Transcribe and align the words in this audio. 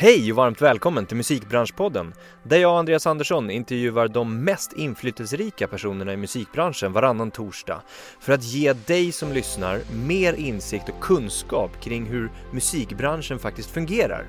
Hej 0.00 0.32
och 0.32 0.36
varmt 0.36 0.62
välkommen 0.62 1.06
till 1.06 1.16
Musikbranschpodden 1.16 2.14
där 2.42 2.56
jag 2.56 2.72
och 2.72 2.78
Andreas 2.78 3.06
Andersson 3.06 3.50
intervjuar 3.50 4.08
de 4.08 4.44
mest 4.44 4.72
inflytelserika 4.72 5.68
personerna 5.68 6.12
i 6.12 6.16
musikbranschen 6.16 6.92
varannan 6.92 7.30
torsdag 7.30 7.82
för 8.20 8.32
att 8.32 8.44
ge 8.44 8.72
dig 8.72 9.12
som 9.12 9.32
lyssnar 9.32 9.80
mer 10.06 10.32
insikt 10.32 10.88
och 10.88 11.00
kunskap 11.00 11.80
kring 11.80 12.06
hur 12.06 12.30
musikbranschen 12.52 13.38
faktiskt 13.38 13.70
fungerar. 13.70 14.26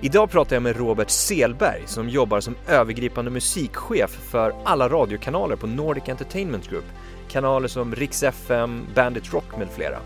Idag 0.00 0.30
pratar 0.30 0.56
jag 0.56 0.62
med 0.62 0.76
Robert 0.76 1.10
Selberg 1.10 1.82
som 1.86 2.08
jobbar 2.08 2.40
som 2.40 2.56
övergripande 2.68 3.30
musikchef 3.30 4.10
för 4.30 4.54
alla 4.64 4.88
radiokanaler 4.88 5.56
på 5.56 5.66
Nordic 5.66 6.08
Entertainment 6.08 6.70
Group, 6.70 6.86
kanaler 7.28 7.68
som 7.68 7.94
Rix 7.94 8.22
FM, 8.22 8.86
Bandit 8.94 9.32
Rock 9.32 9.56
med 9.58 9.68
flera. 9.70 9.98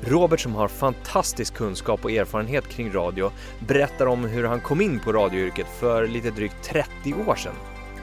Robert 0.00 0.40
som 0.40 0.54
har 0.54 0.68
fantastisk 0.68 1.54
kunskap 1.54 2.04
och 2.04 2.10
erfarenhet 2.10 2.68
kring 2.68 2.92
radio 2.92 3.30
berättar 3.58 4.06
om 4.06 4.24
hur 4.24 4.44
han 4.44 4.60
kom 4.60 4.80
in 4.80 5.00
på 5.00 5.12
radioyrket 5.12 5.66
för 5.80 6.08
lite 6.08 6.30
drygt 6.30 6.62
30 6.62 7.14
år 7.28 7.34
sedan. 7.34 7.54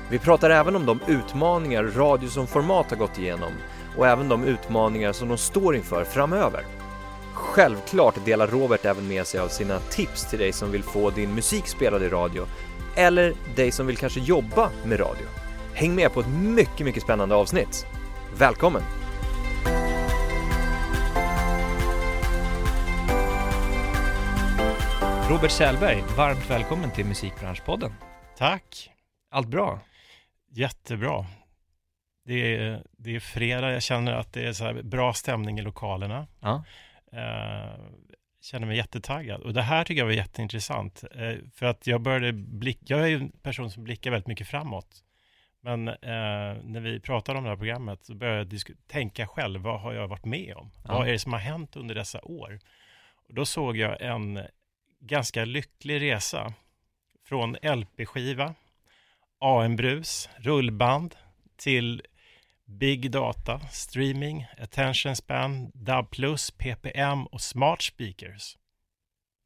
Vi 0.10 0.20
pratar 0.20 0.50
även 0.50 0.76
om 0.76 0.86
de 0.86 1.00
utmaningar 1.08 1.84
radio 1.84 2.30
som 2.30 2.48
format 2.48 2.90
har 2.90 2.98
gått 2.98 3.20
igenom 3.20 3.52
och 3.98 4.08
även 4.08 4.30
de 4.30 4.44
utmaningar 4.44 5.14
som 5.14 5.28
de 5.28 5.38
står 5.38 5.76
inför 5.76 6.04
framöver. 6.04 6.66
Självklart 7.34 8.26
delar 8.26 8.48
Robert 8.48 8.86
även 8.86 9.08
med 9.08 9.28
sig 9.28 9.40
av 9.40 9.48
sina 9.48 9.80
tips 9.80 10.30
till 10.30 10.40
dig 10.40 10.54
som 10.54 10.72
vill 10.72 10.84
få 10.84 11.10
din 11.10 11.36
musik 11.36 11.68
spelad 11.68 12.04
i 12.04 12.10
radio 12.10 12.46
eller 12.96 13.34
dig 13.56 13.72
som 13.72 13.88
vill 13.88 13.98
kanske 13.98 14.20
jobba 14.20 14.70
med 14.86 15.00
radio. 15.00 15.26
Häng 15.74 15.96
med 15.96 16.14
på 16.14 16.20
ett 16.20 16.30
mycket, 16.42 16.86
mycket 16.86 17.04
spännande 17.04 17.36
avsnitt. 17.36 17.86
Välkommen! 18.38 19.03
Robert 25.34 25.52
Sällberg, 25.52 26.02
varmt 26.18 26.50
välkommen 26.50 26.92
till 26.92 27.06
Musikbranschpodden. 27.06 27.92
Tack. 28.38 28.92
Allt 29.30 29.48
bra? 29.48 29.80
Jättebra. 30.52 31.26
Det 32.26 32.56
är, 32.56 32.84
det 32.98 33.16
är 33.16 33.20
fredag, 33.20 33.72
jag 33.72 33.84
känner 33.84 34.12
att 34.12 34.34
det 34.34 34.48
är 34.48 34.54
så 34.54 34.74
bra 34.84 35.14
stämning 35.14 35.60
i 35.60 35.62
lokalerna. 35.62 36.28
Ja. 36.40 36.64
Uh, 37.14 37.86
känner 38.42 38.68
mig 38.68 38.78
jättetaggad. 38.78 39.42
Och 39.42 39.54
det 39.54 39.62
här 39.62 39.84
tycker 39.84 40.02
jag 40.02 40.06
var 40.06 40.14
jätteintressant. 40.14 41.04
Uh, 41.16 41.36
för 41.54 41.66
att 41.66 41.88
jag 41.88 42.02
började 42.02 42.34
blicka, 42.34 42.86
jag 42.88 43.04
är 43.04 43.08
ju 43.08 43.16
en 43.16 43.32
person 43.32 43.72
som 43.72 43.84
blickar 43.84 44.12
väldigt 44.12 44.28
mycket 44.28 44.48
framåt. 44.48 45.04
Men 45.62 45.88
uh, 45.88 45.96
när 46.64 46.80
vi 46.80 47.00
pratade 47.00 47.38
om 47.38 47.44
det 47.44 47.50
här 47.50 47.58
programmet 47.58 48.06
så 48.06 48.16
började 48.16 48.56
jag 48.56 48.78
tänka 48.88 49.28
själv, 49.28 49.62
vad 49.62 49.82
har 49.82 49.94
jag 49.94 50.08
varit 50.08 50.26
med 50.26 50.56
om? 50.56 50.72
Ja. 50.84 50.94
Vad 50.94 51.08
är 51.08 51.12
det 51.12 51.20
som 51.20 51.34
har 51.34 51.40
hänt 51.40 51.76
under 51.76 51.96
dessa 51.96 52.22
år? 52.22 52.60
Och 53.28 53.34
då 53.34 53.46
såg 53.46 53.78
jag 53.78 54.02
en 54.02 54.40
ganska 55.06 55.46
lycklig 55.46 56.02
resa. 56.02 56.54
Från 57.26 57.56
LP-skiva, 57.56 58.56
AM-brus, 59.40 60.30
rullband 60.38 61.16
till 61.58 62.02
Big 62.66 63.12
Data, 63.12 63.60
streaming, 63.60 64.46
attention 64.58 65.16
span, 65.16 65.72
DAB+, 65.74 66.16
PPM 66.58 67.26
och 67.26 67.42
smart 67.42 67.82
speakers. 67.82 68.58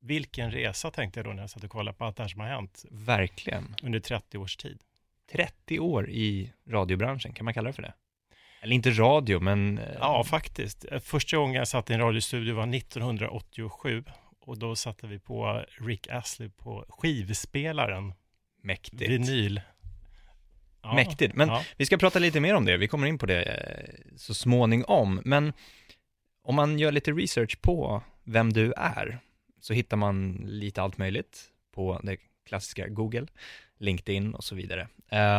Vilken 0.02 0.52
resa 0.52 0.92
tänkte 0.92 1.20
jag 1.20 1.26
då 1.26 1.34
när 1.34 1.44
jag 1.44 1.50
satt 1.50 1.64
och 1.64 1.70
kollade 1.70 1.98
på 1.98 2.06
allt 2.06 2.18
det 2.18 2.24
här 2.24 2.28
som 2.28 2.42
har 2.42 2.48
hänt. 2.48 2.86
Verkligen. 2.92 3.76
Under 3.84 4.00
30 4.00 4.38
års 4.38 4.58
tid. 4.58 4.82
30 5.32 5.80
år 5.80 6.10
i 6.10 6.54
radiobranschen, 6.70 7.34
kan 7.34 7.46
man 7.46 7.54
kalla 7.54 7.68
det 7.68 7.74
för 7.74 7.82
det? 7.82 7.94
Eller 8.62 8.76
inte 8.76 8.90
radio, 8.90 9.40
men... 9.40 9.78
Eh, 9.78 9.96
ja, 10.00 10.24
faktiskt. 10.24 10.86
Första 11.02 11.38
gången 11.38 11.56
jag 11.56 11.68
satt 11.68 11.90
i 11.90 11.94
en 11.94 12.00
radiostudio 12.00 12.56
var 12.56 12.76
1987 12.76 14.04
och 14.48 14.58
då 14.58 14.76
satte 14.76 15.08
vi 15.08 15.20
på 15.20 15.66
Rick 15.80 16.08
Astley 16.08 16.50
på 16.50 16.86
skivspelaren. 16.90 18.14
Mäktigt. 18.62 19.12
Vinyl. 19.12 19.62
Ja, 20.82 20.94
Mäktigt, 20.94 21.36
men 21.36 21.50
ja. 21.50 21.64
vi 21.78 21.86
ska 21.86 21.98
prata 21.98 22.20
lite 22.20 22.40
mer 22.40 22.56
om 22.56 22.66
det, 22.66 22.78
vi 22.78 22.88
kommer 22.88 23.08
in 23.08 23.18
på 23.18 23.26
det 23.26 23.44
eh, 23.44 24.16
så 24.16 24.34
småningom, 24.34 25.22
men 25.26 25.54
om 26.42 26.56
man 26.56 26.80
gör 26.80 26.92
lite 26.92 27.12
research 27.12 27.62
på 27.62 28.04
vem 28.24 28.54
du 28.54 28.74
är, 28.78 29.20
så 29.60 29.74
hittar 29.74 29.98
man 29.98 30.34
lite 30.46 30.82
allt 30.82 30.98
möjligt 30.98 31.44
på 31.72 32.00
det 32.04 32.18
klassiska 32.46 32.88
Google, 32.88 33.28
LinkedIn 33.78 34.34
och 34.34 34.44
så 34.44 34.56
vidare. 34.56 34.88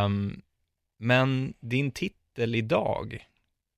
Um, 0.05 0.43
men 0.99 1.55
din 1.61 1.91
titel 1.91 2.55
idag 2.55 3.27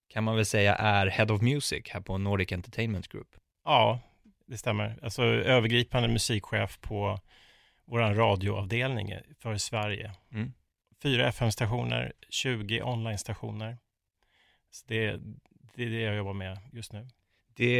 kan 0.08 0.24
man 0.24 0.36
väl 0.36 0.46
säga 0.46 0.74
är 0.74 1.06
Head 1.06 1.32
of 1.32 1.40
Music 1.40 1.88
här 1.88 2.00
på 2.00 2.18
Nordic 2.18 2.52
Entertainment 2.52 3.08
Group? 3.08 3.28
Ja, 3.64 4.00
det 4.50 4.58
stämmer. 4.58 4.98
Alltså 5.02 5.22
övergripande 5.22 6.08
musikchef 6.08 6.80
på 6.80 7.20
vår 7.84 8.00
radioavdelning 8.00 9.14
för 9.38 9.56
Sverige. 9.56 10.12
Mm. 10.32 10.52
Fyra 11.02 11.28
FM-stationer, 11.28 12.12
20 12.28 12.82
online-stationer. 12.82 13.78
Så 14.70 14.84
det, 14.88 15.20
det 15.74 15.84
är 15.84 15.90
det 15.90 16.00
jag 16.00 16.16
jobbar 16.16 16.32
med 16.32 16.58
just 16.72 16.92
nu. 16.92 17.08
Det, 17.54 17.76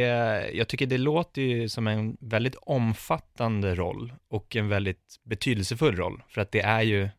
jag 0.53 0.67
tycker 0.67 0.85
det 0.85 0.97
låter 0.97 1.41
ju 1.41 1.69
som 1.69 1.87
en 1.87 2.17
väldigt 2.19 2.55
omfattande 2.55 3.75
roll 3.75 4.13
och 4.27 4.55
en 4.55 4.69
väldigt 4.69 5.19
betydelsefull 5.23 5.95
roll, 5.95 6.23
för 6.27 6.41
att 6.41 6.51
det 6.51 6.61
är 6.61 6.81
ju 6.81 7.09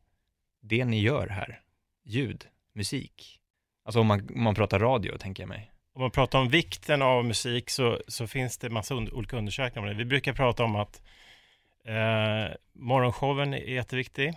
det 0.61 0.85
ni 0.85 1.01
gör 1.01 1.29
här. 1.29 1.61
Ljud, 2.05 2.47
musik. 2.75 3.41
Alltså 3.85 4.01
om 4.01 4.07
man, 4.07 4.29
om 4.35 4.43
man 4.43 4.55
pratar 4.55 4.79
radio, 4.79 5.19
tänker 5.19 5.43
jag 5.43 5.49
mig 5.49 5.72
om 5.95 6.03
man 6.03 6.11
pratar 6.11 6.39
om 6.39 6.49
vikten 6.49 7.03
av 7.03 7.25
musik 7.25 7.71
så, 7.71 8.01
så 8.09 8.27
finns 8.27 8.59
det 8.59 8.71
massa 8.71 8.95
und 8.95 9.13
olika 9.13 9.37
undersökningar 9.37 9.89
om 9.89 9.93
det. 9.93 9.99
Vi 9.99 10.05
brukar 10.05 10.33
prata 10.33 10.65
om 10.65 10.77
att 10.77 11.03
eh, 11.85 12.57
morgonshowen 12.73 13.55
är 13.55 13.59
jätteviktig, 13.59 14.35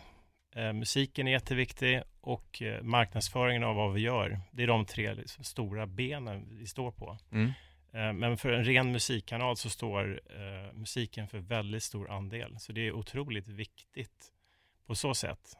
eh, 0.55 0.73
musiken 0.73 1.27
är 1.27 1.31
jätteviktig 1.31 2.01
och 2.21 2.61
eh, 2.61 2.81
marknadsföringen 2.81 3.63
av 3.63 3.75
vad 3.75 3.93
vi 3.93 4.01
gör. 4.01 4.39
Det 4.51 4.63
är 4.63 4.67
de 4.67 4.85
tre 4.85 5.13
liksom, 5.13 5.43
stora 5.43 5.87
benen 5.87 6.47
vi 6.59 6.67
står 6.67 6.91
på. 6.91 7.17
Mm. 7.31 7.51
Eh, 7.93 8.13
men 8.13 8.37
för 8.37 8.51
en 8.51 8.65
ren 8.65 8.91
musikkanal 8.91 9.57
så 9.57 9.69
står 9.69 10.21
eh, 10.29 10.73
musiken 10.73 11.27
för 11.27 11.37
väldigt 11.37 11.83
stor 11.83 12.11
andel. 12.11 12.59
Så 12.59 12.71
det 12.71 12.87
är 12.87 12.91
otroligt 12.91 13.47
viktigt 13.47 14.31
på 14.87 14.95
så 14.95 15.13
sätt. 15.13 15.57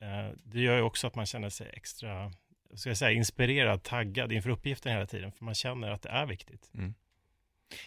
Eh, 0.00 0.36
det 0.44 0.60
gör 0.60 0.76
ju 0.76 0.82
också 0.82 1.06
att 1.06 1.14
man 1.14 1.26
känner 1.26 1.50
sig 1.50 1.70
extra 1.72 2.32
ska 2.74 2.90
jag 2.90 2.96
säga, 2.96 3.12
inspirerad, 3.12 3.82
taggad 3.82 4.32
inför 4.32 4.50
uppgiften 4.50 4.92
hela 4.92 5.06
tiden, 5.06 5.32
för 5.32 5.44
man 5.44 5.54
känner 5.54 5.90
att 5.90 6.02
det 6.02 6.08
är 6.08 6.26
viktigt. 6.26 6.70
Mm. 6.74 6.94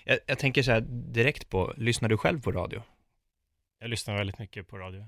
Jag, 0.03 0.19
jag, 0.25 0.39
tänker 0.39 0.63
så 0.63 0.71
här 0.71 0.81
direkt 0.89 1.49
på, 1.49 1.73
lyssnar 1.77 2.09
du 2.09 2.17
själv 2.17 2.41
på 2.41 2.51
radio? 2.51 2.83
Jag 3.79 3.89
lyssnar 3.89 4.17
väldigt 4.17 4.39
mycket 4.39 4.67
på 4.67 4.77
radio. 4.77 5.07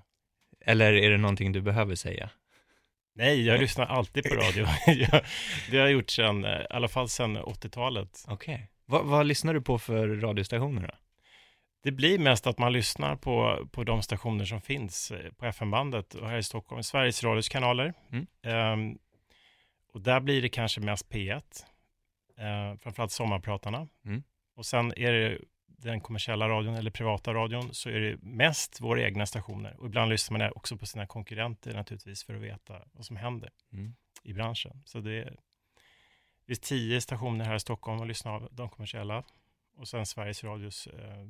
Eller 0.66 0.94
är 0.94 1.10
det 1.10 1.18
någonting 1.18 1.52
du 1.52 1.62
behöver 1.62 1.96
säga? 1.96 2.30
Nej, 3.16 3.46
jag 3.46 3.60
lyssnar 3.60 3.86
alltid 3.86 4.24
på 4.24 4.36
radio. 4.36 4.68
jag, 4.88 5.24
det 5.72 5.78
har 5.78 5.84
jag 5.84 5.92
gjort 5.92 6.10
sedan, 6.10 6.46
i 6.46 6.66
alla 6.70 6.88
fall 6.88 7.10
sedan 7.10 7.38
80-talet. 7.38 8.26
Okej. 8.28 8.56
Okay. 8.56 8.68
Va, 8.86 9.02
vad 9.04 9.26
lyssnar 9.26 9.54
du 9.54 9.62
på 9.62 9.80
för 9.80 10.08
radiostationer 10.08 10.82
då? 10.82 10.94
Det 11.84 11.92
blir 11.92 12.20
mest 12.20 12.48
att 12.48 12.58
man 12.58 12.74
lyssnar 12.74 13.16
på, 13.16 13.68
på 13.72 13.84
de 13.84 14.02
stationer 14.02 14.46
som 14.46 14.62
finns 14.62 15.12
eh, 15.12 15.32
på 15.32 15.46
FM-bandet 15.46 16.14
och 16.14 16.30
här 16.30 16.38
i 16.38 16.44
Stockholm. 16.44 16.84
Sveriges 16.84 17.24
Radios 17.24 17.50
kanaler. 17.50 17.94
Mm. 18.12 18.28
Um, 18.74 18.98
och 19.94 20.02
där 20.02 20.20
blir 20.20 20.42
det 20.42 20.50
kanske 20.50 20.82
mest 20.82 21.10
P1, 21.10 21.66
eh, 22.38 22.78
framförallt 22.80 23.12
sommarpratarna. 23.12 23.88
Mm. 24.06 24.24
Och 24.56 24.66
sen 24.66 24.94
är 24.98 25.12
det 25.12 25.40
den 25.68 26.02
kommersiella 26.02 26.50
radion 26.50 26.76
eller 26.76 26.92
privata 26.92 27.34
radion 27.34 27.74
så 27.74 27.90
är 27.90 28.00
det 28.00 28.18
mest 28.22 28.82
våra 28.82 29.02
egna 29.02 29.26
stationer. 29.26 29.80
Och 29.80 29.86
ibland 29.86 30.10
lyssnar 30.10 30.38
man 30.38 30.52
också 30.56 30.78
på 30.78 30.86
sina 30.86 31.08
konkurrenter 31.08 31.74
naturligtvis 31.74 32.24
för 32.24 32.36
att 32.36 32.42
veta 32.42 32.82
vad 32.92 33.06
som 33.06 33.16
händer 33.16 33.50
mm. 33.74 33.96
i 34.24 34.34
branschen. 34.34 34.82
Så 34.86 35.00
det 35.00 35.14
är, 35.14 35.38
det 36.46 36.54
är 36.54 36.56
tio 36.56 37.02
stationer 37.02 37.46
här 37.46 37.56
i 37.56 37.60
Stockholm 37.60 38.00
och 38.00 38.08
lyssnar 38.08 38.32
av 38.32 38.50
de 38.52 38.70
kommersiella. 38.70 39.24
Och 39.76 39.88
sen 39.88 40.06
Sveriges 40.06 40.44
Radios 40.44 40.88
eh, 40.88 41.28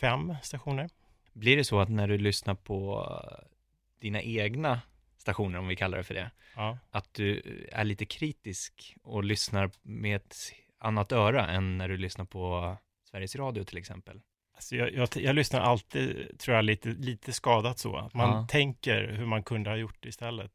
fem 0.00 0.34
stationer. 0.42 0.90
Blir 1.32 1.56
det 1.56 1.64
så 1.64 1.80
att 1.80 1.88
när 1.88 2.08
du 2.08 2.18
lyssnar 2.18 2.54
på 2.54 3.06
dina 4.00 4.22
egna 4.22 4.80
stationer, 5.28 5.58
om 5.58 5.68
vi 5.68 5.76
kallar 5.76 5.98
det 5.98 6.04
för 6.04 6.14
det, 6.14 6.30
ja. 6.56 6.78
att 6.90 7.14
du 7.14 7.42
är 7.72 7.84
lite 7.84 8.06
kritisk 8.06 8.94
och 9.02 9.24
lyssnar 9.24 9.70
med 9.82 10.16
ett 10.16 10.36
annat 10.78 11.12
öra 11.12 11.48
än 11.50 11.78
när 11.78 11.88
du 11.88 11.96
lyssnar 11.96 12.24
på 12.24 12.76
Sveriges 13.10 13.36
Radio 13.36 13.64
till 13.64 13.78
exempel? 13.78 14.20
Alltså 14.54 14.76
jag, 14.76 14.94
jag, 14.94 15.08
jag 15.14 15.34
lyssnar 15.34 15.60
alltid, 15.60 16.38
tror 16.38 16.56
jag, 16.56 16.64
lite, 16.64 16.88
lite 16.88 17.32
skadat 17.32 17.78
så. 17.78 17.96
Att 17.96 18.14
man 18.14 18.30
ja. 18.30 18.46
tänker 18.46 19.08
hur 19.08 19.26
man 19.26 19.42
kunde 19.42 19.70
ha 19.70 19.76
gjort 19.76 20.04
istället. 20.04 20.52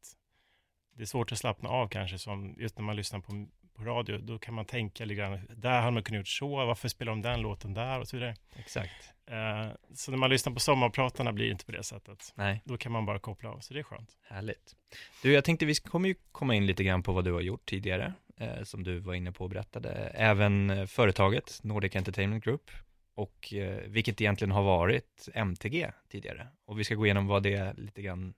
Det 0.96 1.02
är 1.02 1.06
svårt 1.06 1.32
att 1.32 1.38
slappna 1.38 1.68
av 1.68 1.88
kanske, 1.88 2.18
som 2.18 2.54
just 2.58 2.78
när 2.78 2.84
man 2.84 2.96
lyssnar 2.96 3.20
på, 3.20 3.46
på 3.74 3.84
radio. 3.84 4.18
Då 4.18 4.38
kan 4.38 4.54
man 4.54 4.64
tänka 4.64 5.04
lite 5.04 5.14
grann, 5.14 5.40
där 5.56 5.80
hade 5.80 5.90
man 5.90 6.02
kunnat 6.02 6.18
gjort 6.18 6.28
så, 6.28 6.66
varför 6.66 6.88
spelar 6.88 7.12
de 7.12 7.22
den 7.22 7.40
låten 7.40 7.74
där 7.74 8.00
och 8.00 8.08
så 8.08 8.16
vidare. 8.16 8.36
Exakt. 8.56 9.14
Uh, 9.30 9.74
så 9.94 10.10
när 10.10 10.18
man 10.18 10.30
lyssnar 10.30 10.52
på 10.52 10.60
sommarpratarna 10.60 11.32
blir 11.32 11.44
det 11.44 11.52
inte 11.52 11.64
på 11.64 11.72
det 11.72 11.82
sättet. 11.82 12.32
Nej. 12.34 12.62
Då 12.64 12.76
kan 12.76 12.92
man 12.92 13.06
bara 13.06 13.18
koppla 13.18 13.50
av, 13.50 13.58
så 13.60 13.74
det 13.74 13.80
är 13.80 13.84
skönt. 13.84 14.10
Härligt. 14.22 14.76
Du, 15.22 15.32
jag 15.32 15.44
tänkte 15.44 15.66
vi 15.66 15.74
kommer 15.74 16.08
ju 16.08 16.14
komma 16.32 16.54
in 16.54 16.66
lite 16.66 16.84
grann 16.84 17.02
på 17.02 17.12
vad 17.12 17.24
du 17.24 17.32
har 17.32 17.40
gjort 17.40 17.66
tidigare, 17.66 18.12
eh, 18.36 18.62
som 18.62 18.84
du 18.84 18.98
var 18.98 19.14
inne 19.14 19.32
på 19.32 19.44
och 19.44 19.50
berättade. 19.50 19.90
Även 20.14 20.70
eh, 20.70 20.86
företaget 20.86 21.60
Nordic 21.62 21.96
Entertainment 21.96 22.44
Group, 22.44 22.70
och 23.14 23.54
eh, 23.54 23.80
vilket 23.86 24.20
egentligen 24.20 24.52
har 24.52 24.62
varit 24.62 25.28
MTG 25.34 25.90
tidigare. 26.08 26.48
Och 26.64 26.78
vi 26.78 26.84
ska 26.84 26.94
gå 26.94 27.06
igenom 27.06 27.26
vad 27.26 27.42
det 27.42 27.78
lite 27.78 28.02
grann 28.02 28.34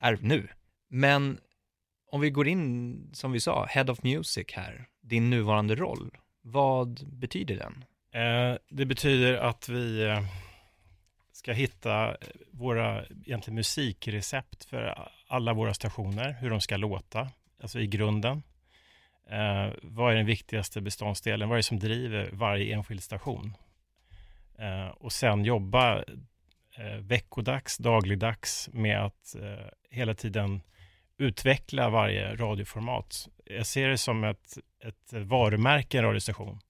är 0.00 0.18
nu. 0.20 0.48
Men 0.88 1.40
om 2.10 2.20
vi 2.20 2.30
går 2.30 2.48
in, 2.48 3.10
som 3.12 3.32
vi 3.32 3.40
sa, 3.40 3.66
Head 3.66 3.90
of 3.90 4.02
Music 4.02 4.46
här, 4.52 4.88
din 5.00 5.30
nuvarande 5.30 5.74
roll, 5.74 6.10
vad 6.42 7.06
betyder 7.06 7.56
den? 7.56 7.84
Eh, 8.22 8.58
det 8.68 8.86
betyder 8.86 9.34
att 9.34 9.68
vi 9.68 10.02
eh, 10.02 10.20
ska 11.32 11.52
hitta 11.52 12.08
eh, 12.08 12.16
våra 12.50 13.04
egentligen 13.04 13.54
musikrecept 13.54 14.64
för 14.64 15.08
alla 15.28 15.52
våra 15.52 15.74
stationer, 15.74 16.36
hur 16.40 16.50
de 16.50 16.60
ska 16.60 16.76
låta, 16.76 17.30
alltså 17.62 17.80
i 17.80 17.86
grunden. 17.86 18.42
Eh, 19.30 19.72
vad 19.82 20.12
är 20.12 20.16
den 20.16 20.26
viktigaste 20.26 20.80
beståndsdelen? 20.80 21.48
Vad 21.48 21.56
är 21.56 21.58
det 21.58 21.62
som 21.62 21.78
driver 21.78 22.30
varje 22.32 22.74
enskild 22.74 23.02
station? 23.02 23.56
Eh, 24.58 24.88
och 24.88 25.12
sen 25.12 25.44
jobba 25.44 26.02
eh, 26.76 26.96
veckodags, 27.00 27.76
dagligdags 27.78 28.68
med 28.72 29.04
att 29.04 29.34
eh, 29.34 29.66
hela 29.90 30.14
tiden 30.14 30.62
utveckla 31.18 31.90
varje 31.90 32.36
radioformat. 32.36 33.28
Jag 33.44 33.66
ser 33.66 33.88
det 33.88 33.98
som 33.98 34.24
ett, 34.24 34.58
ett 34.84 35.12
varumärke, 35.12 35.98
en 35.98 36.04
radiostation. 36.04 36.60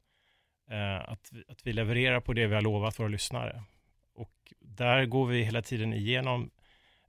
Eh, 0.71 1.11
att, 1.11 1.33
att 1.49 1.67
vi 1.67 1.73
levererar 1.73 2.21
på 2.21 2.33
det 2.33 2.47
vi 2.47 2.55
har 2.55 2.63
lovat 2.63 2.99
våra 2.99 3.09
lyssnare. 3.09 3.63
Och 4.15 4.53
där 4.61 5.07
går 5.07 5.27
vi 5.27 5.43
hela 5.43 5.63
tiden 5.63 5.93
igenom 5.93 6.51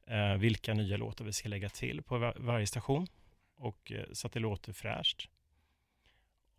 eh, 0.08 0.34
vilka 0.34 0.74
nya 0.74 0.98
låtar 0.98 1.26
vi 1.26 1.34
ska 1.34 1.50
lägga 1.50 1.70
till 1.70 2.04
på 2.04 2.18
var, 2.18 2.34
varje 2.40 2.68
station. 2.68 3.08
Och, 3.58 3.92
eh, 3.92 4.06
så 4.12 4.28
att 4.28 4.34
det 4.34 4.40
låter 4.40 4.74
fräscht. 4.74 5.30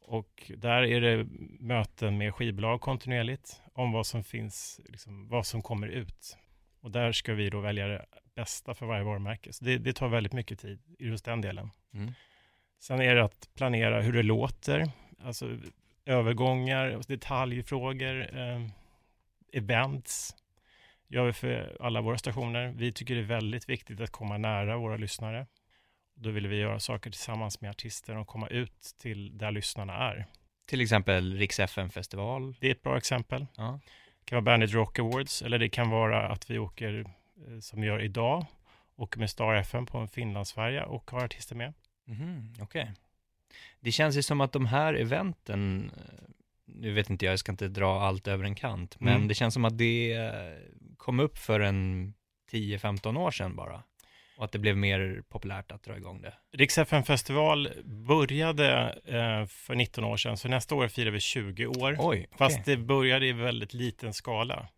Och 0.00 0.52
där 0.56 0.82
är 0.82 1.00
det 1.00 1.26
möten 1.60 2.18
med 2.18 2.34
skivbolag 2.34 2.80
kontinuerligt 2.80 3.62
om 3.72 3.92
vad 3.92 4.06
som 4.06 4.24
finns, 4.24 4.80
liksom, 4.88 5.28
vad 5.28 5.46
som 5.46 5.62
kommer 5.62 5.86
ut. 5.86 6.36
Och 6.80 6.90
där 6.90 7.12
ska 7.12 7.34
vi 7.34 7.50
då 7.50 7.60
välja 7.60 7.86
det 7.86 8.06
bästa 8.38 8.74
för 8.74 8.86
varje 8.86 9.04
varumärke. 9.04 9.52
Så 9.52 9.64
det, 9.64 9.78
det 9.78 9.92
tar 9.92 10.08
väldigt 10.08 10.32
mycket 10.32 10.58
tid 10.58 10.78
i 10.98 11.06
just 11.06 11.24
den 11.24 11.40
delen. 11.40 11.70
Mm. 11.94 12.12
Sen 12.80 13.00
är 13.00 13.14
det 13.14 13.24
att 13.24 13.48
planera 13.54 14.00
hur 14.00 14.12
det 14.12 14.22
låter, 14.22 14.90
alltså 15.22 15.58
övergångar, 16.04 17.00
detaljfrågor, 17.08 18.38
eh, 18.38 18.66
events 19.52 20.36
gör 21.08 21.26
vi 21.26 21.32
för 21.32 21.76
alla 21.80 22.00
våra 22.00 22.18
stationer. 22.18 22.72
Vi 22.76 22.92
tycker 22.92 23.14
det 23.14 23.20
är 23.20 23.24
väldigt 23.24 23.68
viktigt 23.68 24.00
att 24.00 24.10
komma 24.10 24.38
nära 24.38 24.76
våra 24.76 24.96
lyssnare. 24.96 25.46
Då 26.14 26.30
vill 26.30 26.46
vi 26.46 26.56
göra 26.56 26.80
saker 26.80 27.10
tillsammans 27.10 27.60
med 27.60 27.70
artister 27.70 28.16
och 28.16 28.26
komma 28.26 28.48
ut 28.48 28.94
till 29.00 29.38
där 29.38 29.50
lyssnarna 29.50 29.92
är. 29.94 30.26
Till 30.66 30.80
exempel 30.80 31.34
Riks 31.34 31.60
FM-festival. 31.60 32.54
Det 32.60 32.66
är 32.66 32.70
ett 32.70 32.82
bra 32.82 32.96
exempel. 32.96 33.46
Ja. 33.56 33.80
Det 34.20 34.24
kan 34.24 34.36
vara 34.36 34.44
Bandit 34.44 34.72
Rock 34.72 34.98
Awards 34.98 35.42
eller 35.42 35.58
det 35.58 35.68
kan 35.68 35.90
vara 35.90 36.28
att 36.28 36.50
vi 36.50 36.58
åker, 36.58 37.04
som 37.60 37.80
vi 37.80 37.86
gör 37.86 38.02
idag, 38.02 38.46
åker 38.96 39.20
med 39.20 39.30
Star 39.30 39.54
FM 39.54 39.86
på 39.86 39.98
en 39.98 40.08
Finlandsfärja 40.08 40.86
och 40.86 41.10
har 41.10 41.24
artister 41.24 41.56
med. 41.56 41.72
Mm, 42.08 42.52
Okej. 42.60 42.82
Okay. 42.82 42.94
Det 43.80 43.92
känns 43.92 44.16
ju 44.16 44.22
som 44.22 44.40
att 44.40 44.52
de 44.52 44.66
här 44.66 44.94
eventen, 44.94 45.90
eh, 45.96 46.24
nu 46.66 46.92
vet 46.92 47.10
inte 47.10 47.24
jag, 47.24 47.32
jag 47.32 47.38
ska 47.38 47.52
inte 47.52 47.68
dra 47.68 48.00
allt 48.00 48.28
över 48.28 48.44
en 48.44 48.54
kant, 48.54 49.00
men 49.00 49.14
mm. 49.14 49.28
det 49.28 49.34
känns 49.34 49.54
som 49.54 49.64
att 49.64 49.78
det 49.78 50.12
eh, 50.12 50.32
kom 50.96 51.20
upp 51.20 51.38
för 51.38 51.60
en 51.60 52.14
10-15 52.50 53.18
år 53.18 53.30
sedan 53.30 53.56
bara 53.56 53.82
och 54.38 54.44
att 54.44 54.52
det 54.52 54.58
blev 54.58 54.76
mer 54.76 55.22
populärt 55.28 55.72
att 55.72 55.82
dra 55.82 55.96
igång 55.96 56.22
det. 56.22 56.34
Riks 56.52 56.74
festival 57.06 57.68
började 57.84 58.98
eh, 59.04 59.46
för 59.46 59.74
19 59.74 60.04
år 60.04 60.16
sedan, 60.16 60.36
så 60.36 60.48
nästa 60.48 60.74
år 60.74 60.88
firar 60.88 61.10
vi 61.10 61.20
20 61.20 61.66
år. 61.66 61.96
Oj, 61.98 61.98
okay. 61.98 62.26
Fast 62.38 62.64
det 62.64 62.76
började 62.76 63.26
i 63.26 63.32
väldigt 63.32 63.74
liten 63.74 64.14
skala. 64.14 64.68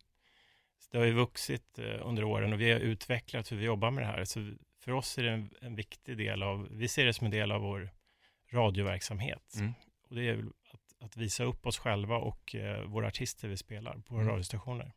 Det 0.91 0.99
har 0.99 1.05
ju 1.05 1.13
vuxit 1.13 1.79
eh, 1.79 2.07
under 2.07 2.25
åren 2.25 2.53
och 2.53 2.61
vi 2.61 2.73
har 2.73 2.81
utvecklat 2.81 3.53
hur 3.53 3.57
vi 3.57 3.65
jobbar 3.65 3.91
med 3.91 4.03
det 4.03 4.07
här. 4.07 4.25
Så 4.25 4.53
för 4.81 4.93
oss 4.93 5.19
är 5.19 5.23
det 5.23 5.31
en, 5.31 5.51
en 5.61 5.75
viktig 5.75 6.17
del 6.17 6.43
av, 6.43 6.69
vi 6.71 6.89
ser 6.89 7.07
det 7.07 7.13
som 7.13 7.25
en 7.25 7.31
del 7.31 7.53
av 7.53 7.61
vår 7.61 7.91
radioverksamhet. 8.53 9.55
Mm. 9.59 9.73
Och 10.09 10.15
det 10.15 10.29
är 10.29 10.39
att, 10.73 11.05
att, 11.05 11.17
visa 11.17 11.45
upp 11.45 11.67
oss 11.67 11.79
själva 11.79 12.17
och 12.17 12.55
eh, 12.55 12.83
våra 12.85 13.07
artister 13.07 13.49
vi 13.49 13.57
spelar 13.57 13.93
på 13.93 14.15
våra 14.15 14.23
mm. 14.23 14.33
radiostationer. 14.33 14.93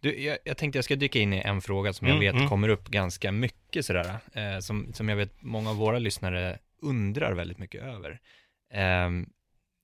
Du, 0.00 0.22
jag, 0.22 0.38
jag, 0.44 0.56
tänkte 0.56 0.78
jag 0.78 0.84
ska 0.84 0.96
dyka 0.96 1.18
in 1.18 1.32
i 1.32 1.38
en 1.38 1.60
fråga 1.60 1.92
som 1.92 2.06
jag 2.06 2.16
mm, 2.16 2.26
vet 2.26 2.34
mm. 2.34 2.48
kommer 2.48 2.68
upp 2.68 2.88
ganska 2.88 3.32
mycket 3.32 3.86
sådär, 3.86 4.18
eh, 4.32 4.58
som, 4.58 4.92
som 4.92 5.08
jag 5.08 5.16
vet 5.16 5.42
många 5.42 5.70
av 5.70 5.76
våra 5.76 5.98
lyssnare 5.98 6.58
undrar 6.82 7.32
väldigt 7.32 7.58
mycket 7.58 7.82
över. 7.82 8.20
Eh, 8.70 9.10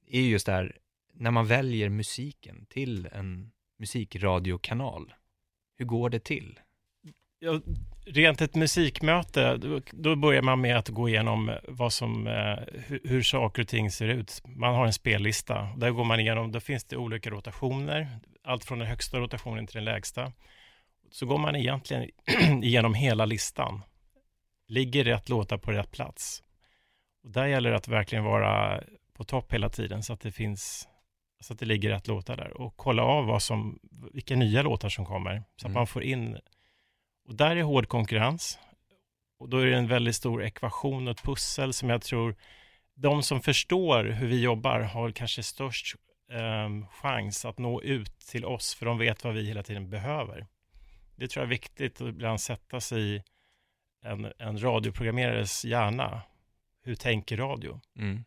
är 0.07 0.21
just 0.21 0.47
det 0.47 0.53
här, 0.53 0.77
när 1.15 1.31
man 1.31 1.47
väljer 1.47 1.89
musiken 1.89 2.67
till 2.67 3.07
en 3.13 3.51
musikradiokanal, 3.79 5.13
hur 5.81 5.87
går 5.87 6.11
det 6.11 6.25
till? 6.25 6.59
Ja, 7.39 7.61
rent 8.07 8.41
ett 8.41 8.55
musikmöte, 8.55 9.57
då, 9.57 9.81
då, 9.91 10.17
börjar 10.17 10.43
man 10.43 10.61
med 10.61 10.77
att 10.77 10.89
gå 10.89 11.09
igenom 11.09 11.49
eh, 11.49 11.57
vad 11.69 11.93
som, 11.93 12.27
eh, 12.27 12.59
hur, 12.87 13.01
hur 13.05 13.23
saker 13.23 13.63
och 13.63 13.69
ting 13.69 13.91
ser 13.91 14.09
ut. 14.09 14.43
Man 14.45 14.75
har 14.75 14.87
en 14.87 14.93
spellista, 14.93 15.69
där 15.77 15.91
går 15.91 16.05
man 16.05 16.21
igenom, 16.21 16.53
då 16.53 16.61
finns 16.61 16.85
det 16.85 16.97
olika 16.97 17.31
rotationer, 17.31 18.09
allt 18.45 18.65
från 18.65 18.79
den 18.79 18.89
högsta 18.89 19.19
rotationen 19.19 19.67
till 19.67 19.75
den 19.75 19.85
lägsta. 19.85 20.33
Så 21.11 21.27
går 21.27 21.39
man 21.39 21.57
egentligen 21.57 22.11
igenom 22.63 22.95
hela 22.95 23.25
listan. 23.25 23.83
Ligger 24.69 25.05
rätt 25.05 25.29
låtar 25.29 25.59
på 25.59 25.73
rätt 25.73 25.91
plats? 25.91 26.43
Och 27.25 27.31
där 27.31 27.47
gäller 27.47 27.71
det 27.71 27.77
att 27.77 27.89
verkligen 27.89 28.25
vara 28.25 28.83
på 29.15 29.25
topp 29.25 29.53
hela 29.53 29.69
tiden 29.69 30.03
så 30.03 30.13
att 30.13 30.21
det 30.21 30.33
finns 30.33 30.89
så 31.41 31.53
att 31.53 31.59
det 31.59 31.67
ligger 31.67 31.91
rätt 31.91 32.07
låtar 32.07 32.37
där 32.37 32.61
och 32.61 32.77
kolla 32.77 33.03
av 33.03 33.27
vad 33.27 33.43
som, 33.43 33.79
vilka 34.13 34.37
nya 34.37 34.63
låtar 34.63 34.89
som 34.89 35.07
kommer 35.07 35.43
så 35.57 35.67
att 35.67 35.71
mm. 35.71 35.75
man 35.75 35.87
får 35.87 36.03
in 36.03 36.39
och 37.29 37.35
där 37.35 37.57
är 37.57 37.63
hård 37.63 37.89
konkurrens 37.89 38.59
och 39.39 39.49
då 39.49 39.59
är 39.59 39.67
det 39.67 39.77
en 39.77 39.89
väldigt 39.89 40.17
stor 40.17 40.45
ekvation 40.45 41.09
och 41.09 41.11
ett 41.11 41.23
pussel 41.23 41.73
som 41.73 41.91
jag 41.91 42.03
tror 42.03 42.37
de 42.95 43.23
som 43.23 43.41
förstår 43.41 44.05
hur 44.05 44.29
vi 44.29 44.43
jobbar 44.43 44.81
har 44.81 45.11
kanske 45.11 45.43
störst 45.43 45.97
eh, 46.31 46.89
chans 46.91 47.45
att 47.45 47.59
nå 47.59 47.83
ut 47.83 48.19
till 48.19 48.45
oss, 48.45 48.75
för 48.75 48.87
de 48.87 48.99
vet 48.99 49.25
vad 49.25 49.35
vi 49.35 49.47
hela 49.47 49.63
tiden 49.63 49.91
behöver. 49.91 50.47
Det 51.17 51.29
tror 51.29 51.43
jag 51.43 51.47
är 51.47 51.51
viktigt 51.51 52.01
att 52.01 52.09
ibland 52.09 52.41
sätta 52.41 52.81
sig 52.81 53.17
i 53.17 53.23
en, 54.03 54.33
en 54.39 54.63
radioprogrammerares 54.63 55.65
hjärna. 55.65 56.23
Hur 56.83 56.95
tänker 56.95 57.37
radio? 57.37 57.81
Mm. 57.97 58.25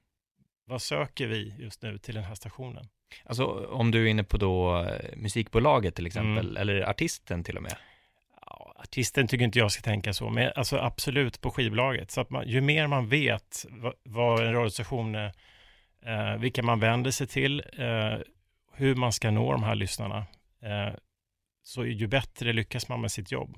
Vad 0.65 0.81
söker 0.81 1.27
vi 1.27 1.55
just 1.59 1.81
nu 1.81 1.97
till 1.97 2.15
den 2.15 2.23
här 2.23 2.35
stationen? 2.35 2.87
Alltså 3.25 3.45
om 3.65 3.91
du 3.91 4.03
är 4.03 4.07
inne 4.07 4.23
på 4.23 4.37
då 4.37 4.77
eh, 4.77 5.15
musikbolaget 5.15 5.95
till 5.95 6.05
exempel, 6.05 6.45
mm. 6.45 6.57
eller 6.57 6.89
artisten 6.89 7.43
till 7.43 7.57
och 7.57 7.63
med? 7.63 7.75
Ja, 8.41 8.75
artisten 8.77 9.27
tycker 9.27 9.45
inte 9.45 9.59
jag 9.59 9.71
ska 9.71 9.81
tänka 9.81 10.13
så, 10.13 10.29
men 10.29 10.51
alltså 10.55 10.77
absolut 10.77 11.41
på 11.41 11.51
skivbolaget. 11.51 12.11
Så 12.11 12.21
att 12.21 12.29
man, 12.29 12.47
ju 12.47 12.61
mer 12.61 12.87
man 12.87 13.07
vet 13.07 13.65
vad, 13.69 13.93
vad 14.03 14.47
en 14.47 14.53
radiostation 14.53 15.15
eh, 16.05 16.37
vilka 16.39 16.63
man 16.63 16.79
vänder 16.79 17.11
sig 17.11 17.27
till, 17.27 17.63
eh, 17.73 18.17
hur 18.73 18.95
man 18.95 19.13
ska 19.13 19.31
nå 19.31 19.51
de 19.51 19.63
här 19.63 19.75
lyssnarna. 19.75 20.25
Eh, 20.61 20.93
så 21.63 21.85
ju 21.85 22.07
bättre 22.07 22.53
lyckas 22.53 22.89
man 22.89 23.01
med 23.01 23.11
sitt 23.11 23.31
jobb. 23.31 23.57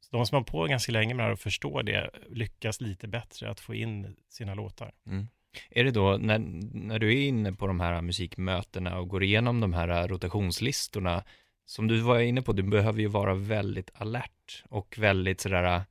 Så 0.00 0.16
de 0.16 0.26
som 0.26 0.36
har 0.36 0.42
på 0.42 0.64
ganska 0.64 0.92
länge 0.92 1.14
med 1.14 1.24
det 1.24 1.26
här 1.26 1.32
och 1.32 1.40
förstår 1.40 1.82
det 1.82 2.10
lyckas 2.28 2.80
lite 2.80 3.08
bättre 3.08 3.50
att 3.50 3.60
få 3.60 3.74
in 3.74 4.16
sina 4.28 4.54
låtar. 4.54 4.92
Mm. 5.06 5.28
Är 5.70 5.84
det 5.84 5.90
då, 5.90 6.16
när, 6.16 6.38
när 6.72 6.98
du 6.98 7.08
är 7.08 7.28
inne 7.28 7.52
på 7.52 7.66
de 7.66 7.80
här 7.80 8.02
musikmötena 8.02 8.98
och 8.98 9.08
går 9.08 9.22
igenom 9.22 9.60
de 9.60 9.72
här 9.72 10.08
rotationslistorna, 10.08 11.24
som 11.66 11.88
du 11.88 12.00
var 12.00 12.20
inne 12.20 12.42
på, 12.42 12.52
du 12.52 12.62
behöver 12.62 13.00
ju 13.00 13.06
vara 13.06 13.34
väldigt 13.34 13.90
alert 13.94 14.64
och 14.68 14.98
väldigt 14.98 15.40
sådär, 15.40 15.82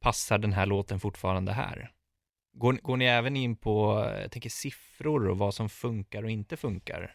passar 0.00 0.38
den 0.38 0.52
här 0.52 0.66
låten 0.66 1.00
fortfarande 1.00 1.52
här? 1.52 1.90
Går, 2.52 2.72
går 2.72 2.96
ni 2.96 3.04
även 3.04 3.36
in 3.36 3.56
på, 3.56 4.06
jag 4.22 4.30
tänker 4.30 4.50
siffror 4.50 5.28
och 5.28 5.38
vad 5.38 5.54
som 5.54 5.68
funkar 5.68 6.22
och 6.22 6.30
inte 6.30 6.56
funkar? 6.56 7.14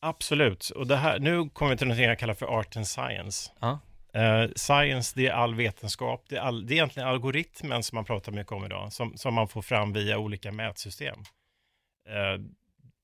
Absolut, 0.00 0.70
och 0.70 0.86
det 0.86 0.96
här, 0.96 1.18
nu 1.18 1.48
kommer 1.48 1.70
vi 1.70 1.78
till 1.78 1.88
något 1.88 1.98
jag 1.98 2.18
kallar 2.18 2.34
för 2.34 2.46
art 2.46 2.76
and 2.76 2.86
science. 2.86 3.52
Uh. 3.62 3.76
Uh, 4.16 4.50
science, 4.56 5.12
det 5.16 5.26
är 5.26 5.32
all 5.32 5.54
vetenskap, 5.54 6.24
det 6.28 6.36
är, 6.36 6.40
all, 6.40 6.66
det 6.66 6.72
är 6.72 6.76
egentligen 6.76 7.08
algoritmen 7.08 7.82
som 7.82 7.96
man 7.96 8.04
pratar 8.04 8.32
mycket 8.32 8.52
om 8.52 8.64
idag, 8.64 8.92
som, 8.92 9.16
som 9.16 9.34
man 9.34 9.48
får 9.48 9.62
fram 9.62 9.92
via 9.92 10.18
olika 10.18 10.52
mätsystem. 10.52 11.18
Uh, 12.08 12.46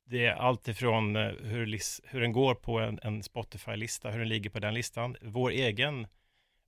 det 0.08 0.26
är 0.26 0.34
allt 0.34 0.68
ifrån 0.68 1.16
eh, 1.16 1.22
hur, 1.22 1.80
hur 2.08 2.20
den 2.20 2.32
går 2.32 2.54
på 2.54 2.78
en, 2.78 2.98
en 3.02 3.22
Spotify-lista, 3.22 4.10
hur 4.10 4.18
den 4.18 4.28
ligger 4.28 4.50
på 4.50 4.58
den 4.58 4.74
listan, 4.74 5.16
vår 5.20 5.50
egen 5.50 6.06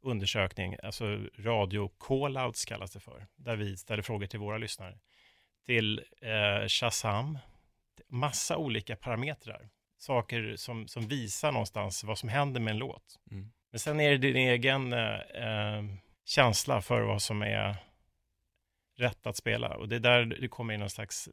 undersökning, 0.03 0.77
alltså 0.83 1.05
radio 1.39 1.91
callouts 2.01 2.65
kallas 2.65 2.91
det 2.91 3.01
för, 3.01 3.27
där 3.37 3.57
vi 3.57 3.77
ställer 3.77 4.03
frågor 4.03 4.27
till 4.27 4.39
våra 4.39 4.59
lyssnare, 4.59 4.99
till 5.67 6.03
eh, 6.21 6.69
Shazam, 6.69 7.39
massa 8.09 8.57
olika 8.57 8.97
parametrar, 8.97 9.69
saker 9.99 10.57
som, 10.57 10.89
som 10.89 11.09
visar 11.09 11.53
någonstans 11.53 12.05
vad 12.05 12.19
som 12.19 12.29
händer 12.29 12.61
med 12.61 12.71
en 12.71 12.79
låt. 12.79 13.19
Mm. 13.31 13.51
Men 13.71 13.79
sen 13.79 14.01
är 14.01 14.11
det 14.11 14.19
din 14.19 14.37
egen 14.37 14.93
eh, 14.93 15.19
eh, 15.19 15.85
känsla 16.25 16.83
för 16.83 17.03
vad 17.03 17.23
som 17.23 17.43
är 17.43 17.77
rätt 18.99 19.27
att 19.27 19.37
spela 19.37 19.77
och 19.77 19.89
det 19.89 19.97
är 19.97 20.01
där 20.01 20.25
det 20.25 20.49
kommer 20.49 20.75
in 20.75 20.81
någon 20.81 20.91
slags, 20.91 21.29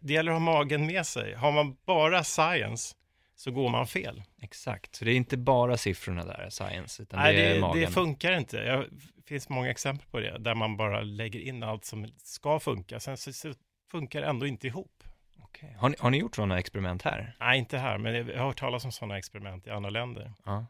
det 0.00 0.12
gäller 0.12 0.32
att 0.32 0.38
ha 0.38 0.44
magen 0.52 0.86
med 0.86 1.06
sig. 1.06 1.34
Har 1.34 1.52
man 1.52 1.76
bara 1.86 2.24
science, 2.24 2.94
så 3.34 3.50
går 3.50 3.68
man 3.68 3.86
fel. 3.86 4.22
Exakt, 4.42 4.94
så 4.94 5.04
det 5.04 5.10
är 5.10 5.16
inte 5.16 5.36
bara 5.36 5.76
siffrorna 5.76 6.24
där, 6.24 6.50
science, 6.50 7.02
utan 7.02 7.20
Nej, 7.20 7.36
det 7.36 7.42
är 7.42 7.54
det, 7.54 7.60
magen. 7.60 7.80
det 7.80 7.86
funkar 7.86 8.32
inte. 8.32 8.56
Jag, 8.56 8.86
det 8.90 9.22
finns 9.26 9.48
många 9.48 9.70
exempel 9.70 10.06
på 10.10 10.20
det, 10.20 10.38
där 10.38 10.54
man 10.54 10.76
bara 10.76 11.00
lägger 11.00 11.40
in 11.40 11.62
allt 11.62 11.84
som 11.84 12.08
ska 12.16 12.60
funka, 12.60 13.00
sen 13.00 13.16
så, 13.16 13.32
så 13.32 13.54
funkar 13.90 14.20
det 14.20 14.26
ändå 14.26 14.46
inte 14.46 14.66
ihop. 14.66 15.04
Okej. 15.42 15.76
Har, 15.78 15.88
ni, 15.88 15.96
har 15.98 16.10
ni 16.10 16.18
gjort 16.18 16.36
sådana 16.36 16.58
experiment 16.58 17.02
här? 17.02 17.36
Nej, 17.40 17.58
inte 17.58 17.78
här, 17.78 17.98
men 17.98 18.14
jag 18.14 18.38
har 18.38 18.46
hört 18.46 18.58
talas 18.58 18.84
om 18.84 18.92
sådana 18.92 19.18
experiment 19.18 19.66
i 19.66 19.70
andra 19.70 19.90
länder. 19.90 20.32
Ja, 20.44 20.66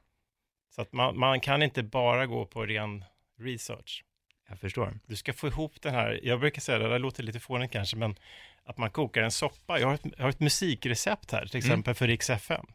Så 0.75 0.83
att 0.83 0.93
man, 0.93 1.19
man 1.19 1.41
kan 1.41 1.63
inte 1.63 1.83
bara 1.83 2.27
gå 2.27 2.47
på 2.47 2.67
ren 2.67 3.05
research. 3.39 4.05
jag 4.49 4.59
förstår. 4.59 4.99
Du 5.07 5.17
ska 5.17 5.33
få 5.33 5.47
ihop 5.47 5.83
den 5.83 5.95
här, 5.95 6.21
jag 6.23 6.41
brukar 6.41 6.61
säga 6.61 6.79
det, 6.79 6.89
det 6.89 6.99
låter 6.99 7.23
lite 7.23 7.41
fånigt 7.41 7.73
kanske, 7.73 7.97
men 7.97 8.15
att 8.65 8.79
man 8.79 8.91
kokar 8.91 9.23
en 9.23 9.31
soppa. 9.31 9.81
Jag 9.81 9.87
har 9.87 9.95
ett, 9.95 10.05
jag 10.17 10.25
har 10.25 10.31
ett 10.31 10.41
musikrecept 10.41 11.33
här, 11.33 11.47
till 11.47 11.59
exempel 11.59 11.95
för 11.95 12.07
Rix 12.07 12.31
FM. 12.31 12.67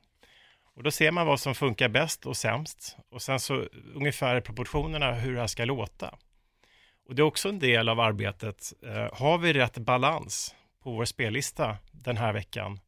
Och 0.76 0.84
då 0.84 0.92
ser 0.92 1.12
man 1.12 1.28
vad 1.28 1.40
som 1.40 1.56
funkar 1.56 1.90
bäst 1.90 2.26
och 2.26 2.38
sämst. 2.38 2.98
Och 3.10 3.22
sen 3.22 3.40
så 3.40 3.66
ungefär 3.96 4.42
proportionerna 4.42 5.14
hur 5.14 5.34
det 5.34 5.40
här 5.40 5.48
ska 5.48 5.66
låta. 5.66 6.16
Och 7.06 7.16
det 7.16 7.22
är 7.22 7.24
också 7.24 7.50
en 7.50 7.60
del 7.60 7.90
av 7.90 8.00
arbetet. 8.00 8.74
Eh, 8.86 9.14
har 9.14 9.38
vi 9.38 9.54
rätt 9.54 9.78
balans 9.78 10.56
på 10.84 10.92
vår 10.92 11.06
spellista 11.06 11.78
den 11.92 12.18
här 12.18 12.34
veckan? 12.34 12.80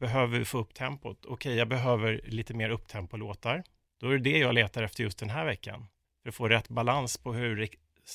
Behöver 0.00 0.38
vi 0.38 0.44
få 0.44 0.58
upp 0.58 0.74
tempot? 0.74 1.24
Okej, 1.24 1.56
jag 1.56 1.68
behöver 1.68 2.20
lite 2.24 2.54
mer 2.54 2.70
upptempo-låtar. 2.70 3.62
Då 3.98 4.08
är 4.10 4.12
det 4.18 4.30
det 4.30 4.38
jag 4.38 4.54
letar 4.54 4.82
efter 4.82 5.02
just 5.02 5.18
den 5.18 5.30
här 5.30 5.44
veckan. 5.44 5.86
För 6.22 6.28
att 6.28 6.34
få 6.34 6.48
rätt 6.48 6.68
balans 6.68 7.18
på 7.18 7.32
hur 7.32 7.56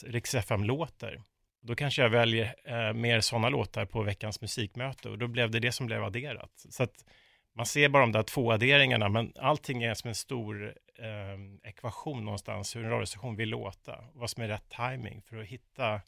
Rix- 0.04 0.36
FM 0.36 0.64
låter. 0.64 1.22
Då 1.62 1.76
kanske 1.76 2.02
jag 2.02 2.10
väljer 2.10 2.56
eh, 2.66 2.94
mer 2.94 3.22
sådana 3.22 3.50
låtar 3.50 3.86
på 3.86 4.04
veckans 4.04 4.42
musikmöte 4.42 5.10
och 5.10 5.18
då 5.18 5.28
blev 5.28 5.52
det 5.52 5.60
det 5.60 5.72
som 5.72 5.86
blev 5.86 6.04
adderat. 6.04 6.66
Så 6.70 6.84
att 6.84 7.06
man 7.54 7.66
ser 7.66 7.90
bara 7.90 8.04
de 8.04 8.12
där 8.12 8.24
två 8.24 8.52
adderingarna, 8.52 9.10
men 9.10 9.34
allting 9.40 9.84
är 9.84 9.94
som 9.94 10.08
en 10.08 10.16
stor 10.16 10.76
eh, 11.00 11.70
ekvation 11.70 12.26
någonstans, 12.26 12.76
hur 12.76 12.84
en 12.84 12.90
radiostation 12.90 13.36
vill 13.36 13.50
låta, 13.50 14.04
vad 14.14 14.30
som 14.30 14.44
är 14.44 14.48
rätt 14.48 14.70
timing 14.70 15.22
för 15.22 15.38
att 15.38 15.48
hitta 15.48 16.02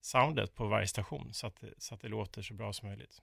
soundet 0.00 0.54
på 0.54 0.66
varje 0.66 0.86
station 0.86 1.34
så 1.34 1.46
att, 1.46 1.64
så 1.78 1.94
att 1.94 2.00
det 2.00 2.08
låter 2.08 2.42
så 2.42 2.54
bra 2.54 2.72
som 2.72 2.88
möjligt. 2.88 3.22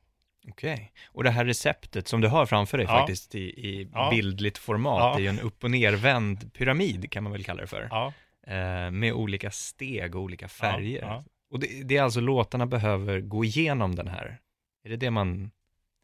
Okej. 0.49 0.91
Och 1.07 1.23
det 1.23 1.29
här 1.29 1.45
receptet 1.45 2.07
som 2.07 2.21
du 2.21 2.27
har 2.27 2.45
framför 2.45 2.77
dig 2.77 2.87
Ja. 2.89 2.97
faktiskt 2.99 3.35
i, 3.35 3.39
i 3.39 3.89
Ja. 3.93 4.09
bildligt 4.09 4.57
format, 4.57 4.99
Ja. 4.99 5.13
det 5.15 5.19
är 5.21 5.23
ju 5.23 5.27
en 5.29 5.39
upp 5.39 5.63
och 5.63 5.71
nervänd 5.71 6.53
pyramid 6.53 7.11
kan 7.11 7.23
man 7.23 7.31
väl 7.31 7.43
kalla 7.43 7.61
det 7.61 7.67
för. 7.67 7.87
Ja, 7.91 8.13
Eh, 8.47 8.91
med 8.91 9.13
olika 9.13 9.51
steg 9.51 10.15
och 10.15 10.21
olika 10.21 10.47
färger. 10.47 11.23
Och 11.51 11.59
det, 11.59 11.67
det 11.87 11.97
är 11.97 12.01
alltså 12.03 12.19
låtarna 12.19 12.65
behöver 12.65 13.19
gå 13.21 13.45
igenom 13.45 13.95
den 13.95 14.07
här. 14.07 14.37
Är 14.83 14.89
det 14.89 14.95
det 14.95 15.11
man 15.11 15.51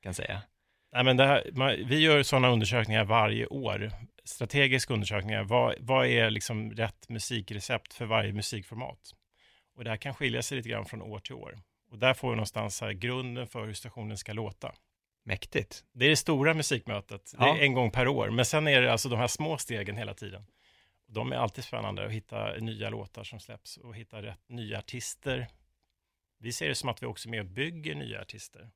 kan 0.03 0.13
säga? 0.13 0.41
Nej, 0.93 1.03
men 1.03 1.17
det 1.17 1.25
här, 1.25 1.49
man, 1.53 1.75
vi 1.85 1.99
gör 1.99 2.23
sådana 2.23 2.49
undersökningar 2.49 3.03
varje 3.05 3.45
år, 3.47 3.91
strategiska 4.23 4.93
undersökningar. 4.93 5.43
Vad, 5.43 5.75
vad 5.79 6.07
är 6.07 6.29
liksom 6.29 6.71
rätt 6.71 7.09
musikrecept 7.09 7.93
för 7.93 8.05
varje 8.05 8.33
musikformat? 8.33 8.99
Och 9.77 9.83
det 9.83 9.89
här 9.89 9.97
kan 9.97 10.13
skilja 10.13 10.41
sig 10.41 10.57
lite 10.57 10.69
grann 10.69 10.85
från 10.85 11.01
år 11.01 11.19
till 11.19 11.35
år. 11.35 11.59
Och 11.91 11.97
där 11.99 12.13
får 12.13 12.29
vi 12.29 12.35
någonstans 12.35 12.81
här 12.81 12.91
grunden 12.91 13.47
för 13.47 13.65
hur 13.65 13.73
stationen 13.73 14.17
ska 14.17 14.33
låta. 14.33 14.75
Mäktigt. 15.25 15.83
Det 15.93 16.05
är 16.05 16.09
det 16.09 16.15
stora 16.15 16.53
musikmötet, 16.53 17.31
det 17.37 17.45
Ja. 17.45 17.57
är 17.57 17.61
en 17.63 17.73
gång 17.73 17.91
per 17.91 18.07
år. 18.07 18.29
Men 18.29 18.45
sen 18.45 18.67
är 18.67 18.81
det 18.81 18.91
alltså 18.91 19.09
de 19.09 19.19
här 19.19 19.27
små 19.27 19.57
stegen 19.57 19.97
hela 19.97 20.13
tiden. 20.13 20.45
De 21.07 21.31
är 21.31 21.35
alltid 21.35 21.63
spännande 21.63 22.05
att 22.05 22.11
hitta 22.11 22.53
nya 22.57 22.89
låtar 22.89 23.23
som 23.23 23.39
släpps 23.39 23.77
och 23.77 23.95
hitta 23.95 24.21
rätt 24.21 24.49
nya 24.49 24.77
artister. 24.79 25.47
Vi 26.39 26.51
ser 26.51 26.67
det 26.69 26.75
som 26.75 26.89
att 26.89 27.01
vi 27.03 27.05
också 27.05 27.29
är 27.29 27.31
med 27.31 27.39
och 27.39 27.45
bygger 27.45 27.95
nya 27.95 28.21
artister. 28.21 28.71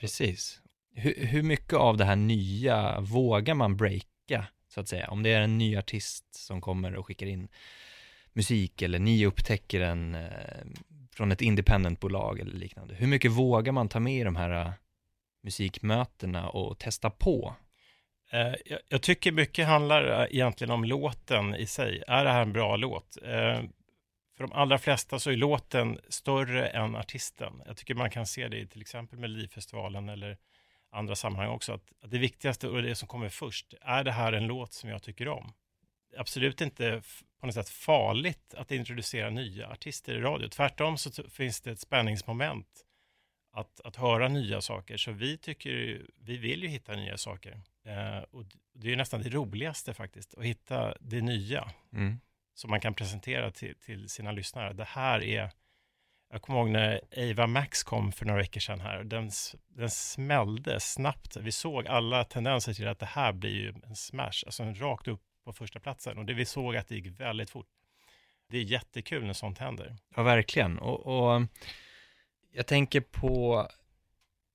Precis. 0.00 0.60
Hur, 0.94 1.26
hur 1.26 1.42
mycket 1.42 1.72
av 1.74 1.96
det 1.96 2.04
här 2.04 2.16
nya 2.16 3.00
vågar 3.00 3.54
man 3.54 3.76
breaka, 3.76 4.46
så 4.68 4.80
att 4.80 4.88
säga? 4.88 5.10
Om 5.10 5.22
det 5.22 5.30
är 5.30 5.40
en 5.40 5.58
ny 5.58 5.76
artist 5.76 6.34
som 6.34 6.60
kommer 6.60 6.96
och 6.96 7.06
skickar 7.06 7.26
in 7.26 7.48
musik 8.32 8.82
eller 8.82 8.98
ni 8.98 9.26
upptäcker 9.26 9.80
en 9.80 10.14
eh, 10.14 10.30
från 11.16 11.32
ett 11.32 11.42
independentbolag 11.42 12.40
eller 12.40 12.52
liknande. 12.52 12.94
Hur 12.94 13.06
mycket 13.06 13.32
vågar 13.32 13.72
man 13.72 13.88
ta 13.88 14.00
med 14.00 14.20
i 14.20 14.24
de 14.24 14.36
här 14.36 14.50
äh, 14.50 14.72
musikmötena 15.42 16.48
och 16.48 16.78
testa 16.78 17.10
på? 17.10 17.54
Eh, 18.30 18.78
jag, 18.88 19.02
tycker 19.02 19.32
mycket 19.32 19.66
handlar 19.66 20.22
äh, 20.22 20.34
egentligen 20.36 20.70
om 20.70 20.84
låten 20.84 21.54
i 21.54 21.66
sig. 21.66 22.02
Är 22.06 22.24
det 22.24 22.30
här 22.30 22.42
en 22.42 22.52
bra 22.52 22.76
låt? 22.76 23.16
Eh, 23.22 23.62
för 24.36 24.44
de 24.44 24.52
allra 24.52 24.78
flesta 24.78 25.18
så 25.18 25.30
är 25.30 25.36
låten 25.36 25.98
större 26.08 26.66
än 26.66 26.96
artisten. 26.96 27.62
Jag 27.66 27.76
tycker 27.76 27.94
man 27.94 28.10
kan 28.10 28.26
se 28.26 28.48
det 28.48 28.58
i 28.58 28.66
till 28.66 28.80
exempel 28.80 29.18
Melodifestivalen 29.18 30.08
eller 30.08 30.36
andra 30.92 31.14
sammanhang 31.14 31.50
också. 31.50 31.72
Att, 31.72 31.92
det 32.10 32.18
viktigaste 32.18 32.68
och 32.68 32.82
det 32.82 32.94
som 32.94 33.08
kommer 33.08 33.28
först, 33.28 33.74
är 33.80 34.04
det 34.04 34.12
här 34.12 34.32
en 34.32 34.46
låt 34.46 34.72
som 34.72 34.90
jag 34.90 35.02
tycker 35.02 35.28
om? 35.28 35.52
Absolut 36.16 36.60
inte 36.60 37.02
på 37.40 37.46
något 37.46 37.54
sätt 37.54 37.68
farligt 37.68 38.54
att 38.54 38.72
introducera 38.72 39.30
nya 39.30 39.68
artister 39.68 40.14
i 40.14 40.20
radio. 40.20 40.48
Tvärtom 40.48 40.98
så 40.98 41.28
finns 41.30 41.60
det 41.60 41.70
ett 41.70 41.80
spänningsmoment 41.80 42.86
att, 43.52 43.80
att 43.80 43.96
höra 43.96 44.28
nya 44.28 44.60
saker. 44.60 44.96
Så 44.96 45.12
vi 45.12 45.38
tycker, 45.38 46.02
vi 46.20 46.36
vill 46.36 46.62
ju 46.62 46.68
hitta 46.68 46.96
nya 46.96 47.16
saker. 47.16 47.60
Eh, 47.86 48.18
och 48.30 48.44
det 48.74 48.86
är 48.86 48.90
ju 48.90 48.96
nästan 48.96 49.22
det 49.22 49.28
roligaste 49.28 49.94
faktiskt, 49.94 50.34
att 50.34 50.44
hitta 50.44 50.96
det 51.00 51.20
nya 51.20 51.70
Mm. 51.92 52.20
som 52.54 52.70
man 52.70 52.80
kan 52.80 52.94
presentera 52.94 53.50
till, 53.50 53.74
till 53.76 54.08
sina 54.08 54.32
lyssnare. 54.32 54.72
Det 54.72 54.84
här 54.84 55.22
är, 55.22 55.50
jag 56.32 56.42
kommer 56.42 56.58
ihåg 56.58 56.70
när 56.70 57.00
Ava 57.30 57.46
Max 57.46 57.82
kom 57.82 58.12
för 58.12 58.24
några 58.24 58.40
veckor 58.40 58.60
sedan 58.60 58.80
här, 58.80 59.04
den, 59.04 59.30
den 59.68 59.90
smällde 59.90 60.80
snabbt. 60.80 61.36
Vi 61.36 61.52
såg 61.52 61.86
alla 61.86 62.24
tendenser 62.24 62.74
till 62.74 62.88
att 62.88 62.98
det 62.98 63.06
här 63.06 63.32
blir 63.32 63.50
ju 63.50 63.74
en 63.84 63.96
smash, 63.96 64.42
alltså 64.46 64.62
en 64.62 64.80
rakt 64.80 65.08
upp 65.08 65.22
på 65.46 65.52
första 65.52 65.80
platsen. 65.80 66.18
Och 66.18 66.24
det 66.24 66.34
vi 66.34 66.44
såg 66.44 66.76
att 66.76 66.88
det 66.88 66.94
gick 66.94 67.20
väldigt 67.20 67.50
fort. 67.50 67.66
Det 68.50 68.58
är 68.58 68.62
jättekul 68.62 69.24
när 69.24 69.32
sånt 69.32 69.58
händer. 69.58 69.96
Ja, 70.16 70.22
verkligen. 70.22 70.78
Och, 70.78 71.06
och 71.06 71.42
jag 72.52 72.66
tänker 72.66 73.00
på, 73.00 73.66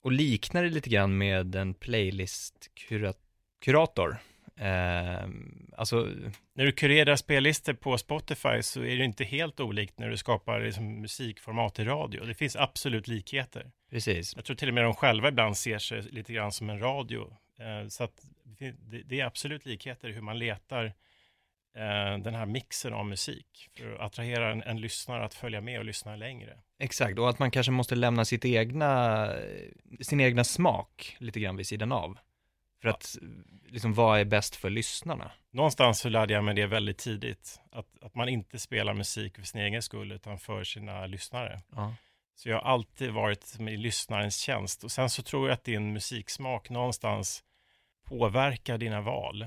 och 0.02 0.12
liknar 0.12 0.62
det 0.62 0.68
lite 0.70 0.90
grann 0.90 1.18
med 1.18 1.54
en 1.54 1.74
playlist-kurator. 1.74 4.16
Eh, 4.56 5.24
alltså, 5.76 6.08
När 6.54 6.64
du 6.64 6.72
kurerar 6.72 7.16
spellistor 7.16 7.72
på 7.72 7.98
Spotify 7.98 8.62
så 8.62 8.80
är 8.84 8.96
det 8.96 9.04
inte 9.04 9.24
helt 9.24 9.60
olikt 9.60 9.98
när 9.98 10.08
du 10.08 10.16
skapar 10.16 10.60
liksom 10.60 11.00
musikformat 11.00 11.78
i 11.78 11.84
radio. 11.84 12.24
Det 12.24 12.34
finns 12.34 12.56
absolut 12.56 13.08
likheter. 13.08 13.70
precis. 13.90 14.36
Jag 14.36 14.44
tror 14.44 14.56
till 14.56 14.68
och 14.68 14.74
med 14.74 14.84
de 14.84 14.94
själva 14.94 15.28
ibland 15.28 15.56
ser 15.56 15.78
sig 15.78 16.02
lite 16.02 16.32
grann 16.32 16.52
som 16.52 16.70
en 16.70 16.80
radio. 16.80 17.36
Eh, 17.58 17.88
så 17.88 18.04
att 18.04 18.24
det 19.04 19.20
är 19.20 19.24
absolut 19.24 19.66
likheter 19.66 20.08
i 20.08 20.12
hur 20.12 20.20
man 20.20 20.38
letar 20.38 20.84
eh, 21.74 22.18
den 22.18 22.34
här 22.34 22.46
mixen 22.46 22.92
av 22.92 23.06
musik 23.06 23.68
för 23.76 23.94
att 23.94 24.00
attrahera 24.00 24.52
en, 24.52 24.62
en 24.62 24.80
lyssnare 24.80 25.24
att 25.24 25.34
följa 25.34 25.60
med 25.60 25.78
och 25.78 25.84
lyssna 25.84 26.16
längre. 26.16 26.58
Exakt, 26.78 27.18
och 27.18 27.30
att 27.30 27.38
man 27.38 27.50
kanske 27.50 27.72
måste 27.72 27.94
lämna 27.94 28.24
sitt 28.24 28.44
egna, 28.44 29.28
sin 30.00 30.20
egna 30.20 30.44
smak 30.44 31.16
lite 31.18 31.40
grann 31.40 31.56
vid 31.56 31.66
sidan 31.66 31.92
av. 31.92 32.18
För 32.82 32.88
att, 32.88 33.16
liksom, 33.68 33.94
vad 33.94 34.20
är 34.20 34.24
bäst 34.24 34.56
för 34.56 34.70
lyssnarna? 34.70 35.32
Någonstans 35.50 35.98
så 35.98 36.08
lärde 36.08 36.34
jag 36.34 36.44
mig 36.44 36.54
det 36.54 36.66
väldigt 36.66 36.98
tidigt, 36.98 37.60
att, 37.70 37.86
att 38.02 38.14
man 38.14 38.28
inte 38.28 38.58
spelar 38.58 38.94
musik 38.94 39.36
för 39.36 39.42
sin 39.42 39.60
egen 39.60 39.82
skull 39.82 40.12
utan 40.12 40.38
för 40.38 40.64
sina 40.64 41.06
lyssnare. 41.06 41.60
Ja. 41.74 41.94
Så 42.34 42.48
jag 42.48 42.56
har 42.56 42.70
alltid 42.70 43.10
varit 43.10 43.56
i 43.60 43.76
lyssnarens 43.76 44.36
tjänst. 44.36 44.84
Och 44.84 44.92
sen 44.92 45.10
så 45.10 45.22
tror 45.22 45.48
jag 45.48 45.54
att 45.54 45.64
din 45.64 45.92
musiksmak 45.92 46.70
någonstans 46.70 47.44
påverkar 48.18 48.78
dina 48.78 49.00
val 49.00 49.42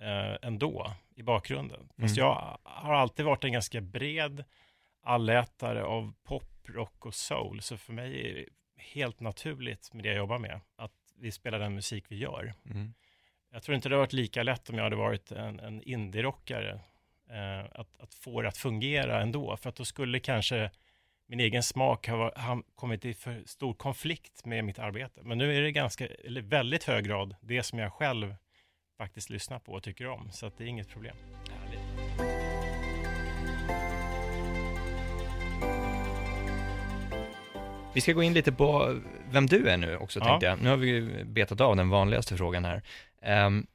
eh, 0.00 0.36
ändå 0.42 0.92
i 1.14 1.22
bakgrunden. 1.22 1.88
Fast 2.00 2.18
Mm. 2.18 2.28
jag 2.28 2.58
har 2.62 2.94
alltid 2.94 3.24
varit 3.24 3.44
en 3.44 3.52
ganska 3.52 3.80
bred 3.80 4.44
allätare 5.02 5.84
av 5.84 6.12
pop, 6.24 6.68
rock 6.68 7.06
och 7.06 7.14
soul. 7.14 7.62
Så 7.62 7.76
för 7.76 7.92
mig 7.92 8.30
är 8.30 8.34
det 8.34 8.44
helt 8.76 9.20
naturligt 9.20 9.92
med 9.92 10.04
det 10.04 10.08
jag 10.08 10.16
jobbar 10.18 10.38
med, 10.38 10.60
att 10.76 10.92
vi 11.18 11.32
spelar 11.32 11.58
den 11.58 11.74
musik 11.74 12.04
vi 12.08 12.16
gör. 12.16 12.54
Mm. 12.70 12.94
Jag 13.52 13.62
tror 13.62 13.74
inte 13.74 13.88
det 13.88 13.94
har 13.94 14.00
varit 14.00 14.12
lika 14.12 14.42
lätt 14.42 14.70
om 14.70 14.76
jag 14.76 14.84
hade 14.84 14.96
varit 14.96 15.32
en, 15.32 15.60
en 15.60 15.82
indie-rockare 15.82 16.80
eh, 17.30 17.64
att, 17.80 18.00
att 18.00 18.14
få 18.14 18.42
det 18.42 18.48
att 18.48 18.58
fungera 18.58 19.22
ändå. 19.22 19.56
För 19.56 19.68
att 19.68 19.76
då 19.76 19.84
skulle 19.84 20.20
kanske 20.20 20.70
min 21.30 21.40
egen 21.40 21.62
smak 21.62 22.08
ha, 22.08 22.16
va- 22.16 22.32
ha 22.36 22.62
kommit 22.74 23.04
i 23.04 23.14
för 23.14 23.42
stor 23.46 23.74
konflikt 23.74 24.44
med 24.44 24.64
mitt 24.64 24.78
arbete. 24.78 25.20
Men 25.22 25.38
nu 25.38 25.56
är 25.56 25.62
det 25.62 25.72
ganska, 25.72 26.06
eller 26.06 26.42
väldigt 26.42 26.84
hög 26.84 27.04
grad, 27.04 27.34
det 27.40 27.62
som 27.62 27.78
jag 27.78 27.92
själv 27.92 28.34
faktiskt 28.98 29.30
lyssnar 29.30 29.58
på 29.58 29.72
och 29.72 29.82
tycker 29.82 30.06
om. 30.06 30.30
Så 30.32 30.50
det 30.56 30.64
är 30.64 30.68
inget 30.68 30.88
problem. 30.88 31.16
Vi 37.94 38.00
ska 38.00 38.12
gå 38.12 38.22
in 38.22 38.32
lite 38.32 38.52
på 38.52 39.00
vem 39.30 39.46
du 39.46 39.68
är 39.68 39.76
nu 39.76 39.96
också, 39.96 40.18
Ja. 40.20 40.24
tänkte 40.24 40.46
jag. 40.46 40.62
Nu 40.62 40.68
har 40.68 40.76
vi 40.76 41.24
betat 41.24 41.60
av 41.60 41.76
den 41.76 41.88
vanligaste 41.88 42.36
frågan 42.36 42.64
här. 42.64 42.82
Ehm, 43.22 43.66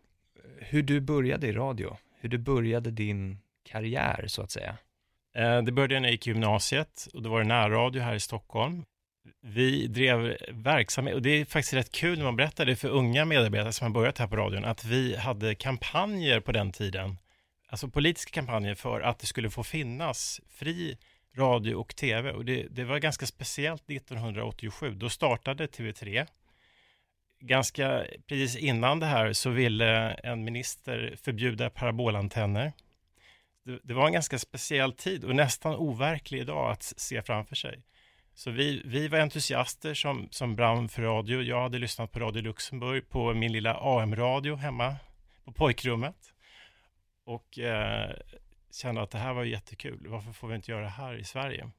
hur 0.60 0.84
du 0.84 1.00
började 1.02 1.48
i 1.48 1.52
radio, 1.52 1.98
hur 2.20 2.30
du 2.30 2.38
började 2.38 2.92
din 2.92 3.38
karriär, 3.64 4.26
så 4.28 4.42
att 4.42 4.52
säga. 4.52 4.78
Eh, 5.36 5.62
det 5.62 5.72
började 5.72 6.00
när 6.00 6.08
jag 6.08 6.12
gick 6.12 6.28
i 6.28 6.30
gymnasiet 6.30 7.08
och 7.14 7.22
då 7.22 7.30
var 7.30 7.40
det 7.40 7.48
närradio 7.48 8.02
här 8.02 8.16
i 8.16 8.20
Stockholm. 8.20 8.86
vi 9.42 9.88
drev 9.88 10.38
verksamhet, 10.50 11.16
och 11.16 11.22
det 11.22 11.30
är 11.30 11.46
faktiskt 11.46 11.74
rätt 11.74 11.92
kul 11.92 12.18
när 12.18 12.26
man 12.26 12.36
berättar 12.36 12.66
det 12.66 12.76
för 12.76 12.90
unga 12.90 13.26
medarbetare 13.26 13.74
som 13.74 13.86
har 13.86 13.92
börjat 13.94 14.18
här 14.18 14.28
på 14.28 14.36
radion, 14.36 14.66
att 14.66 14.86
vi 14.86 15.16
hade 15.16 15.56
kampanjer 15.56 16.40
på 16.40 16.52
den 16.52 16.72
tiden, 16.72 17.18
alltså 17.70 17.88
politiska 17.88 18.32
kampanjer 18.32 18.76
för 18.76 19.02
att 19.02 19.20
det 19.20 19.28
skulle 19.28 19.50
få 19.50 19.64
finnas 19.64 20.42
fri 20.50 20.98
radio 21.38 21.76
och 21.76 21.96
tv. 21.96 22.32
Och 22.32 22.46
det, 22.46 22.68
det 22.70 22.84
var 22.84 23.00
ganska 23.00 23.26
speciellt 23.26 23.90
1987, 23.90 24.94
då 24.96 25.10
startade 25.10 25.66
TV3. 25.66 26.28
Ganska 27.40 28.06
precis 28.28 28.56
innan 28.56 29.00
det 29.00 29.06
här 29.06 29.34
så 29.34 29.50
ville 29.50 30.12
en 30.12 30.44
minister 30.44 31.16
förbjuda 31.22 31.70
parabolantenner. 31.70 32.74
Det, 33.66 33.80
det 33.84 33.94
var 33.94 34.08
en 34.08 34.14
ganska 34.14 34.40
speciell 34.40 34.94
tid 34.94 35.24
och 35.24 35.36
nästan 35.36 35.76
overklig 35.76 36.40
idag 36.40 36.72
att 36.72 36.84
se 36.84 37.22
framför 37.22 37.56
sig. 37.56 37.84
Så 38.34 38.52
vi, 38.52 38.82
vi 38.86 39.08
var 39.08 39.20
entusiaster 39.20 39.94
som, 39.94 40.28
som 40.32 40.56
brann 40.56 40.90
för 40.90 41.02
radio. 41.02 41.42
Jag 41.42 41.62
hade 41.62 41.78
lyssnat 41.80 42.12
på 42.12 42.20
Radio 42.20 42.42
Luxemburg 42.42 43.10
på 43.10 43.34
min 43.34 43.52
lilla 43.52 43.74
AM-radio 43.74 44.56
hemma 44.56 44.96
på 45.46 45.52
pojkrummet. 45.52 46.34
Och 47.26 47.60
eh, 47.60 48.12
kände 48.72 49.02
att 49.02 49.12
det 49.12 49.18
här 49.18 49.34
var 49.34 49.44
jättekul. 49.44 50.08
Varför 50.08 50.32
får 50.32 50.48
vi 50.48 50.56
inte 50.56 50.72
göra 50.72 50.82
det 50.84 50.90
här 50.90 51.18
i 51.18 51.24
Sverige? 51.24 51.70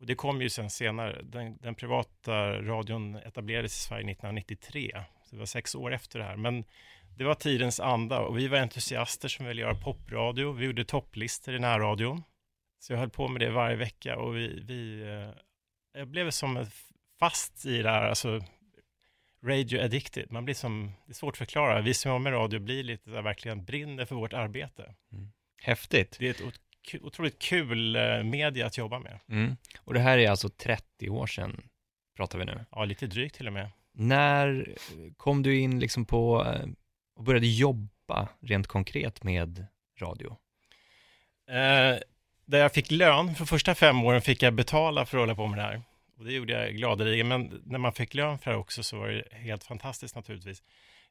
Och 0.00 0.06
det 0.06 0.14
kom 0.14 0.42
ju 0.42 0.48
sen 0.48 0.70
senare. 0.70 1.22
Den, 1.22 1.56
den 1.56 1.74
privata 1.74 2.62
radion 2.62 3.16
etablerades 3.16 3.76
i 3.76 3.80
Sverige 3.80 4.10
1993. 4.10 5.04
Så 5.24 5.34
det 5.34 5.38
var 5.38 5.46
sex 5.46 5.74
år 5.74 5.92
efter 5.92 6.18
det 6.18 6.24
här. 6.24 6.36
Men 6.36 6.64
det 7.16 7.24
var 7.24 7.34
tidens 7.34 7.80
anda 7.80 8.20
och 8.20 8.38
vi 8.38 8.48
var 8.48 8.58
entusiaster 8.58 9.28
som 9.28 9.46
ville 9.46 9.60
göra 9.60 9.74
popradio. 9.74 10.52
Vi 10.52 10.66
gjorde 10.66 10.84
topplistor 10.84 11.54
i 11.54 11.58
närradion. 11.58 12.22
Så 12.78 12.92
jag 12.92 12.98
höll 12.98 13.10
på 13.10 13.28
med 13.28 13.40
det 13.40 13.50
varje 13.50 13.76
vecka 13.76 14.18
och 14.18 14.36
vi, 14.36 14.62
vi 14.64 15.02
eh, 15.02 15.42
jag 15.94 16.08
blev 16.08 16.30
som 16.30 16.66
fast 17.18 17.66
i 17.66 17.82
det 17.82 17.90
här, 17.90 18.08
alltså 18.08 18.40
radio 19.44 19.80
addicted. 19.80 20.30
Man 20.30 20.44
blir 20.44 20.54
som, 20.54 20.92
det 21.06 21.12
är 21.12 21.14
svårt 21.14 21.34
att 21.34 21.38
förklara. 21.38 21.80
Vi 21.80 21.94
som 21.94 22.08
jobbar 22.08 22.18
med 22.18 22.32
radio 22.32 22.60
blir 22.60 22.84
lite 22.84 23.10
där 23.10 23.22
verkligen 23.22 23.64
brinner 23.64 24.04
för 24.04 24.14
vårt 24.14 24.32
arbete. 24.32 24.94
Mm. 25.12 25.32
Häftigt. 25.62 26.16
Det 26.18 26.26
är 26.26 26.30
ett 26.30 26.54
otroligt 27.02 27.38
kul 27.38 27.96
eh, 27.96 28.22
media 28.22 28.66
att 28.66 28.78
jobba 28.78 28.98
med. 28.98 29.18
Mm. 29.28 29.56
Och 29.80 29.94
det 29.94 30.00
här 30.00 30.18
är 30.18 30.30
alltså 30.30 30.48
30 30.48 31.08
år 31.08 31.26
sedan, 31.26 31.62
pratar 32.16 32.38
vi 32.38 32.44
nu. 32.44 32.64
Ja, 32.70 32.84
lite 32.84 33.06
drygt 33.06 33.34
till 33.34 33.46
och 33.46 33.52
med. 33.52 33.70
När 33.92 34.76
kom 35.16 35.42
du 35.42 35.58
in 35.58 35.80
liksom 35.80 36.04
på 36.04 36.44
eh, 36.44 36.66
och 37.14 37.24
började 37.24 37.46
jobba 37.46 38.28
rent 38.40 38.66
konkret 38.66 39.24
med 39.24 39.66
radio? 40.00 40.36
Eh, 41.48 41.98
där 42.44 42.58
jag 42.58 42.72
fick 42.72 42.90
lön, 42.90 43.34
för 43.34 43.44
första 43.44 43.74
fem 43.74 44.04
åren 44.04 44.22
fick 44.22 44.42
jag 44.42 44.54
betala 44.54 45.06
för 45.06 45.18
att 45.18 45.22
hålla 45.22 45.34
på 45.34 45.46
med 45.46 45.58
det 45.58 45.62
här. 45.62 45.82
Och 46.18 46.24
det 46.24 46.32
gjorde 46.32 46.52
jag 46.52 46.74
gladeligen, 46.74 47.28
men 47.28 47.62
när 47.64 47.78
man 47.78 47.92
fick 47.92 48.14
lön 48.14 48.38
för 48.38 48.44
det 48.44 48.50
här 48.50 48.60
också 48.60 48.82
så 48.82 48.98
var 48.98 49.08
det 49.08 49.24
helt 49.30 49.64
fantastiskt 49.64 50.16
naturligtvis. 50.16 50.62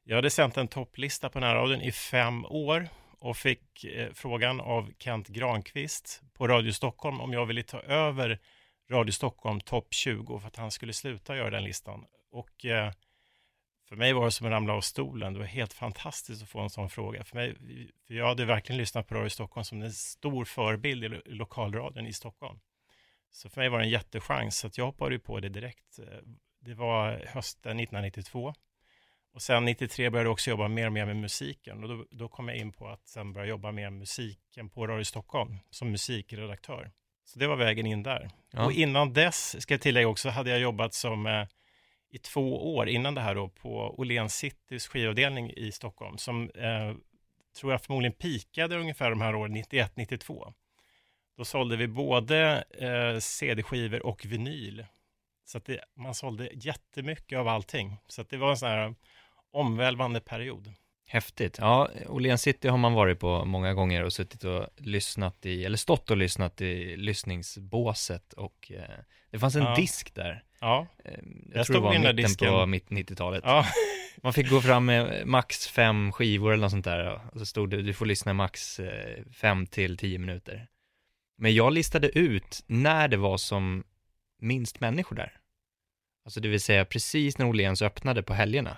Jag 0.04 0.16
hade 0.16 0.30
sänt 0.30 0.56
en 0.56 0.68
topplista 0.68 1.28
på 1.28 1.40
närradion 1.40 1.80
i 1.80 1.92
fem 1.92 2.44
år 2.44 2.88
och 3.18 3.36
fick 3.36 3.84
eh, 3.84 4.08
frågan 4.14 4.60
av 4.60 4.92
Kent 4.98 5.28
Granqvist 5.28 6.22
på 6.34 6.48
Radio 6.48 6.72
Stockholm 6.72 7.20
om 7.20 7.32
jag 7.32 7.46
ville 7.46 7.62
ta 7.62 7.80
över 7.80 8.38
Radio 8.90 9.12
Stockholm 9.12 9.60
topp 9.60 9.94
20 9.94 10.38
för 10.38 10.46
att 10.46 10.56
han 10.56 10.70
skulle 10.70 10.92
sluta 10.92 11.36
göra 11.36 11.50
den 11.50 11.64
listan. 11.64 12.04
Och 12.32 12.64
eh, 12.64 12.92
för 13.92 13.96
mig 13.96 14.12
var 14.12 14.24
det 14.24 14.30
som 14.30 14.46
att 14.46 14.50
ramla 14.50 14.72
av 14.72 14.80
stolen. 14.80 15.32
Det 15.32 15.38
var 15.38 15.46
helt 15.46 15.72
fantastiskt 15.72 16.42
att 16.42 16.48
få 16.48 16.60
en 16.60 16.70
sån 16.70 16.90
fråga. 16.90 17.24
För, 17.24 17.36
mig, 17.36 17.56
för 18.06 18.14
jag 18.14 18.26
hade 18.26 18.44
verkligen 18.44 18.78
lyssnat 18.78 19.08
på 19.08 19.14
Radio 19.14 19.28
Stockholm 19.28 19.64
som 19.64 19.82
en 19.82 19.92
stor 19.92 20.44
förebild 20.44 21.04
i 21.04 21.20
lokalradion 21.24 22.06
i 22.06 22.12
Stockholm. 22.12 22.58
Så 23.30 23.48
för 23.48 23.60
mig 23.60 23.68
var 23.68 23.78
det 23.78 23.84
en 23.84 23.90
jättechans, 23.90 24.58
så 24.58 24.66
att 24.66 24.78
jag 24.78 24.84
hoppade 24.84 25.18
på 25.18 25.40
det 25.40 25.48
direkt. 25.48 25.98
Det 26.60 26.74
var 26.74 27.26
hösten 27.26 27.80
1992. 27.80 28.54
Och 29.34 29.42
sen 29.42 29.64
93 29.64 30.10
började 30.10 30.26
jag 30.26 30.32
också 30.32 30.50
jobba 30.50 30.68
mer 30.68 30.86
och 30.86 30.92
mer 30.92 31.06
med 31.06 31.16
musiken. 31.16 31.82
Och 31.82 31.88
då, 31.88 32.04
då 32.10 32.28
kom 32.28 32.48
jag 32.48 32.56
in 32.56 32.72
på 32.72 32.88
att 32.88 33.08
sen 33.08 33.32
börja 33.32 33.46
jobba 33.46 33.72
med 33.72 33.92
musiken 33.92 34.68
på 34.68 34.86
Radio 34.86 35.04
Stockholm 35.04 35.58
som 35.70 35.90
musikredaktör. 35.90 36.90
Så 37.24 37.38
det 37.38 37.46
var 37.46 37.56
vägen 37.56 37.86
in 37.86 38.02
där. 38.02 38.30
Ja. 38.50 38.64
Och 38.64 38.72
innan 38.72 39.12
dess, 39.12 39.62
ska 39.62 39.74
jag 39.74 39.80
tillägga 39.80 40.08
också, 40.08 40.28
hade 40.28 40.50
jag 40.50 40.60
jobbat 40.60 40.94
som 40.94 41.26
eh, 41.26 41.46
i 42.12 42.18
två 42.18 42.74
år 42.74 42.88
innan 42.88 43.14
det 43.14 43.20
här 43.20 43.34
då 43.34 43.48
på 43.48 43.94
Åhléns 43.98 44.34
Citys 44.34 44.86
skivavdelning 44.86 45.50
i 45.50 45.72
Stockholm 45.72 46.18
som 46.18 46.50
eh, 46.50 46.94
tror 47.60 47.72
jag 47.72 47.82
förmodligen 47.82 48.12
pikade 48.12 48.76
ungefär 48.76 49.10
de 49.10 49.20
här 49.20 49.34
åren 49.34 49.56
91-92. 49.56 50.52
Då 51.36 51.44
sålde 51.44 51.76
vi 51.76 51.88
både 51.88 52.64
eh, 52.70 53.18
CD-skivor 53.20 54.06
och 54.06 54.24
vinyl. 54.24 54.86
Så 55.44 55.58
att 55.58 55.64
det, 55.64 55.80
man 55.96 56.14
sålde 56.14 56.50
jättemycket 56.52 57.38
av 57.38 57.48
allting. 57.48 57.96
Så 58.06 58.22
att 58.22 58.30
det 58.30 58.36
var 58.36 58.50
en 58.50 58.56
sån 58.56 58.68
här 58.68 58.94
omvälvande 59.50 60.20
period. 60.20 60.72
Häftigt. 61.06 61.58
Ja, 61.58 61.90
Åhléns 62.08 62.42
City 62.42 62.68
har 62.68 62.78
man 62.78 62.92
varit 62.92 63.20
på 63.20 63.44
många 63.44 63.74
gånger 63.74 64.02
och 64.04 64.12
suttit 64.12 64.44
och 64.44 64.66
lyssnat 64.76 65.46
i, 65.46 65.64
eller 65.64 65.76
stått 65.76 66.10
och 66.10 66.16
lyssnat 66.16 66.60
i 66.60 66.96
lyssningsbåset 66.96 68.32
och 68.32 68.72
eh, 68.74 68.98
det 69.30 69.38
fanns 69.38 69.56
en 69.56 69.62
ja. 69.62 69.74
disk 69.74 70.14
där. 70.14 70.44
Ja, 70.62 70.86
eh, 71.04 71.12
jag, 71.12 71.56
jag 71.56 71.66
tror 71.66 71.74
det 71.76 71.80
var 71.80 71.98
mitten 71.98 72.16
disken. 72.16 72.48
på 72.48 72.66
mitt 72.66 72.88
90-talet. 72.88 73.42
Ja. 73.46 73.66
Man 74.22 74.32
fick 74.32 74.50
gå 74.50 74.60
fram 74.60 74.84
med 74.84 75.26
max 75.26 75.68
fem 75.68 76.12
skivor 76.12 76.52
eller 76.52 76.62
något 76.62 76.70
sånt 76.70 76.84
där 76.84 77.20
och 77.32 77.38
så 77.38 77.46
stod 77.46 77.70
det, 77.70 77.82
du 77.82 77.94
får 77.94 78.06
lyssna 78.06 78.32
max 78.32 78.80
eh, 78.80 79.24
fem 79.32 79.66
till 79.66 79.96
tio 79.96 80.18
minuter. 80.18 80.66
Men 81.38 81.54
jag 81.54 81.72
listade 81.72 82.18
ut 82.18 82.64
när 82.66 83.08
det 83.08 83.16
var 83.16 83.36
som 83.36 83.84
minst 84.38 84.80
människor 84.80 85.16
där. 85.16 85.32
Alltså 86.24 86.40
det 86.40 86.48
vill 86.48 86.60
säga 86.60 86.84
precis 86.84 87.38
när 87.38 87.46
Åhléns 87.48 87.82
öppnade 87.82 88.22
på 88.22 88.34
helgerna. 88.34 88.76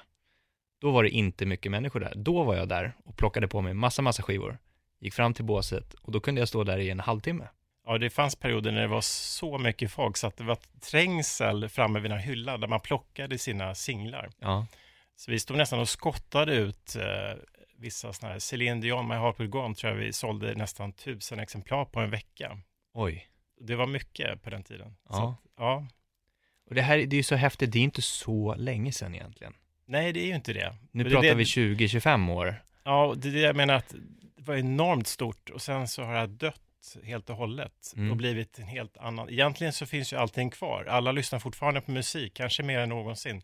Då 0.80 0.90
var 0.90 1.02
det 1.02 1.10
inte 1.10 1.46
mycket 1.46 1.72
människor 1.72 2.00
där. 2.00 2.12
Då 2.16 2.42
var 2.42 2.56
jag 2.56 2.68
där 2.68 2.96
och 3.04 3.16
plockade 3.16 3.48
på 3.48 3.60
mig 3.60 3.74
massa, 3.74 4.02
massa 4.02 4.22
skivor. 4.22 4.58
Gick 5.00 5.14
fram 5.14 5.34
till 5.34 5.44
båset 5.44 5.94
och 5.94 6.12
då 6.12 6.20
kunde 6.20 6.40
jag 6.40 6.48
stå 6.48 6.64
där 6.64 6.78
i 6.78 6.90
en 6.90 7.00
halvtimme. 7.00 7.48
Ja, 7.86 7.98
det 7.98 8.10
fanns 8.10 8.36
perioder 8.36 8.72
när 8.72 8.80
det 8.80 8.86
var 8.86 9.00
så 9.00 9.58
mycket 9.58 9.90
folk 9.90 10.16
så 10.16 10.26
att 10.26 10.36
det 10.36 10.44
var 10.44 10.58
trängsel 10.80 11.68
framme 11.68 12.00
vid 12.00 12.12
en 12.12 12.18
hylla 12.18 12.56
där 12.56 12.68
man 12.68 12.80
plockade 12.80 13.38
sina 13.38 13.74
singlar. 13.74 14.30
Ja. 14.38 14.66
Så 15.16 15.30
vi 15.30 15.38
stod 15.38 15.56
nästan 15.56 15.78
och 15.78 15.88
skottade 15.88 16.54
ut 16.54 16.96
eh, 16.96 17.38
vissa 17.78 18.12
sådana 18.12 18.32
här, 18.32 18.38
Céline 18.38 18.80
Dion, 18.80 19.08
My 19.08 19.14
Heart 19.14 19.40
Will 19.40 19.48
Go 19.48 19.58
On, 19.58 19.74
tror 19.74 19.92
jag 19.92 19.98
vi 19.98 20.12
sålde 20.12 20.54
nästan 20.54 20.92
tusen 20.92 21.38
exemplar 21.40 21.84
på 21.84 22.00
en 22.00 22.10
vecka. 22.10 22.58
Oj. 22.94 23.28
Det 23.60 23.74
var 23.74 23.86
mycket 23.86 24.42
på 24.42 24.50
den 24.50 24.62
tiden. 24.62 24.96
Ja. 25.08 25.14
Så, 25.14 25.36
ja. 25.56 25.86
Och 26.68 26.74
det 26.74 26.82
här, 26.82 26.96
det 26.96 27.16
är 27.16 27.18
ju 27.18 27.22
så 27.22 27.34
häftigt, 27.34 27.72
det 27.72 27.78
är 27.78 27.82
inte 27.82 28.02
så 28.02 28.54
länge 28.54 28.92
sedan 28.92 29.14
egentligen. 29.14 29.54
Nej, 29.86 30.12
det 30.12 30.20
är 30.20 30.26
ju 30.26 30.34
inte 30.34 30.52
det. 30.52 30.74
Nu 30.90 31.04
det 31.04 31.10
pratar 31.10 31.28
det, 31.28 31.34
vi 31.34 31.44
20-25 31.44 32.32
år. 32.32 32.62
Ja, 32.84 33.14
det 33.16 33.28
är 33.28 33.32
det 33.32 33.40
jag 33.40 33.56
menar 33.56 33.74
att 33.74 33.94
det 34.36 34.42
var 34.42 34.56
enormt 34.56 35.06
stort 35.06 35.50
och 35.50 35.62
sen 35.62 35.88
så 35.88 36.02
har 36.02 36.14
det 36.14 36.26
dött 36.26 36.60
helt 37.04 37.30
och 37.30 37.36
hållet 37.36 37.92
mm. 37.96 38.10
och 38.10 38.16
blivit 38.16 38.58
en 38.58 38.66
helt 38.66 38.96
annan. 38.96 39.30
Egentligen 39.30 39.72
så 39.72 39.86
finns 39.86 40.12
ju 40.12 40.16
allting 40.16 40.50
kvar. 40.50 40.84
Alla 40.84 41.12
lyssnar 41.12 41.38
fortfarande 41.38 41.80
på 41.80 41.90
musik, 41.90 42.34
kanske 42.34 42.62
mer 42.62 42.78
än 42.78 42.88
någonsin, 42.88 43.42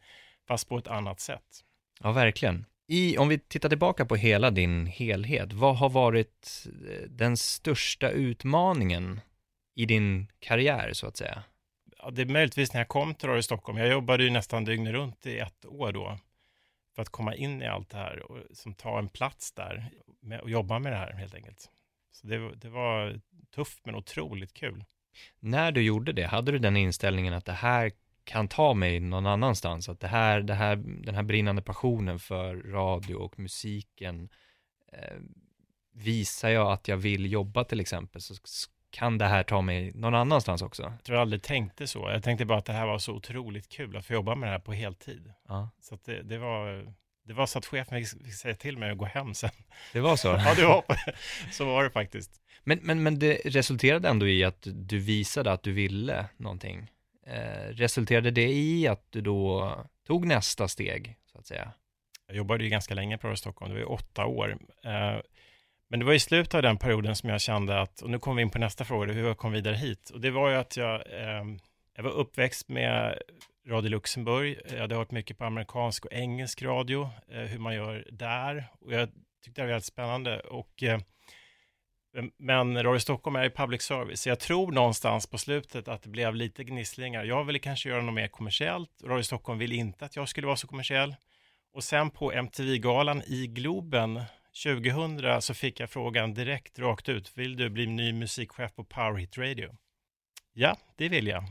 fast 0.49 0.69
på 0.69 0.79
ett 0.79 0.89
annat 0.89 1.21
sätt. 1.21 1.65
Ja, 2.01 2.13
verkligen. 2.13 2.67
I, 2.87 3.19
om 3.19 3.29
vi 3.29 3.39
tittar 3.39 3.69
tillbaka 3.69 4.05
på 4.05 4.17
hela 4.17 4.51
din 4.51 4.87
helhet, 4.87 5.53
vad 5.53 5.77
har 5.77 5.89
varit 5.89 6.67
eh, 6.67 7.09
den 7.09 7.37
största 7.37 8.11
utmaningen 8.11 9.21
i 9.75 9.87
din 9.87 10.27
karriär, 10.39 10.93
så 10.93 11.07
att 11.07 11.17
säga? 11.17 11.43
Ja, 11.99 12.11
det 12.11 12.23
är 12.23 12.27
möjligtvis 12.27 12.73
när 12.73 12.81
jag 12.81 12.89
kom 12.89 13.15
till 13.15 13.29
Radio 13.29 13.43
Stockholm. 13.43 13.79
Jag 13.79 13.89
jobbade 13.89 14.25
ju 14.25 14.31
nästan 14.31 14.65
dygnet 14.65 14.93
runt 14.93 15.27
i 15.27 15.39
ett 15.39 15.67
år 15.67 15.93
då 15.93 16.19
för 16.95 17.03
att 17.03 17.09
komma 17.09 17.35
in 17.35 17.63
i 17.63 17.67
allt 17.67 17.91
det 17.91 17.97
här 17.97 18.33
och 18.33 18.39
som 18.57 18.75
ta 18.75 18.99
en 18.99 19.09
plats 19.09 19.53
där 19.53 19.91
och 20.43 20.51
jobba 20.51 20.79
med 20.79 20.93
det 20.93 20.99
här 20.99 21.13
helt 21.13 21.35
enkelt. 21.35 21.71
Så 22.11 22.27
det, 22.27 22.55
det 22.55 22.69
var 22.69 23.21
tufft 23.55 23.87
men 23.87 23.95
otroligt 23.95 24.53
kul. 24.53 24.85
När 25.41 25.73
du 25.73 25.83
gjorde 25.83 26.13
det, 26.13 26.27
hade 26.27 26.53
du 26.53 26.59
den 26.59 26.77
inställningen 26.77 27.35
att 27.35 27.45
det 27.45 27.53
här 27.53 27.93
kan 28.25 28.49
ta 28.49 28.75
mig 28.75 29.01
någon 29.01 29.27
annanstans, 29.27 29.89
att 29.89 30.01
det 30.01 30.09
här, 30.09 30.41
det 30.41 30.55
här, 30.55 30.77
den 30.77 31.15
här 31.15 31.23
brinnande 31.23 31.63
passionen 31.63 32.19
för 32.19 32.57
radio 32.57 33.15
och 33.15 33.39
musiken 33.39 34.29
eh, 34.93 35.17
visar 35.93 36.49
jag 36.49 36.73
att 36.73 36.89
jag 36.89 36.97
vill 36.97 37.33
jobba 37.33 37.65
till 37.65 37.81
exempel, 37.81 38.21
så 38.21 38.35
kan 38.91 39.19
det 39.19 39.25
här 39.25 39.43
ta 39.43 39.61
mig 39.61 39.93
någon 39.95 40.15
annanstans 40.15 40.63
också? 40.63 40.83
Jag 40.83 41.05
tror 41.05 41.17
jag 41.17 41.23
aldrig 41.23 41.43
tänkte 41.43 41.87
så. 41.87 42.11
Jag 42.11 42.23
tänkte 42.23 42.45
bara 42.45 42.59
att 42.59 42.65
det 42.65 42.73
här 42.73 42.87
var 42.87 42.99
så 42.99 43.13
otroligt 43.13 43.69
kul 43.69 43.97
att 43.97 44.07
få 44.07 44.13
jobba 44.13 44.35
med 44.35 44.49
det 44.49 44.53
här 44.53 44.59
på 44.59 44.73
heltid. 44.73 45.33
Ja. 45.49 45.71
Så 45.81 45.99
det, 46.05 46.23
det, 46.23 46.39
var, 46.39 46.93
det 47.25 47.33
var 47.33 47.47
så 47.47 47.59
att 47.59 47.67
chefen 47.67 48.05
fick 48.05 48.35
säga 48.35 48.55
till 48.55 48.79
mig 48.79 48.91
att 48.91 48.99
gå 48.99 49.05
hem 49.05 49.35
sen. 49.35 49.51
Det 49.93 50.01
var 50.01 50.17
så? 50.17 50.29
ja, 50.45 50.55
det 50.55 50.67
var, 50.67 50.85
så 51.53 51.65
var 51.65 51.85
det 51.85 51.91
faktiskt. 51.91 52.31
Men, 52.65 52.79
men, 52.83 53.03
men 53.03 53.19
det 53.19 53.41
resulterade 53.45 54.09
ändå 54.09 54.29
i 54.29 54.45
att 54.45 54.67
du 54.67 54.99
visade 54.99 55.53
att 55.53 55.63
du 55.63 55.73
ville 55.73 56.27
någonting. 56.37 56.91
Eh, 57.27 57.69
resulterade 57.71 58.31
det 58.31 58.49
i 58.49 58.87
att 58.87 59.07
du 59.11 59.21
då 59.21 59.75
tog 60.07 60.27
nästa 60.27 60.69
steg, 60.69 61.17
så 61.33 61.39
att 61.39 61.47
säga? 61.47 61.73
Jag 62.27 62.37
jobbade 62.37 62.65
ju 62.65 62.71
ganska 62.71 62.95
länge 62.95 63.19
på 63.19 63.27
Radio 63.27 63.37
Stockholm, 63.37 63.75
det 63.75 63.75
var 63.75 63.81
ju 63.81 63.95
åtta 63.95 64.27
år. 64.27 64.59
Eh, 64.85 65.21
men 65.89 66.01
det 66.01 66.05
var 66.05 66.13
i 66.13 66.21
slutet 66.21 66.55
av 66.55 66.63
den 66.63 66.77
perioden 66.77 67.17
som 67.17 67.29
jag 67.29 67.41
kände 67.41 67.81
att, 67.81 68.03
och 68.03 68.11
nu 68.11 68.19
kommer 68.19 68.37
vi 68.37 68.43
in 68.43 68.51
på 68.51 68.59
nästa 68.59 68.85
fråga, 68.85 69.13
hur 69.13 69.27
jag 69.27 69.39
kom 69.39 69.53
vidare 69.53 69.77
hit. 69.77 70.11
Och 70.11 70.21
det 70.21 70.31
var 70.31 70.51
ju 70.51 70.57
att 70.57 70.77
jag, 70.77 70.95
eh, 70.95 71.45
jag 71.97 72.03
var 72.03 72.11
uppväxt 72.11 72.69
med 72.69 73.19
Radio 73.67 73.91
Luxemburg. 73.91 74.59
Eh, 74.65 74.75
jag 74.75 74.81
hade 74.81 74.95
hört 74.95 75.11
mycket 75.11 75.39
på 75.39 75.45
amerikansk 75.45 76.05
och 76.05 76.13
engelsk 76.13 76.63
radio, 76.63 77.11
eh, 77.29 77.41
hur 77.41 77.59
man 77.59 77.75
gör 77.75 78.09
där. 78.13 78.69
Och 78.81 78.93
jag 78.93 79.09
tyckte 79.45 79.61
det 79.61 79.65
var 79.65 79.71
väldigt 79.71 79.85
spännande. 79.85 80.41
Och, 80.41 80.83
eh, 80.83 81.01
men 82.39 82.83
Radio 82.83 82.99
Stockholm 82.99 83.37
är 83.37 83.45
ju 83.45 83.51
public 83.51 83.83
service, 83.83 84.21
så 84.21 84.29
jag 84.29 84.41
tror 84.41 84.73
någonstans 84.73 85.27
på 85.27 85.39
slutet 85.39 85.89
att 85.89 86.03
det 86.03 86.09
blev 86.09 86.35
lite 86.35 86.65
gnisslingar. 86.65 87.25
Jag 87.25 87.45
ville 87.45 87.59
kanske 87.59 87.89
göra 87.89 88.03
något 88.03 88.15
mer 88.15 88.29
kommersiellt. 88.29 88.91
Radio 89.05 89.23
Stockholm 89.23 89.59
ville 89.59 89.75
inte 89.75 90.05
att 90.05 90.17
jag 90.17 90.29
skulle 90.29 90.47
vara 90.47 90.57
så 90.57 90.67
kommersiell. 90.67 91.15
Och 91.73 91.85
sen 91.85 92.11
på 92.11 92.33
MTV-galan 92.33 93.23
i 93.23 93.47
Globen 93.47 94.23
2000 94.65 95.43
så 95.43 95.55
fick 95.55 95.81
jag 95.81 95.91
frågan 95.91 96.35
direkt 96.35 96.79
rakt 96.79 97.09
ut. 97.09 97.39
Vill 97.39 97.57
du 97.57 97.71
bli 97.71 97.87
ny 97.87 98.13
musikchef 98.13 98.75
på 98.75 98.85
Power 98.85 99.15
Hit 99.15 99.39
Radio? 99.39 99.77
Ja, 100.53 100.77
det 100.97 101.09
vill 101.09 101.27
jag. 101.27 101.45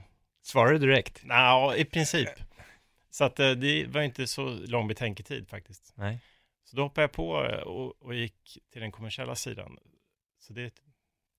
Svarade 0.49 0.79
du 0.79 0.87
direkt? 0.87 1.23
Ja, 1.27 1.75
i 1.75 1.85
princip. 1.85 2.29
Så 3.09 3.23
att 3.23 3.39
eh, 3.39 3.51
det 3.51 3.87
var 3.87 4.01
inte 4.01 4.27
så 4.27 4.49
lång 4.49 4.87
betänketid 4.87 5.47
faktiskt. 5.49 5.93
Nej. 5.95 6.19
Så 6.63 6.75
då 6.75 6.81
hoppade 6.81 7.03
jag 7.03 7.11
på 7.11 7.45
eh, 7.45 7.59
och, 7.59 8.01
och 8.01 8.15
gick 8.15 8.57
till 8.71 8.81
den 8.81 8.91
kommersiella 8.91 9.35
sidan. 9.35 9.77
Så 10.39 10.53
det, 10.53 10.73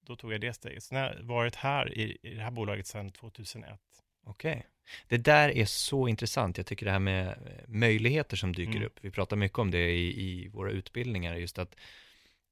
då 0.07 0.17
tog 0.17 0.33
jag 0.33 0.41
det 0.41 0.53
steget. 0.53 0.83
Så 0.83 0.95
jag 0.95 1.01
har 1.01 1.23
varit 1.23 1.55
här 1.55 1.99
i, 1.99 2.19
i 2.23 2.35
det 2.35 2.43
här 2.43 2.51
bolaget 2.51 2.87
sedan 2.87 3.11
2001. 3.11 3.81
Okej. 4.25 4.51
Okay. 4.51 4.63
Det 5.09 5.17
där 5.17 5.49
är 5.49 5.65
så 5.65 6.09
intressant. 6.09 6.57
Jag 6.57 6.67
tycker 6.67 6.87
det 6.87 6.93
här 6.93 6.99
med 6.99 7.29
eh, 7.29 7.35
möjligheter 7.69 8.37
som 8.37 8.53
dyker 8.53 8.77
mm. 8.77 8.87
upp. 8.87 8.99
Vi 9.01 9.11
pratar 9.11 9.37
mycket 9.37 9.59
om 9.59 9.71
det 9.71 9.91
i, 9.91 10.21
i 10.21 10.49
våra 10.49 10.71
utbildningar, 10.71 11.35
just 11.37 11.59
att 11.59 11.75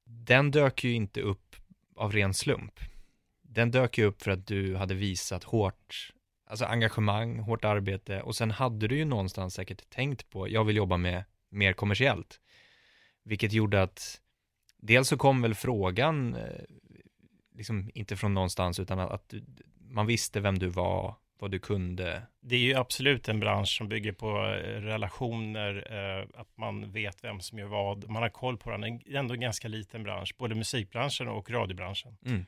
den 0.03 0.51
dök 0.51 0.83
ju 0.83 0.93
inte 0.93 1.21
upp 1.21 1.55
av 1.95 2.11
ren 2.11 2.33
slump. 2.33 2.79
Den 3.41 3.71
dök 3.71 3.97
ju 3.97 4.05
upp 4.05 4.21
för 4.21 4.31
att 4.31 4.47
du 4.47 4.75
hade 4.75 4.93
visat 4.93 5.43
hårt, 5.43 6.13
alltså 6.49 6.65
engagemang, 6.65 7.39
hårt 7.39 7.65
arbete 7.65 8.21
och 8.21 8.35
sen 8.35 8.51
hade 8.51 8.87
du 8.87 8.97
ju 8.97 9.05
någonstans 9.05 9.53
säkert 9.53 9.89
tänkt 9.89 10.29
på, 10.29 10.49
jag 10.49 10.63
vill 10.63 10.75
jobba 10.75 10.97
med 10.97 11.23
mer 11.49 11.73
kommersiellt. 11.73 12.39
Vilket 13.23 13.53
gjorde 13.53 13.81
att 13.81 14.21
dels 14.77 15.07
så 15.07 15.17
kom 15.17 15.41
väl 15.41 15.55
frågan, 15.55 16.35
eh, 16.35 16.63
liksom 17.55 17.91
inte 17.93 18.17
från 18.17 18.33
någonstans, 18.33 18.79
utan 18.79 18.99
att, 18.99 19.33
man 19.91 20.07
visste 20.07 20.39
vem 20.39 20.59
du 20.59 20.67
var, 20.67 21.15
vad 21.39 21.51
du 21.51 21.59
kunde. 21.59 22.21
Det 22.41 22.55
är 22.55 22.59
ju 22.59 22.75
absolut 22.75 23.29
en 23.29 23.39
bransch 23.39 23.77
som 23.77 23.89
bygger 23.89 24.11
på 24.11 24.27
eh, 24.27 24.81
relationer, 24.81 25.87
eh, 25.91 26.41
att 26.41 26.57
man 26.57 26.91
vet 26.91 27.23
vem 27.23 27.39
som 27.39 27.59
gör 27.59 27.67
vad, 27.67 28.09
man 28.09 28.21
har 28.21 28.29
koll 28.29 28.57
på 28.57 28.71
den. 28.71 28.81
Det 28.81 28.87
är 28.87 29.19
ändå 29.19 29.33
en 29.33 29.39
ganska 29.39 29.67
liten 29.67 30.03
bransch, 30.03 30.35
både 30.37 30.55
musikbranschen 30.55 31.27
och 31.27 31.51
radiobranschen. 31.51 32.17
Mm. 32.25 32.45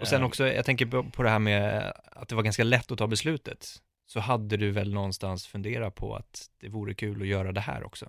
Och 0.00 0.08
sen 0.08 0.22
också, 0.22 0.46
jag 0.46 0.64
tänker 0.64 0.86
på, 1.10 1.22
det 1.22 1.28
här 1.28 1.38
med 1.38 1.92
att 2.04 2.28
det 2.28 2.34
var 2.34 2.42
ganska 2.42 2.64
lätt 2.64 2.90
att 2.92 2.98
ta 2.98 3.06
beslutet. 3.06 3.82
Så 4.06 4.20
hade 4.20 4.56
du 4.56 4.70
väl 4.70 4.94
någonstans 4.94 5.46
funderat 5.46 5.94
på 5.94 6.16
att 6.16 6.50
det 6.60 6.68
vore 6.68 6.94
kul 6.94 7.22
att 7.22 7.28
göra 7.28 7.52
det 7.52 7.60
här 7.60 7.84
också? 7.84 8.08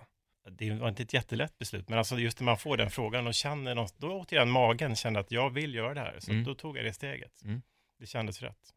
det 0.50 0.72
var 0.72 0.90
inte 0.90 1.04
ett 1.04 1.14
jättelätt 1.14 1.58
beslut, 1.60 1.90
men 1.90 1.98
alltså 1.98 2.20
just 2.20 2.40
när 2.40 2.46
man 2.46 2.58
får 2.58 2.78
den 2.78 2.90
frågan 2.90 3.28
och 3.28 3.34
känner 3.34 3.76
något, 3.76 3.98
då 3.98 4.12
återigen 4.12 4.50
magen 4.50 4.96
kände 4.96 5.20
att 5.20 5.32
jag 5.32 5.50
vill 5.50 5.76
göra 5.76 5.94
det 5.94 6.00
här, 6.00 6.20
så 6.20 6.32
mm. 6.32 6.44
då 6.44 6.56
tog 6.56 6.78
jag 6.78 6.86
det 6.86 6.94
steget. 6.94 7.44
Mm. 7.44 7.62
Det 8.00 8.06
kändes 8.06 8.42
rätt. 8.42 8.74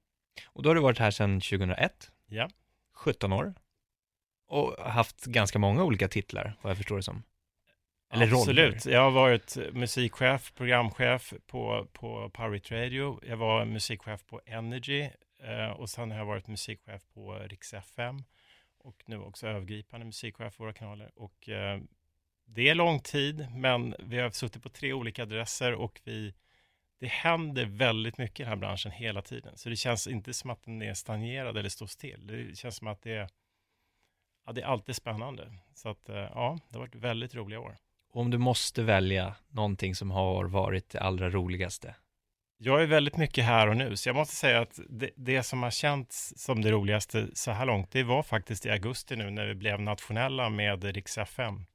Och 0.46 0.62
då 0.62 0.70
har 0.70 0.74
du 0.74 0.80
varit 0.80 0.98
här 0.98 1.10
sedan 1.10 1.40
2001? 1.40 2.10
Ja. 2.26 2.48
17 2.92 3.32
år? 3.32 3.54
Och 4.48 4.90
haft 4.90 5.24
ganska 5.24 5.58
många 5.58 5.84
olika 5.84 6.08
titlar, 6.08 6.56
vad 6.62 6.70
jag 6.70 6.76
förstår 6.76 6.96
det 6.96 7.02
som. 7.02 7.22
Eller 8.12 8.32
Absolut. 8.32 8.86
Roller. 8.86 8.96
Jag 8.96 9.02
har 9.02 9.10
varit 9.10 9.56
musikchef, 9.72 10.54
programchef 10.54 11.34
på, 11.46 11.86
på 11.92 12.30
Power 12.30 12.62
Radio. 12.70 13.20
Jag 13.26 13.36
var 13.36 13.64
musikchef 13.64 14.26
på 14.26 14.40
Energy 14.46 15.08
eh, 15.42 15.70
och 15.70 15.90
sen 15.90 16.10
har 16.10 16.18
jag 16.18 16.26
varit 16.26 16.48
musikchef 16.48 17.02
på 17.14 17.34
Rix 17.34 17.74
FM 17.74 18.22
och 18.78 19.02
nu 19.06 19.18
också 19.18 19.46
övergripande 19.46 20.06
musikchef 20.06 20.54
för 20.54 20.64
våra 20.64 20.72
kanaler. 20.72 21.10
Och 21.14 21.48
eh, 21.48 21.80
det 22.44 22.68
är 22.68 22.74
lång 22.74 23.00
tid, 23.00 23.46
men 23.50 23.94
vi 23.98 24.18
har 24.18 24.30
suttit 24.30 24.62
på 24.62 24.68
tre 24.68 24.92
olika 24.92 25.22
adresser 25.22 25.74
och 25.74 26.00
vi, 26.04 26.34
det 27.00 27.06
händer 27.06 27.64
väldigt 27.64 28.18
mycket 28.18 28.40
i 28.40 28.42
den 28.42 28.48
här 28.48 28.56
branschen 28.56 28.92
hela 28.92 29.22
tiden. 29.22 29.56
Så 29.56 29.68
det 29.68 29.76
känns 29.76 30.06
inte 30.06 30.34
som 30.34 30.50
att 30.50 30.62
den 30.62 30.82
är 30.82 30.94
stagnerad 30.94 31.56
eller 31.56 31.68
står 31.68 31.86
still. 31.86 32.26
Det 32.26 32.58
känns 32.58 32.76
som 32.76 32.86
att 32.86 33.02
det 33.02 33.12
är, 33.12 33.28
ja, 34.46 34.52
det 34.52 34.60
är 34.60 34.66
alltid 34.66 34.96
spännande. 34.96 35.52
Så 35.74 35.88
att, 35.88 36.08
eh, 36.08 36.16
ja, 36.16 36.58
det 36.68 36.74
har 36.74 36.80
varit 36.80 36.94
väldigt 36.94 37.34
roliga 37.34 37.60
år 37.60 37.76
om 38.16 38.30
du 38.30 38.38
måste 38.38 38.82
välja 38.82 39.34
någonting 39.48 39.94
som 39.94 40.10
har 40.10 40.44
varit 40.44 40.90
det 40.90 41.00
allra 41.00 41.30
roligaste, 41.30 41.94
jag 42.58 42.82
är 42.82 42.86
väldigt 42.86 43.16
mycket 43.16 43.44
här 43.44 43.68
och 43.68 43.76
nu, 43.76 43.96
så 43.96 44.08
jag 44.08 44.16
måste 44.16 44.36
säga 44.36 44.60
att 44.60 44.80
det, 44.88 45.10
det, 45.16 45.42
som 45.42 45.62
har 45.62 45.70
känts 45.70 46.32
som 46.36 46.62
det 46.62 46.70
roligaste 46.70 47.28
så 47.34 47.50
här 47.50 47.66
långt, 47.66 47.90
det 47.90 48.02
var 48.02 48.22
faktiskt 48.22 48.66
i 48.66 48.70
augusti 48.70 49.16
nu 49.16 49.30
när 49.30 49.46
vi 49.46 49.54
blev 49.54 49.80
nationella 49.80 50.50
med 50.50 50.84
Rix 50.84 51.18
FM. 51.18 51.66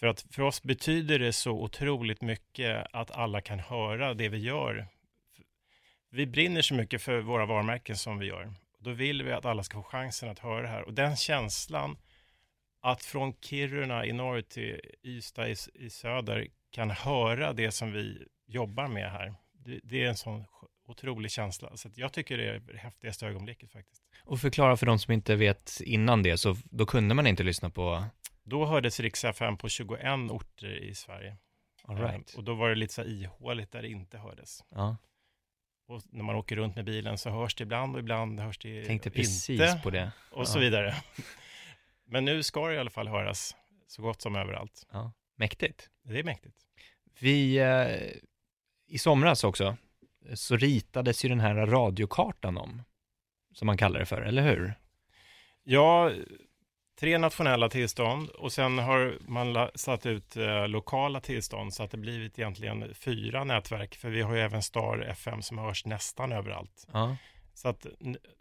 För 0.00 0.06
att 0.06 0.24
för 0.30 0.42
oss 0.42 0.62
betyder 0.62 1.18
det 1.18 1.32
så 1.32 1.52
otroligt 1.52 2.22
mycket 2.22 2.86
att 2.92 3.10
alla 3.10 3.40
kan 3.40 3.58
höra 3.58 4.14
det 4.14 4.28
vi 4.28 4.38
gör. 4.38 4.86
Vi 6.10 6.26
brinner 6.26 6.62
så 6.62 6.74
mycket 6.74 7.02
för 7.02 7.20
våra 7.20 7.46
varumärken 7.46 7.96
som 7.96 8.18
vi 8.18 8.26
gör. 8.26 8.54
Då 8.78 8.90
vill 8.90 9.22
vi 9.22 9.32
att 9.32 9.44
alla 9.44 9.62
ska 9.62 9.78
få 9.78 9.82
chansen 9.82 10.28
att 10.28 10.38
höra 10.38 10.62
det 10.62 10.68
här. 10.68 10.82
Och 10.82 10.94
den 10.94 11.16
känslan 11.16 11.96
att 12.84 13.04
från 13.04 13.32
Kiruna 13.40 14.06
i 14.06 14.12
norr 14.12 14.40
till 14.40 14.80
Ystad 15.02 15.48
i, 15.48 15.56
i 15.74 15.90
söder 15.90 16.46
kan 16.70 16.90
höra 16.90 17.52
det 17.52 17.70
som 17.70 17.92
vi 17.92 18.26
jobbar 18.46 18.88
med 18.88 19.10
här 19.10 19.34
det, 19.52 19.80
det 19.82 20.04
är 20.04 20.08
en 20.08 20.16
sån 20.16 20.44
otrolig 20.86 21.30
känsla. 21.30 21.76
Så 21.76 21.90
jag 21.94 22.12
tycker 22.12 22.38
det 22.38 22.48
är 22.48 22.58
det 22.58 22.78
häftigaste 22.78 23.26
ögonblicket 23.26 23.72
faktiskt. 23.72 24.02
Och 24.24 24.40
förklara 24.40 24.76
för 24.76 24.86
de 24.86 24.98
som 24.98 25.12
inte 25.12 25.36
vet 25.36 25.80
innan 25.80 26.22
det, 26.22 26.38
så 26.38 26.56
då 26.64 26.86
kunde 26.86 27.14
man 27.14 27.26
inte 27.26 27.42
lyssna 27.42 27.70
på? 27.70 28.04
Då 28.42 28.66
hördes 28.66 29.00
Rix 29.00 29.24
FM 29.24 29.56
på 29.56 29.68
21 29.68 30.02
orter 30.30 30.76
i 30.76 30.94
Sverige. 30.94 31.36
All 31.84 31.96
right. 31.96 32.34
Och 32.34 32.44
då 32.44 32.54
var 32.54 32.68
det 32.68 32.74
lite 32.74 32.94
så 32.94 33.04
ihåligt 33.04 33.72
där 33.72 33.82
det 33.82 33.88
inte 33.88 34.18
hördes. 34.18 34.64
Ja. 34.70 34.96
Och 35.88 36.02
när 36.10 36.24
man 36.24 36.36
åker 36.36 36.56
runt 36.56 36.76
med 36.76 36.84
bilen 36.84 37.18
så 37.18 37.30
hörs 37.30 37.54
det 37.54 37.62
ibland 37.62 37.94
och 37.94 38.00
ibland 38.00 38.40
hörs 38.40 38.58
det 38.58 38.84
Tänkte 38.84 39.10
precis 39.10 39.82
på 39.82 39.90
det. 39.90 40.12
Och 40.30 40.40
ja. 40.40 40.44
så 40.44 40.58
vidare. 40.58 40.94
Men 42.06 42.24
nu 42.24 42.42
ska 42.42 42.68
det 42.68 42.74
i 42.74 42.78
alla 42.78 42.90
fall 42.90 43.08
höras 43.08 43.56
så 43.86 44.02
gott 44.02 44.22
som 44.22 44.36
överallt. 44.36 44.86
Ja. 44.92 45.12
Mäktigt. 45.36 45.90
Det 46.02 46.18
är 46.18 46.24
mäktigt. 46.24 46.56
Vi 47.18 47.58
eh, 47.58 48.20
i 48.86 48.98
somras 48.98 49.44
också, 49.44 49.76
så 50.34 50.56
ritades 50.56 51.24
ju 51.24 51.28
den 51.28 51.40
här 51.40 51.54
radiokartan 51.54 52.58
om, 52.58 52.82
som 53.52 53.66
man 53.66 53.76
kallar 53.76 54.00
det 54.00 54.06
för, 54.06 54.22
eller 54.22 54.42
hur? 54.42 54.74
Ja, 55.64 56.10
tre 57.00 57.18
nationella 57.18 57.68
tillstånd 57.68 58.28
och 58.30 58.52
sen 58.52 58.78
har 58.78 59.18
man 59.20 59.70
satt 59.74 60.06
ut 60.06 60.36
eh, 60.36 60.68
lokala 60.68 61.20
tillstånd 61.20 61.74
så 61.74 61.82
att 61.82 61.90
det 61.90 61.96
blivit 61.96 62.38
egentligen 62.38 62.94
fyra 62.94 63.44
nätverk, 63.44 63.94
för 63.94 64.10
vi 64.10 64.22
har 64.22 64.34
ju 64.34 64.40
även 64.40 64.62
Star 64.62 64.98
FM 64.98 65.42
som 65.42 65.58
hörs 65.58 65.84
nästan 65.84 66.32
överallt. 66.32 66.86
Ja. 66.92 67.16
Så 67.54 67.68
att 67.68 67.86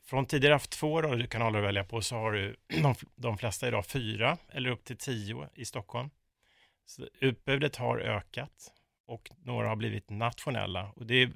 från 0.05 0.25
tidigare 0.25 0.53
haft 0.53 0.71
två 0.71 1.01
radiokanaler 1.01 1.59
att 1.59 1.65
välja 1.65 1.83
på 1.83 2.01
så 2.01 2.15
har 2.15 2.31
du 2.31 2.55
de, 2.81 2.95
de 3.15 3.37
flesta 3.37 3.67
idag 3.67 3.85
fyra 3.85 4.37
eller 4.49 4.69
upp 4.69 4.83
till 4.83 4.97
tio 4.97 5.49
i 5.55 5.65
Stockholm. 5.65 6.09
Så 6.85 7.07
utbudet 7.19 7.75
har 7.75 7.99
ökat 7.99 8.71
och 9.05 9.29
några 9.43 9.67
har 9.67 9.75
blivit 9.75 10.09
nationella. 10.09 10.91
Och 10.95 11.05
det, 11.05 11.31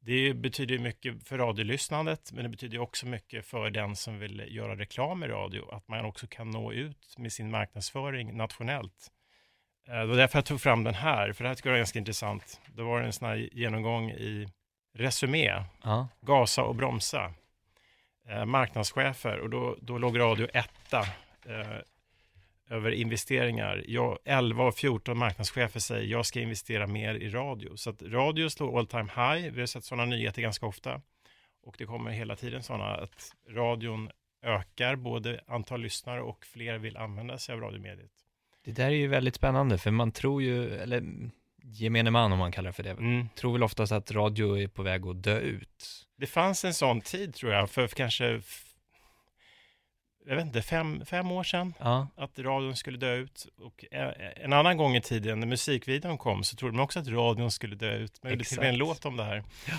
det 0.00 0.34
betyder 0.34 0.78
mycket 0.78 1.28
för 1.28 1.38
radiolyssnandet, 1.38 2.32
men 2.32 2.42
det 2.42 2.48
betyder 2.48 2.78
också 2.78 3.06
mycket 3.06 3.46
för 3.46 3.70
den 3.70 3.96
som 3.96 4.18
vill 4.18 4.44
göra 4.48 4.76
reklam 4.76 5.24
i 5.24 5.26
radio, 5.26 5.70
att 5.70 5.88
man 5.88 6.04
också 6.04 6.26
kan 6.26 6.50
nå 6.50 6.72
ut 6.72 7.14
med 7.18 7.32
sin 7.32 7.50
marknadsföring 7.50 8.36
nationellt. 8.36 9.10
Eh, 9.88 9.98
det 9.98 10.06
var 10.06 10.16
därför 10.16 10.38
jag 10.38 10.46
tog 10.46 10.60
fram 10.60 10.84
den 10.84 10.94
här, 10.94 11.32
för 11.32 11.44
det 11.44 11.48
här 11.48 11.54
tycker 11.54 11.68
jag 11.68 11.76
är 11.76 11.80
ganska 11.80 11.98
intressant. 11.98 12.60
Det 12.74 12.82
var 12.82 13.00
en 13.00 13.12
sån 13.12 13.28
här 13.28 13.48
genomgång 13.52 14.10
i 14.10 14.48
Resumé, 14.96 15.64
ja. 15.82 16.08
Gasa 16.20 16.62
och 16.62 16.74
bromsa, 16.74 17.32
eh, 18.28 18.44
marknadschefer, 18.44 19.38
och 19.38 19.50
då, 19.50 19.76
då 19.80 19.98
låg 19.98 20.18
radio 20.20 20.48
etta. 20.52 21.00
Eh, 21.46 21.80
över 22.68 22.90
investeringar. 22.90 23.84
Jag, 23.88 24.18
11 24.24 24.64
av 24.64 24.72
14 24.72 25.18
marknadschefer 25.18 25.80
säger 25.80 26.06
jag 26.06 26.26
ska 26.26 26.40
investera 26.40 26.86
mer 26.86 27.14
i 27.14 27.30
radio. 27.30 27.76
Så 27.76 27.90
att 27.90 28.02
radio 28.02 28.48
slår 28.48 28.78
all 28.78 28.86
time 28.86 29.08
high. 29.16 29.52
Vi 29.52 29.60
har 29.60 29.66
sett 29.66 29.84
sådana 29.84 30.04
nyheter 30.04 30.42
ganska 30.42 30.66
ofta. 30.66 31.00
Och 31.62 31.74
det 31.78 31.86
kommer 31.86 32.10
hela 32.10 32.36
tiden 32.36 32.62
sådana 32.62 32.94
att 32.94 33.34
radion 33.50 34.10
ökar 34.42 34.96
både 34.96 35.40
antal 35.46 35.80
lyssnare 35.80 36.22
och 36.22 36.46
fler 36.46 36.78
vill 36.78 36.96
använda 36.96 37.38
sig 37.38 37.52
av 37.52 37.60
radiomediet. 37.60 38.10
Det 38.64 38.72
där 38.72 38.86
är 38.86 38.90
ju 38.90 39.06
väldigt 39.06 39.34
spännande 39.34 39.78
för 39.78 39.90
man 39.90 40.12
tror 40.12 40.42
ju, 40.42 40.74
eller 40.76 41.02
gemene 41.68 42.10
man 42.10 42.32
om 42.32 42.38
man 42.38 42.52
kallar 42.52 42.68
det 42.68 42.72
för 42.72 42.82
det, 42.82 42.90
mm. 42.90 43.28
tror 43.28 43.52
väl 43.52 43.62
oftast 43.62 43.92
att 43.92 44.12
radio 44.12 44.58
är 44.58 44.68
på 44.68 44.82
väg 44.82 45.06
att 45.06 45.22
dö 45.22 45.38
ut. 45.38 46.06
Det 46.16 46.26
fanns 46.26 46.64
en 46.64 46.74
sån 46.74 47.00
tid 47.00 47.34
tror 47.34 47.52
jag, 47.52 47.70
för 47.70 47.88
kanske 47.88 48.40
jag 50.28 50.36
vet 50.36 50.46
inte, 50.46 50.62
fem, 50.62 51.06
fem 51.06 51.30
år 51.30 51.44
sedan 51.44 51.74
ja. 51.78 52.08
att 52.16 52.38
radion 52.38 52.76
skulle 52.76 52.98
dö 52.98 53.14
ut. 53.14 53.46
Och 53.58 53.84
en 54.36 54.52
annan 54.52 54.76
gång 54.76 54.96
i 54.96 55.00
tiden 55.00 55.40
när 55.40 55.46
musikvideon 55.46 56.18
kom 56.18 56.44
så 56.44 56.56
trodde 56.56 56.76
man 56.76 56.84
också 56.84 57.00
att 57.00 57.08
radion 57.08 57.50
skulle 57.50 57.76
dö 57.76 57.96
ut. 57.96 58.22
Man 58.22 58.32
gjorde 58.32 58.44
till 58.44 58.58
och 58.58 58.64
med 58.64 58.72
en 58.72 58.78
låt 58.78 59.04
om 59.04 59.16
det 59.16 59.24
här. 59.24 59.44
Ja. 59.68 59.74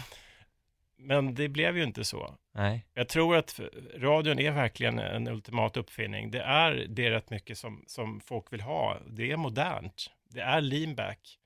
Men 0.97 1.35
det 1.35 1.49
blev 1.49 1.77
ju 1.77 1.83
inte 1.83 2.03
så. 2.03 2.35
Nej. 2.55 2.85
Jag 2.93 3.09
tror 3.09 3.35
att 3.35 3.59
radion 3.95 4.39
är 4.39 4.51
verkligen 4.51 4.99
en 4.99 5.27
ultimat 5.27 5.77
uppfinning. 5.77 6.31
Det 6.31 6.41
är 6.41 6.85
det 6.89 7.11
rätt 7.11 7.29
mycket 7.29 7.57
som, 7.57 7.83
som 7.87 8.19
folk 8.19 8.53
vill 8.53 8.61
ha. 8.61 8.97
Det 9.07 9.31
är 9.31 9.37
modernt. 9.37 10.11
Det 10.29 10.41
är 10.41 10.61
leanback. 10.61 11.39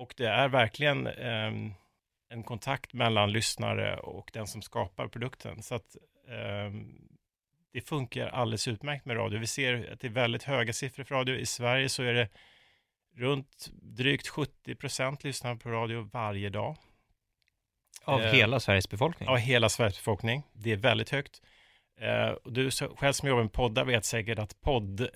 Och 0.00 0.14
det 0.16 0.26
är 0.26 0.48
verkligen 0.48 1.06
eh, 1.06 1.52
en 2.28 2.42
kontakt 2.44 2.92
mellan 2.92 3.32
lyssnare 3.32 3.96
och 3.96 4.30
den 4.32 4.46
som 4.46 4.62
skapar 4.62 5.08
produkten. 5.08 5.62
Så 5.62 5.74
att 5.74 5.96
eh, 6.28 6.74
det 7.72 7.80
funkar 7.80 8.28
alldeles 8.28 8.68
utmärkt 8.68 9.04
med 9.04 9.16
radio. 9.16 9.38
Vi 9.38 9.46
ser 9.46 9.92
att 9.92 10.00
det 10.00 10.06
är 10.06 10.12
väldigt 10.12 10.42
höga 10.42 10.72
siffror 10.72 11.04
för 11.04 11.14
radio. 11.14 11.36
I 11.36 11.46
Sverige 11.46 11.88
så 11.88 12.02
är 12.02 12.14
det 12.14 12.28
runt 13.16 13.70
drygt 13.72 14.28
70 14.28 14.74
procent 14.74 15.24
lyssnar 15.24 15.56
på 15.56 15.70
radio 15.70 16.10
varje 16.12 16.48
dag. 16.48 16.76
Av 18.04 18.20
Eh, 18.20 18.32
hela 18.32 18.60
Sveriges 18.60 18.90
befolkning? 18.90 19.28
Ja, 19.28 19.36
hela 19.36 19.68
Sveriges 19.68 19.98
befolkning. 19.98 20.42
Det 20.52 20.72
är 20.72 20.76
väldigt 20.76 21.10
högt. 21.10 21.42
Eh, 22.00 22.28
och 22.28 22.52
du 22.52 22.70
själv 22.70 23.12
som 23.12 23.28
jobbar 23.28 23.42
med 23.42 23.52
poddar 23.52 23.84
vet 23.84 24.04
säkert 24.04 24.38
att 24.38 24.60
podd, 24.60 25.08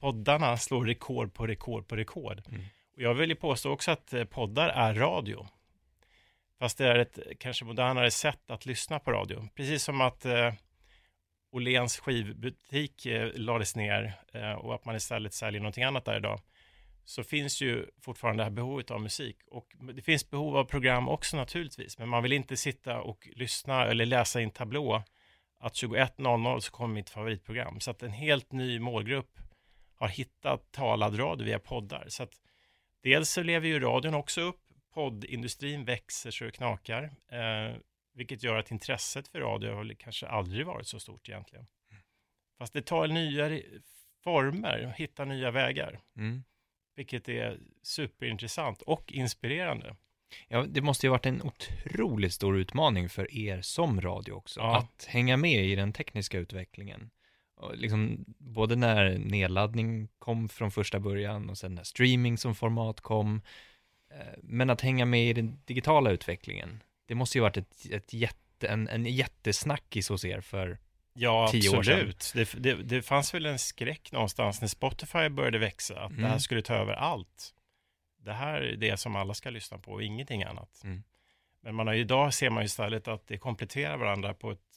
poddarna 0.00 0.56
slår 0.56 0.84
rekord 0.84 1.34
på 1.34 1.46
rekord 1.46 1.88
på 1.88 1.96
rekord. 1.96 2.42
Mm. 2.48 2.64
Jag 2.98 3.14
vill 3.14 3.30
ju 3.30 3.36
påstå 3.36 3.70
också 3.70 3.90
att 3.90 4.12
eh, 4.12 4.24
poddar 4.24 4.68
är 4.68 4.94
radio. 4.94 5.46
Fast 6.58 6.78
det 6.78 6.86
är 6.86 6.98
ett 6.98 7.18
kanske 7.38 7.64
modernare 7.64 8.10
sätt 8.10 8.50
att 8.50 8.66
lyssna 8.66 8.98
på 8.98 9.12
radio. 9.12 9.48
Precis 9.54 9.82
som 9.82 10.00
att 10.00 10.24
eh, 10.24 10.52
Åhléns 11.50 11.98
skivbutik 11.98 13.06
eh, 13.06 13.30
lades 13.34 13.76
ner 13.76 14.12
eh, 14.32 14.52
och 14.52 14.74
att 14.74 14.84
man 14.84 14.96
istället 14.96 15.34
säljer 15.34 15.60
någonting 15.60 15.84
annat 15.84 16.04
där 16.04 16.16
idag. 16.16 16.40
Så 17.04 17.24
finns 17.24 17.62
ju 17.62 17.86
fortfarande 18.00 18.40
det 18.40 18.44
här 18.44 18.50
behovet 18.50 18.90
av 18.90 19.00
musik. 19.00 19.36
Och 19.46 19.66
det 19.94 20.02
finns 20.02 20.30
behov 20.30 20.56
av 20.56 20.64
program 20.64 21.08
också 21.08 21.36
naturligtvis. 21.36 21.98
Men 21.98 22.08
man 22.08 22.22
vill 22.22 22.32
inte 22.32 22.56
sitta 22.56 23.00
och 23.00 23.28
lyssna 23.32 23.86
eller 23.86 24.06
läsa 24.06 24.40
i 24.40 24.44
en 24.44 24.50
tablå 24.50 25.02
att 25.58 25.72
21.00 25.72 26.60
så 26.60 26.72
kommer 26.72 26.94
mitt 26.94 27.10
favoritprogram. 27.10 27.80
Så 27.80 27.90
att 27.90 28.02
en 28.02 28.12
helt 28.12 28.52
ny 28.52 28.80
målgrupp 28.80 29.38
har 29.94 30.08
hittat 30.08 30.72
talad 30.72 31.18
radio 31.18 31.44
via 31.46 31.58
poddar. 31.58 32.04
Så 32.08 32.22
att 32.22 32.40
dels 33.02 33.30
så 33.30 33.42
lever 33.42 33.68
ju 33.68 33.80
radion 33.80 34.14
också 34.14 34.40
upp. 34.40 34.60
Poddindustrin 34.94 35.84
växer 35.84 36.30
så 36.30 36.44
det 36.44 36.50
knakar. 36.50 37.02
Eh, 37.28 37.76
vilket 38.14 38.42
gör 38.42 38.56
att 38.58 38.70
intresset 38.70 39.28
för 39.28 39.40
radio 39.40 39.74
har 39.74 39.94
kanske 39.94 40.26
aldrig 40.26 40.66
varit 40.66 40.86
så 40.86 41.00
stort 41.00 41.28
egentligen. 41.28 41.66
Fast 42.58 42.72
det 42.72 42.82
tar 42.82 43.06
nya 43.08 43.60
former, 44.24 44.94
hitta 44.96 45.24
nya 45.24 45.50
vägar. 45.50 46.00
Mm. 46.16 46.44
Vilket 46.96 47.28
är 47.28 47.58
superintressant 47.82 48.82
och 48.82 49.12
inspirerande. 49.12 49.96
Ja, 50.48 50.64
det 50.68 50.80
måste 50.80 51.06
ju 51.06 51.10
varit 51.10 51.26
en 51.26 51.42
otroligt 51.42 52.32
stor 52.32 52.58
utmaning 52.58 53.08
för 53.08 53.34
er 53.34 53.60
som 53.60 54.00
radio 54.00 54.32
också, 54.32 54.60
Ja. 54.60 54.78
att 54.78 55.04
hänga 55.04 55.36
med 55.36 55.64
i 55.64 55.74
den 55.74 55.92
tekniska 55.92 56.38
utvecklingen. 56.38 57.10
Och 57.56 57.76
liksom, 57.76 58.24
både 58.38 58.76
när 58.76 59.18
nedladdning 59.18 60.08
kom 60.18 60.48
från 60.48 60.70
första 60.70 61.00
början 61.00 61.50
och 61.50 61.58
sen 61.58 61.74
när 61.74 61.82
streaming 61.84 62.38
som 62.38 62.54
format 62.54 63.00
kom. 63.00 63.42
Eh, 64.10 64.38
Men 64.42 64.70
att 64.70 64.80
hänga 64.80 65.04
med 65.04 65.28
i 65.28 65.32
den 65.32 65.58
digitala 65.64 66.10
utvecklingen, 66.10 66.82
det 67.06 67.14
måste 67.14 67.38
ju 67.38 67.42
varit 67.42 67.56
ett, 67.56 67.86
ett 67.90 68.12
jätte, 68.12 68.68
en, 68.68 68.88
en 68.88 69.06
jättesnackis 69.06 70.08
hos 70.08 70.24
er 70.24 70.40
för, 70.40 70.78
Ja, 71.18 71.48
Tio 71.52 71.70
år 71.70 71.78
absolut. 71.78 72.32
Det, 72.34 72.54
det, 72.62 72.74
det 72.74 73.02
fanns 73.02 73.34
väl 73.34 73.46
en 73.46 73.58
skräck 73.58 74.12
någonstans 74.12 74.60
när 74.60 74.68
Spotify 74.68 75.28
började 75.28 75.58
växa, 75.58 76.00
att 76.00 76.10
det 76.16 76.22
här 76.22 76.26
Mm. 76.28 76.40
skulle 76.40 76.62
ta 76.62 76.74
över 76.74 76.92
allt. 76.92 77.54
Det 78.18 78.32
här 78.32 78.60
är 78.60 78.76
det 78.76 78.96
som 78.96 79.16
alla 79.16 79.34
ska 79.34 79.50
lyssna 79.50 79.78
på 79.78 79.92
och 79.92 80.02
ingenting 80.02 80.42
annat. 80.42 80.80
Mm. 80.84 81.02
Men 81.60 81.74
man 81.74 81.86
har, 81.86 81.94
idag 81.94 82.34
ser 82.34 82.50
man 82.50 82.62
ju 82.62 82.66
istället 82.66 83.08
att 83.08 83.26
det 83.26 83.38
kompletterar 83.38 83.96
varandra 83.96 84.34
på 84.34 84.50
ett 84.50 84.75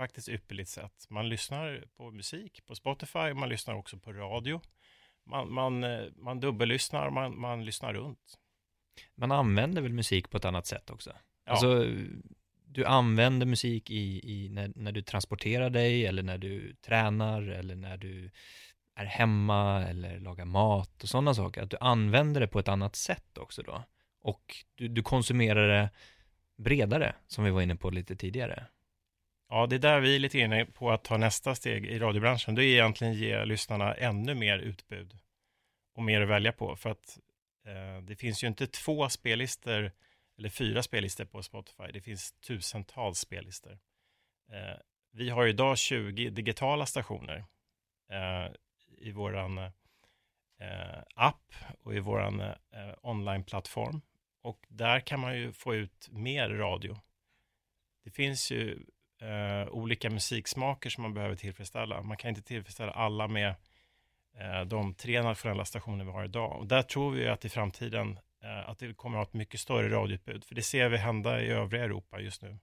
faktiskt 0.00 0.28
ypperligt 0.28 0.70
sätt. 0.70 1.06
Man 1.08 1.28
lyssnar 1.28 1.84
på 1.96 2.10
musik 2.10 2.66
på 2.66 2.74
Spotify, 2.74 3.34
man 3.34 3.48
lyssnar 3.48 3.74
också 3.74 3.98
på 3.98 4.12
radio. 4.12 4.60
Man, 5.26 5.52
man, 5.52 5.84
eh, 5.84 6.04
man 6.16 6.40
dubbellyssnar, 6.40 7.10
man, 7.10 7.40
man 7.40 7.64
lyssnar 7.64 7.94
runt. 7.94 8.38
man 9.14 9.32
använder 9.32 9.82
väl 9.82 9.92
musik 9.92 10.30
på 10.30 10.36
ett 10.36 10.44
annat 10.44 10.66
sätt 10.66 10.90
också? 10.90 11.10
Ja. 11.44 11.52
Alltså, 11.52 11.86
du 12.64 12.84
använder 12.84 13.46
musik 13.46 13.90
i, 13.90 14.20
i 14.34 14.48
när, 14.48 14.72
när 14.76 14.92
du 14.92 15.02
transporterar 15.02 15.70
dig 15.70 16.06
eller 16.06 16.22
när 16.22 16.38
du 16.38 16.74
tränar 16.74 17.42
eller 17.42 17.74
när 17.74 17.96
du 17.96 18.30
är 18.94 19.04
hemma 19.04 19.84
eller 19.84 20.20
lagar 20.20 20.44
mat 20.44 21.02
och 21.02 21.08
sådana 21.08 21.34
saker. 21.34 21.62
Att 21.62 21.70
du 21.70 21.76
använder 21.80 22.40
det 22.40 22.48
på 22.48 22.58
ett 22.58 22.68
annat 22.68 22.96
sätt 22.96 23.38
också 23.38 23.62
då. 23.62 23.84
Och 24.22 24.56
du, 24.74 24.88
du 24.88 25.02
konsumerar 25.02 25.68
det 25.68 25.90
bredare, 26.56 27.14
som 27.26 27.44
vi 27.44 27.50
var 27.50 27.62
inne 27.62 27.76
på 27.76 27.90
lite 27.90 28.16
tidigare. 28.16 28.66
Ja, 29.52 29.66
det 29.66 29.76
är 29.76 29.78
där 29.78 30.00
vi 30.00 30.14
är 30.14 30.18
lite 30.18 30.38
inne 30.38 30.64
på 30.64 30.90
att 30.90 31.04
ta 31.04 31.16
nästa 31.16 31.54
steg 31.54 31.86
i 31.86 31.98
radiobranschen. 31.98 32.54
Det 32.54 32.64
är 32.64 32.66
egentligen 32.66 33.14
ge 33.14 33.44
lyssnarna 33.44 33.94
ännu 33.94 34.34
mer 34.34 34.58
utbud 34.58 35.18
och 35.94 36.02
mer 36.02 36.20
att 36.20 36.28
välja 36.28 36.52
på. 36.52 36.76
För 36.76 36.90
att 36.90 37.18
eh, 37.66 38.02
det 38.02 38.16
finns 38.16 38.44
ju 38.44 38.48
inte 38.48 38.66
två 38.66 39.08
spellistor 39.08 39.92
eller 40.38 40.48
fyra 40.48 40.82
spellistor 40.82 41.24
på 41.24 41.42
Spotify. 41.42 41.82
Det 41.92 42.00
finns 42.00 42.32
tusentals 42.32 43.18
spellistor. 43.18 43.78
Eh, 44.52 44.78
vi 45.12 45.30
har 45.30 45.46
idag 45.46 45.78
20 45.78 46.30
digitala 46.30 46.86
stationer 46.86 47.44
eh, 48.10 48.52
i 48.98 49.10
vår 49.12 49.38
eh, 49.38 51.02
app 51.14 51.52
och 51.82 51.94
i 51.94 52.00
vår 52.00 52.42
eh, 52.42 52.54
onlineplattform. 53.02 54.00
Och 54.42 54.66
där 54.68 55.00
kan 55.00 55.20
man 55.20 55.36
ju 55.36 55.52
få 55.52 55.74
ut 55.74 56.08
mer 56.10 56.48
radio. 56.48 57.00
Det 58.04 58.10
finns 58.10 58.50
ju 58.50 58.84
eh, 59.20 59.68
olika 59.68 60.10
musiksmaker 60.10 60.90
som 60.90 61.02
man 61.02 61.14
behöver 61.14 61.36
tillfredsställa. 61.36 62.02
Man 62.02 62.16
kan 62.16 62.28
inte 62.28 62.42
tillfredsställa 62.42 62.92
alla 62.92 63.28
med 63.28 63.54
eh, 64.38 64.60
de 64.66 64.94
tre 64.94 65.22
nationella 65.22 65.64
stationer 65.64 66.04
vi 66.04 66.10
har 66.10 66.24
idag. 66.24 66.58
Och 66.58 66.66
där 66.66 66.82
tror 66.82 67.10
vi 67.10 67.28
att 67.28 67.44
i 67.44 67.48
framtiden 67.48 68.18
eh, 68.42 68.68
att 68.68 68.78
det 68.78 68.94
kommer 68.94 69.18
att 69.18 69.26
ha 69.26 69.30
ett 69.30 69.38
mycket 69.38 69.60
större 69.60 69.88
radioutbud. 69.88 70.44
För 70.44 70.54
det 70.54 70.62
ser 70.62 70.88
vi 70.88 70.96
hända 70.96 71.42
i 71.42 71.46
övriga 71.46 71.84
Europa 71.84 72.20
just 72.20 72.42
nu. 72.42 72.58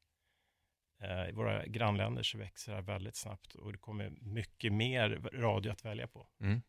Eh, 1.03 1.29
I 1.29 1.31
våra 1.31 1.65
grannländer 1.65 2.23
så 2.23 2.37
växer 2.37 2.71
det 2.71 2.75
här 2.75 2.83
väldigt 2.83 3.15
snabbt 3.15 3.55
och 3.55 3.71
det 3.71 3.77
kommer 3.77 4.13
mycket 4.21 4.73
mer 4.73 5.09
radio 5.33 5.71
att 5.71 5.85
välja 5.85 6.07
på. 6.07 6.27
Mm. 6.41 6.61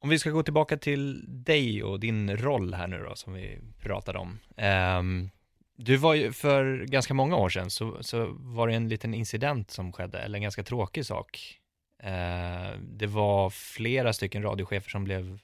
Om 0.00 0.08
vi 0.08 0.18
ska 0.18 0.30
gå 0.30 0.42
tillbaka 0.42 0.76
till 0.76 1.24
dig 1.44 1.82
och 1.82 2.00
din 2.00 2.36
roll 2.36 2.74
här 2.74 2.86
nu 2.86 2.98
då, 2.98 3.14
som 3.14 3.32
vi 3.32 3.58
pratade 3.78 4.18
om. 4.18 4.38
Ehm, 4.56 5.30
du 5.76 5.96
var 5.96 6.14
ju, 6.14 6.32
för 6.32 6.84
ganska 6.86 7.14
många 7.14 7.36
år 7.36 7.48
sedan 7.48 7.70
så, 7.70 8.02
så 8.02 8.26
var 8.38 8.68
det 8.68 8.74
en 8.74 8.88
liten 8.88 9.14
incident 9.14 9.70
som 9.70 9.92
skedde, 9.92 10.18
eller 10.18 10.36
en 10.36 10.42
ganska 10.42 10.62
tråkig 10.62 11.06
sak. 11.06 11.60
Eh, 12.02 12.78
det 12.80 13.06
var 13.06 13.50
flera 13.50 14.12
stycken 14.12 14.42
radiochefer 14.42 14.90
som 14.90 15.04
blev 15.04 15.38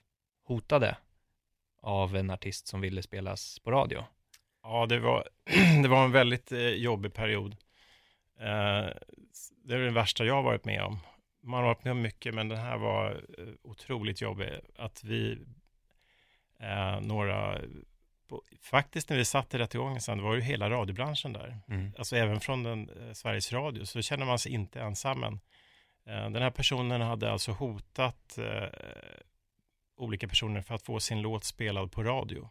hotade 0.45 0.97
av 1.83 2.17
en 2.17 2.31
artist 2.31 2.67
som 2.67 2.81
ville 2.81 3.03
spelas 3.03 3.59
på 3.59 3.71
radio. 3.71 4.05
Ja, 4.63 4.87
det 4.87 4.99
var, 4.99 5.29
det 5.83 5.89
var 5.89 6.05
en 6.05 6.13
väldigt 6.13 6.53
eh, 6.53 6.69
jobbig 6.69 7.15
period. 7.15 7.57
Eh, 8.39 8.89
det 9.65 9.75
är 9.75 9.79
det 9.79 9.91
värsta 9.91 10.25
jag 10.25 10.35
har 10.35 10.43
varit 10.43 10.65
med 10.65 10.83
om. 10.83 10.99
Man 11.43 11.61
har 11.61 11.67
varit 11.69 11.85
med 11.85 11.91
om 11.91 12.03
mycket, 12.03 12.35
men 12.35 12.49
den 12.49 12.59
här 12.59 12.79
var 12.79 13.11
eh, 13.39 13.47
otroligt 13.63 14.21
jobbig. 14.21 14.51
Att 14.77 15.05
vi, 15.05 15.39
eh, 16.61 17.01
några, 17.01 17.61
på, 18.33 18.43
faktiskt 18.61 19.11
när 19.11 19.17
vi 19.17 19.25
satt 19.25 19.55
i 19.55 19.59
rättegången 19.59 20.01
sen, 20.01 20.19
det 20.19 20.25
var 20.25 20.35
ju 20.35 20.41
hela 20.41 20.71
radiobranschen 20.71 21.33
där. 21.33 21.59
Alltså 21.99 22.17
även 22.17 22.41
från 22.41 22.63
den, 22.63 22.91
eh, 22.91 23.13
Sveriges 23.13 23.53
Radio, 23.53 23.85
så 23.85 24.03
känner 24.03 24.27
man 24.27 24.39
sig 24.39 24.53
inte 24.53 24.81
ensam. 24.81 25.21
Men, 25.21 25.41
eh, 26.07 26.31
den 26.31 26.43
här 26.43 26.51
personen 26.51 27.01
hade 27.01 27.33
alltså 27.33 27.53
hotat 27.53 28.39
eh, 28.39 28.69
olika 29.97 30.29
personer 30.29 30.63
för 30.63 30.75
att 30.75 30.83
få 30.83 31.01
sin 31.01 31.23
låt 31.23 31.45
spelad 31.45 31.93
på 31.93 32.03
radio. 32.03 32.51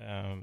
Eh, 0.00 0.36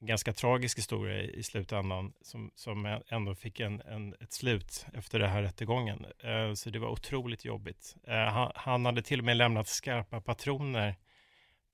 ganska 0.00 0.32
tragisk 0.32 0.78
historia 0.78 1.22
i, 1.22 1.38
i 1.38 1.42
slutändan 1.42 2.12
som, 2.20 2.50
som 2.54 3.00
ändå 3.08 3.34
fick 3.34 3.60
en, 3.60 3.80
en, 3.80 4.14
ett 4.20 4.32
slut 4.32 4.86
efter 4.94 5.18
den 5.18 5.30
här 5.30 5.42
rättegången. 5.42 6.06
Eh, 6.18 6.54
så 6.54 6.70
det 6.70 6.78
var 6.78 6.88
otroligt 6.88 7.44
jobbigt. 7.44 7.96
Eh, 8.06 8.14
han, 8.14 8.52
han 8.54 8.86
hade 8.86 9.02
till 9.02 9.18
och 9.18 9.24
med 9.24 9.36
lämnat 9.36 9.68
skarpa 9.68 10.20
patroner 10.20 10.94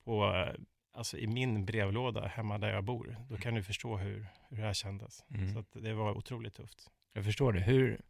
på, 0.03 0.45
alltså 0.99 1.17
i 1.17 1.27
min 1.27 1.65
brevlåda 1.65 2.27
hemma 2.27 2.57
där 2.57 2.69
jag 2.73 2.83
bor. 2.83 3.17
Då 3.29 3.37
kan 3.37 3.53
du 3.53 3.63
förstå 3.63 3.97
hur, 3.97 4.27
hur 4.49 4.57
det 4.57 4.63
här 4.63 4.73
kändes. 4.73 5.25
Mm. 5.33 5.53
Så 5.53 5.79
det 5.79 5.93
var 5.93 6.17
otroligt 6.17 6.55
tufft. 6.55 6.91
Jag 7.13 7.25
förstår 7.25 7.53
det. 7.53 7.59
Hur, 7.59 8.01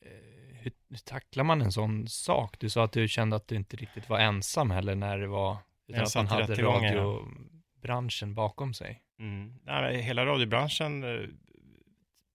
eh, 0.00 0.10
hur, 0.52 0.72
hur 0.88 0.96
tacklar 0.96 1.44
man 1.44 1.62
en 1.62 1.72
sån 1.72 2.08
sak? 2.08 2.56
Du 2.58 2.70
sa 2.70 2.84
att 2.84 2.92
du 2.92 3.08
kände 3.08 3.36
att 3.36 3.48
du 3.48 3.54
inte 3.54 3.76
riktigt 3.76 4.08
var 4.08 4.18
ensam 4.18 4.70
heller 4.70 4.94
när 4.94 5.18
det 5.18 5.26
var, 5.26 5.56
utan 5.86 5.98
jag 5.98 6.06
att 6.06 6.14
man 6.14 6.26
hade 6.26 6.54
radiobranschen 6.54 8.34
bakom 8.34 8.74
sig. 8.74 9.02
Mm. 9.18 9.58
Nej, 9.64 10.02
hela 10.02 10.26
radiobranschen 10.26 11.04
eh, 11.04 11.28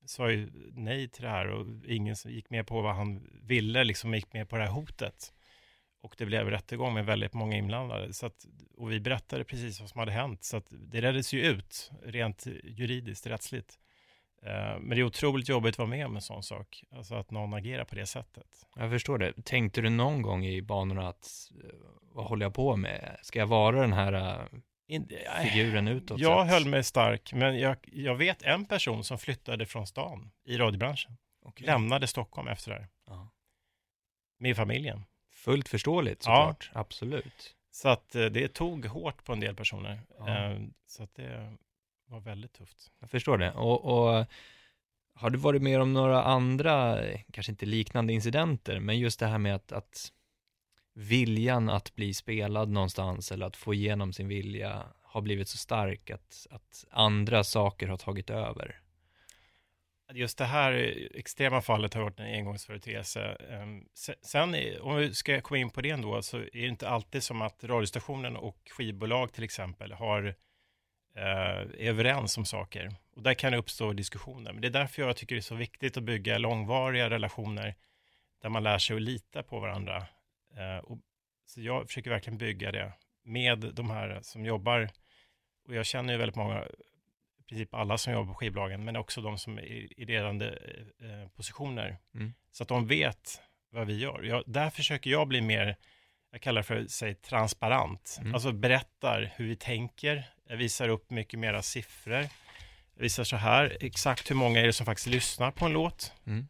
sa 0.06 0.32
ju 0.32 0.50
nej 0.74 1.10
till 1.10 1.24
det 1.24 1.30
här 1.30 1.47
och 1.47 1.67
ingen 1.86 2.15
gick 2.26 2.50
med 2.50 2.67
på 2.67 2.82
vad 2.82 2.95
han 2.95 3.28
ville, 3.41 3.84
liksom 3.84 4.13
gick 4.13 4.34
med 4.34 4.50
på 4.50 4.58
det 4.58 4.63
här 4.63 4.71
hotet. 4.71 5.34
Och 6.02 6.16
det 6.18 6.26
blev 6.26 6.50
rättegång 6.50 6.94
med 6.94 7.06
väldigt 7.06 7.34
många 7.34 7.58
inblandade. 7.58 8.14
Så 8.14 8.26
att, 8.26 8.46
och 8.78 8.92
vi 8.92 9.00
berättade 9.00 9.44
precis 9.44 9.80
vad 9.80 9.90
som 9.90 10.00
hade 10.00 10.12
hänt. 10.12 10.44
Så 10.44 10.58
att 10.58 10.68
det 10.70 11.02
reddes 11.02 11.34
ju 11.34 11.42
ut 11.42 11.92
rent 12.04 12.46
juridiskt, 12.64 13.28
rättsligt. 13.28 13.80
Eh, 14.44 14.80
men 14.80 14.90
det 14.90 15.00
är 15.00 15.04
otroligt 15.04 15.50
jobbigt 15.50 15.74
att 15.76 15.78
vara 15.80 15.90
med 15.90 16.06
om 16.06 16.16
en 16.16 16.22
sån 16.22 16.44
sak, 16.44 16.84
alltså 16.92 17.16
att 17.16 17.32
någon 17.32 17.54
agerar 17.54 17.86
på 17.86 17.96
det 17.96 18.06
sättet. 18.06 18.48
Jag 18.76 18.92
förstår 18.92 19.18
det. 19.18 19.34
Tänkte 19.46 19.82
du 19.82 19.90
någon 19.90 20.22
gång 20.22 20.46
i 20.46 20.62
banorna 20.62 21.08
att, 21.08 21.52
eh, 21.64 21.70
vad 22.02 22.26
håller 22.26 22.46
jag 22.46 22.54
på 22.54 22.76
med? 22.76 23.18
Ska 23.22 23.40
jag 23.40 23.48
vara 23.48 23.82
den 23.82 23.94
här 23.94 24.14
eh, 24.88 25.44
figuren 25.44 25.88
utåt? 25.88 26.20
jag 26.20 26.46
höll 26.46 26.66
mig 26.66 26.84
stark, 26.84 27.34
men 27.34 27.60
jag, 27.60 27.78
jag 27.82 28.16
vet 28.16 28.42
en 28.44 28.66
person 28.66 29.04
som 29.04 29.18
flyttade 29.18 29.66
från 29.66 29.88
stan 29.88 30.32
i 30.46 30.58
radiobranschen. 30.58 31.18
Okej. 31.46 31.68
Lämnade 31.68 32.08
Stockholm 32.08 32.48
efter 32.48 32.72
det 32.72 32.78
här, 32.78 32.88
Ja. 33.08 33.32
med 34.40 34.56
familjen. 34.56 35.04
Fullt 35.41 35.69
förståeligt 35.69 36.23
Ja. 36.25 36.32
såklart, 36.56 36.69
absolut. 36.73 37.56
Så 37.71 37.89
att 37.89 38.15
eh, 38.15 38.25
det 38.25 38.54
tog 38.54 38.86
hårt 38.86 39.23
på 39.23 39.34
en 39.34 39.39
del 39.39 39.56
personer. 39.56 40.01
Ja. 40.19 40.30
Eh, 40.30 40.60
Så 40.88 41.04
att 41.04 41.15
det 41.15 41.54
var 42.06 42.19
väldigt 42.19 42.54
tufft. 42.54 42.91
Jag 42.99 43.10
förstår 43.10 43.38
det. 43.38 43.51
Och, 43.51 43.86
och 43.86 44.25
har 45.15 45.30
du 45.30 45.38
varit 45.38 45.62
med 45.62 45.82
om 45.82 45.93
några 45.93 46.23
andra, 46.23 46.99
kanske 47.32 47.51
inte 47.51 47.65
liknande 47.65 48.13
incidenter, 48.13 48.80
men 48.80 48.99
just 48.99 49.19
det 49.19 49.27
här 49.27 49.38
med 49.38 49.56
att, 49.56 49.71
att 49.71 50.12
viljan 50.93 51.69
att 51.69 51.95
bli 51.95 52.13
spelad 52.13 52.69
någonstans 52.69 53.32
eller 53.32 53.45
att 53.45 53.56
få 53.56 53.73
igenom 53.73 54.13
sin 54.13 54.27
vilja 54.27 54.84
har 55.01 55.21
blivit 55.21 55.47
så 55.49 55.58
stark 55.58 56.10
att, 56.10 56.47
att 56.51 56.86
andra 56.91 57.43
saker 57.43 57.88
har 57.88 57.97
tagit 57.97 58.30
över? 58.30 58.81
Just 60.13 60.38
det 60.38 60.45
här 60.45 60.97
extrema 61.15 61.62
fallet 61.62 61.93
har 61.93 62.02
varit 62.02 62.19
en 62.19 62.34
engångsföreteelse. 62.34 63.38
Ehm, 63.50 63.86
sen, 64.21 64.56
om 64.82 64.95
vi 64.95 65.13
ska 65.13 65.41
komma 65.41 65.58
in 65.58 65.69
på 65.69 65.82
det 65.82 65.89
ändå, 65.89 66.21
så 66.21 66.38
är 66.38 66.50
det 66.52 66.67
inte 66.67 66.89
alltid 66.89 67.24
som 67.24 67.41
att 67.41 67.63
radiostationen 67.63 68.36
och 68.36 68.58
skivbolag 68.69 69.34
till 69.34 69.43
exempel 69.43 69.91
har 69.91 70.36
är 71.15 71.88
överens 71.88 72.38
om 72.38 72.45
saker. 72.45 72.95
Och 73.15 73.24
där 73.24 73.34
kan 73.34 73.52
det 73.52 73.58
uppstå 73.58 73.93
diskussioner. 73.93 74.54
Men 74.54 74.62
det 74.62 74.67
är 74.67 74.71
därför 74.71 75.02
jag 75.02 75.17
tycker 75.17 75.36
det 75.36 75.39
är 75.39 75.41
så 75.41 75.56
viktigt 75.56 75.97
att 75.97 76.04
bygga 76.04 76.38
långvariga 76.38 77.10
relationer 77.10 77.76
där 78.41 78.50
man 78.50 78.63
lär 78.63 78.78
sig 78.78 78.95
att 78.95 79.02
lita 79.02 79.43
på 79.43 79.60
varandra. 79.60 80.08
Eh, 80.58 80.78
och, 80.78 80.97
så 81.45 81.62
jag 81.62 81.88
försöker 81.88 82.10
verkligen 82.10 82.38
bygga 82.38 82.71
det 82.71 82.93
med 83.24 83.60
de 83.60 83.89
här 83.89 84.19
som 84.21 84.45
jobbar. 84.45 84.89
Och 85.67 85.76
jag 85.76 85.86
känner 85.86 86.13
ju 86.13 86.19
väldigt 86.19 86.36
många 86.36 86.67
princip 87.52 87.74
alla 87.74 87.98
som 87.98 88.14
jobbar 88.14 88.34
på 88.34 88.40
skivbolagen, 88.40 88.86
men 88.86 88.96
också 88.96 89.22
de 89.22 89.38
som 89.38 89.58
är 89.58 89.64
i 90.00 90.06
ledande 90.06 90.46
eh, 90.46 91.30
positioner. 91.36 91.98
Mm. 92.16 92.34
Så 92.52 92.64
att 92.64 92.70
de 92.70 92.88
vet 92.88 93.42
vad 93.72 93.88
vi 93.88 94.00
gör. 94.00 94.24
Jag, 94.24 94.44
där 94.46 94.70
försöker 94.70 95.10
jag 95.10 95.28
bli 95.28 95.42
mer, 95.42 95.76
jag 96.32 96.42
kallar 96.42 96.62
det 96.62 96.68
för 96.68 96.86
säg, 96.88 97.16
transparent. 97.16 98.18
Mm. 98.22 98.34
Alltså 98.34 98.52
berättar 98.52 99.34
hur 99.36 99.48
vi 99.48 99.56
tänker, 99.56 100.32
jag 100.48 100.58
visar 100.58 100.90
upp 100.90 101.10
mycket 101.10 101.40
mera 101.40 101.62
siffror. 101.62 102.28
Jag 102.96 103.02
visar 103.04 103.24
så 103.24 103.36
här, 103.36 103.78
exakt 103.80 104.32
hur 104.32 104.36
många 104.36 104.60
är 104.60 104.66
det 104.66 104.74
som 104.74 104.86
faktiskt 104.86 105.08
lyssnar 105.08 105.52
på 105.52 105.66
en 105.66 105.74
låt. 105.74 106.14
Mm. 106.26 106.48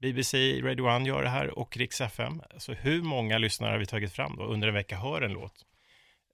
BBC, 0.00 0.60
Radio 0.62 0.96
1 0.96 1.06
gör 1.06 1.22
det 1.22 1.28
här 1.28 1.58
och 1.58 1.76
Rix 1.76 2.00
FM. 2.00 2.42
Alltså 2.50 2.72
hur 2.72 3.02
många 3.02 3.38
lyssnare 3.38 3.70
har 3.70 3.78
vi 3.78 3.86
tagit 3.86 4.12
fram 4.12 4.36
då 4.36 4.44
under 4.44 4.68
en 4.68 4.74
vecka 4.74 4.96
hör 4.96 5.22
en 5.22 5.32
låt? 5.32 5.64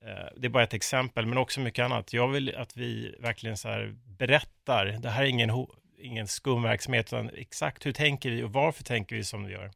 Eh, 0.05 0.29
det 0.37 0.47
är 0.47 0.49
bara 0.49 0.63
ett 0.63 0.75
exempel, 0.75 1.27
men 1.27 1.39
också 1.39 1.61
mycket 1.61 1.85
annat. 1.85 2.13
Jag 2.13 2.29
vill 2.29 2.57
att 2.57 2.77
vi 2.77 3.17
verkligen 3.19 3.57
så 3.57 3.69
här 3.69 3.95
berättar, 4.19 4.87
det 4.87 5.11
här 5.11 5.23
är 5.23 5.27
ingen, 5.27 5.51
ho- 5.51 5.75
ingen 5.99 6.29
skumverksamhet, 6.29 7.07
utan 7.07 7.31
exakt 7.35 7.87
hur 7.87 7.93
tänker 7.93 8.31
vi 8.31 8.43
och 8.43 8.53
varför 8.53 8.85
tänker 8.85 9.17
vi 9.17 9.25
som 9.25 9.45
vi 9.45 9.53
gör. 9.53 9.71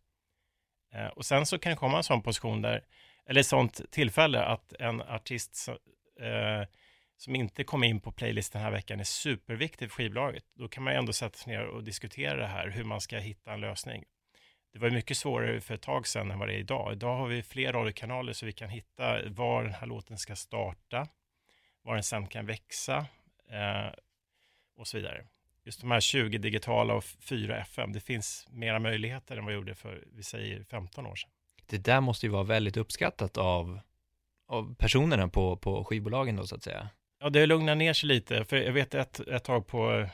Eh, 0.95 1.07
och 1.07 1.25
sen 1.25 1.47
så 1.47 1.59
kan 1.59 1.71
det 1.71 1.77
komma 1.77 1.97
en 1.97 2.05
sån 2.05 2.23
position 2.23 2.63
där, 2.63 2.85
eller 3.27 3.41
ett 3.41 3.47
sånt 3.47 3.81
tillfälle 3.91 4.43
att 4.45 4.73
en 4.73 5.03
artist 5.03 5.55
som, 5.57 5.75
eh, 6.21 6.69
som 7.17 7.37
inte 7.37 7.65
kom 7.65 7.85
in 7.85 8.01
på 8.01 8.13
playlisten 8.13 8.59
den 8.59 8.65
här 8.65 8.73
veckan 8.77 9.01
är 9.01 9.05
superviktig 9.05 9.91
för 9.91 9.95
skivbolaget. 9.97 10.45
Då 10.55 10.69
kan 10.69 10.83
man 10.85 10.93
ändå 10.93 11.13
sätta 11.13 11.39
sig 11.39 11.53
ner 11.53 11.67
och 11.67 11.85
diskutera 11.85 12.37
det 12.37 12.47
här, 12.47 12.69
hur 12.71 12.85
man 12.85 13.01
ska 13.01 13.19
hitta 13.19 13.53
en 13.53 13.61
lösning. 13.61 14.05
Det 14.75 14.81
var 14.81 14.91
mycket 14.91 15.17
svårare 15.17 15.61
för 15.61 15.75
ett 15.75 15.83
tag 15.83 16.07
sedan 16.07 16.31
än 16.31 16.39
vad 16.39 16.49
det 16.49 16.55
är 16.55 16.59
idag. 16.59 16.93
Idag 16.93 17.17
har 17.17 17.27
vi 17.27 17.43
fler 17.43 17.73
radiokanaler 17.73 18.33
så 18.33 18.47
vi 18.47 18.53
kan 18.53 18.69
hitta 18.69 19.29
var 19.29 19.63
den 19.63 19.73
här 19.73 19.87
låten 19.87 20.19
ska 20.19 20.37
starta, 20.37 21.09
var 21.83 21.95
den 21.95 22.03
sen 22.03 22.27
kan 22.27 22.47
växa 22.47 23.07
eh, 23.51 23.93
och 24.77 24.87
så 24.87 24.97
vidare. 24.97 25.25
Just 25.65 25.81
de 25.81 25.91
här 25.91 26.01
20 26.01 26.39
digitala 26.39 26.95
och 26.95 27.05
4 27.05 27.61
FM, 27.61 27.93
det 27.93 28.01
finns 28.01 28.47
mera 28.51 28.79
möjligheter 28.79 29.37
än 29.37 29.45
vad 29.45 29.53
det 29.53 29.57
gjorde 29.57 29.75
för, 29.75 30.05
vi 30.13 30.23
säger 30.23 30.65
15 30.65 31.07
år 31.07 31.17
sedan. 31.17 31.31
Det 31.67 31.79
där 31.79 32.01
måste 32.01 32.27
ju 32.27 32.33
vara 32.33 32.43
väldigt 32.43 32.77
uppskattat 32.77 33.39
av, 33.39 33.81
av 34.49 34.75
personerna 34.75 35.29
på, 35.29 35.57
på 35.57 35.85
skivbolagen 35.85 36.37
då 36.37 36.47
så 36.47 36.55
att 36.55 36.63
säga. 36.63 36.89
Ja, 37.21 37.31
det 37.31 37.47
lugnar 37.47 37.75
ner 37.75 37.93
sig 37.93 38.09
lite, 38.09 38.45
för 38.45 38.57
jag 38.57 38.73
vet 38.73 38.95
ett, 38.95 39.21
ett 39.21 39.45
tag 39.45 39.67
på, 39.67 40.09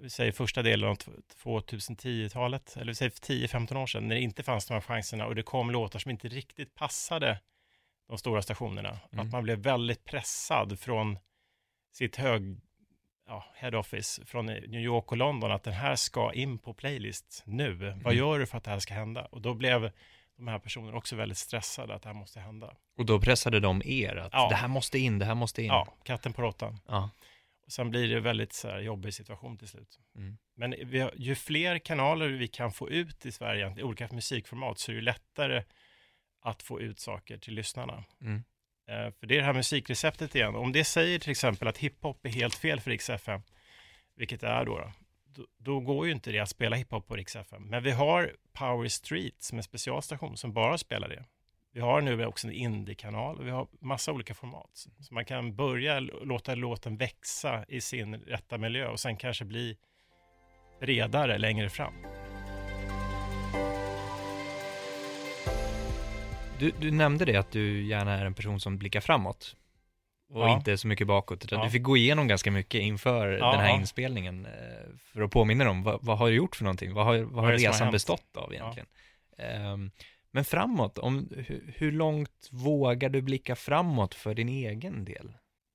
vi 0.00 0.10
säger 0.10 0.32
första 0.32 0.62
delen 0.62 0.88
av 0.90 0.94
t- 0.94 1.10
2010-talet, 1.42 2.76
eller 2.76 2.86
vi 2.86 2.94
säger 2.94 3.10
för 3.10 3.20
10-15 3.20 3.76
år 3.82 3.86
sedan, 3.86 4.08
när 4.08 4.14
det 4.14 4.20
inte 4.20 4.42
fanns 4.42 4.66
de 4.66 4.74
här 4.74 4.80
chanserna 4.80 5.26
och 5.26 5.34
det 5.34 5.42
kom 5.42 5.70
låtar 5.70 5.98
som 5.98 6.10
inte 6.10 6.28
riktigt 6.28 6.74
passade 6.74 7.40
de 8.08 8.18
stora 8.18 8.42
stationerna. 8.42 8.98
Mm. 9.12 9.26
Att 9.26 9.32
man 9.32 9.42
blev 9.42 9.58
väldigt 9.58 10.04
pressad 10.04 10.78
från 10.80 11.18
sitt 11.92 12.16
hög, 12.16 12.60
ja, 13.26 13.44
head 13.54 13.78
office 13.78 14.24
från 14.26 14.46
New 14.46 14.80
York 14.80 15.10
och 15.12 15.16
London, 15.18 15.52
att 15.52 15.62
den 15.64 15.74
här 15.74 15.96
ska 15.96 16.32
in 16.32 16.58
på 16.58 16.74
playlist 16.74 17.42
nu. 17.46 17.72
Vad 17.74 17.92
Mm. 18.12 18.16
gör 18.16 18.38
du 18.38 18.46
för 18.46 18.58
att 18.58 18.64
det 18.64 18.70
här 18.70 18.78
ska 18.78 18.94
hända? 18.94 19.24
Och 19.24 19.40
då 19.42 19.54
blev 19.54 19.90
de 20.36 20.48
här 20.48 20.58
personerna 20.58 20.96
också 20.96 21.16
väldigt 21.16 21.38
stressade 21.38 21.94
att 21.94 22.02
det 22.02 22.08
här 22.08 22.14
måste 22.14 22.40
hända. 22.40 22.74
Och 22.98 23.06
då 23.06 23.20
pressade 23.20 23.60
de 23.60 23.82
er 23.84 24.16
att 24.16 24.32
Ja. 24.32 24.48
det 24.48 24.54
här 24.54 24.68
måste 24.68 24.98
in, 24.98 25.18
det 25.18 25.24
här 25.24 25.34
måste 25.34 25.62
in. 25.62 25.68
Ja, 25.68 25.88
katten 26.04 26.32
på 26.32 26.42
råttan. 26.42 26.80
Ja. 26.88 27.10
Och 27.68 27.72
sen 27.72 27.90
blir 27.90 28.08
det 28.08 28.20
väldigt 28.20 28.52
så 28.52 28.68
här, 28.68 28.80
jobbig 28.80 29.14
situation 29.14 29.58
till 29.58 29.68
slut. 29.68 29.98
Mm. 30.16 30.38
Men 30.56 30.72
har, 30.72 31.12
ju 31.16 31.34
fler 31.34 31.78
kanaler 31.78 32.28
vi 32.28 32.48
kan 32.48 32.72
få 32.72 32.90
ut 32.90 33.26
i 33.26 33.32
Sverige, 33.32 33.74
i 33.78 33.82
olika 33.82 34.08
musikformat, 34.12 34.78
så 34.78 34.92
är 34.92 34.96
det 34.96 35.02
lättare 35.02 35.64
att 36.40 36.62
få 36.62 36.80
ut 36.80 37.00
saker 37.00 37.38
till 37.38 37.54
lyssnarna. 37.54 38.04
Mm. 38.20 38.36
Eh, 38.88 39.12
för 39.12 39.26
det 39.26 39.34
är 39.34 39.38
det 39.38 39.44
här 39.44 39.52
musikreceptet 39.52 40.34
igen. 40.34 40.54
Om 40.54 40.72
det 40.72 40.84
säger 40.84 41.18
till 41.18 41.30
exempel 41.30 41.68
att 41.68 41.78
hiphop 41.78 42.26
är 42.26 42.30
helt 42.30 42.54
fel 42.54 42.80
för 42.80 42.90
Rix 42.90 43.10
FM, 43.10 43.40
vilket 44.16 44.40
det 44.40 44.48
är 44.48 44.64
då, 44.64 44.78
då, 44.78 44.92
då, 45.24 45.46
då 45.58 45.80
går 45.80 46.06
ju 46.06 46.12
inte 46.12 46.32
det 46.32 46.38
att 46.38 46.48
spela 46.48 46.76
hiphop 46.76 47.06
på 47.06 47.16
Rix 47.16 47.36
FM. 47.36 47.62
Men 47.62 47.82
vi 47.82 47.90
har 47.90 48.36
Power 48.52 48.88
Street 48.88 49.42
som 49.42 49.56
är 49.56 49.60
en 49.60 49.62
specialstation 49.62 50.36
som 50.36 50.52
bara 50.52 50.78
spelar 50.78 51.08
det. 51.08 51.24
Vi 51.78 51.82
har 51.82 52.00
nu 52.00 52.26
också 52.26 52.46
en 52.46 52.52
indie-kanal 52.52 53.38
och 53.38 53.46
vi 53.46 53.50
har 53.50 53.66
massa 53.80 54.12
olika 54.12 54.34
format. 54.34 54.86
Så 55.00 55.14
man 55.14 55.24
kan 55.24 55.56
börja 55.56 56.00
låta 56.00 56.54
låten 56.54 56.96
växa 56.96 57.64
i 57.68 57.80
sin 57.80 58.14
rätta 58.14 58.58
miljö 58.58 58.88
och 58.88 59.00
sen 59.00 59.16
kanske 59.16 59.44
bli 59.44 59.76
bredare 60.80 61.38
längre 61.38 61.68
fram. 61.68 61.92
Du, 66.58 66.72
du 66.80 66.90
nämnde 66.90 67.24
det 67.24 67.36
att 67.36 67.50
du 67.52 67.82
gärna 67.86 68.12
är 68.18 68.24
en 68.24 68.34
person 68.34 68.60
som 68.60 68.78
blickar 68.78 69.00
framåt 69.00 69.56
och 70.30 70.40
Ja. 70.42 70.56
inte 70.56 70.78
så 70.78 70.88
mycket 70.88 71.06
bakåt, 71.06 71.50
Ja. 71.50 71.64
du 71.64 71.70
fick 71.70 71.82
gå 71.82 71.96
igenom 71.96 72.28
ganska 72.28 72.50
mycket 72.50 72.80
inför 72.80 73.28
Ja, 73.32 73.50
den 73.52 73.60
här 73.60 73.74
inspelningen 73.74 74.46
eh, 74.46 74.52
för 74.98 75.22
att 75.22 75.30
påminna 75.30 75.64
dig 75.64 75.70
om 75.70 75.82
vad, 75.82 75.98
vad 76.02 76.18
har 76.18 76.28
du 76.28 76.34
gjort 76.34 76.56
för 76.56 76.64
någonting? 76.64 76.94
Vad 76.94 77.04
har, 77.04 77.18
vad 77.18 77.44
har 77.44 77.52
resan 77.52 77.92
bestått 77.92 78.36
av 78.36 78.52
egentligen? 78.54 78.88
Ehm, 79.38 79.90
men 80.30 80.44
framåt, 80.44 80.98
om, 80.98 81.28
hur, 81.76 81.92
långt 81.92 82.48
vågar 82.50 83.08
du 83.08 83.22
blicka 83.22 83.56
framåt 83.56 84.14
för 84.14 84.34
din 84.34 84.48
egen 84.48 85.04
del? 85.04 85.28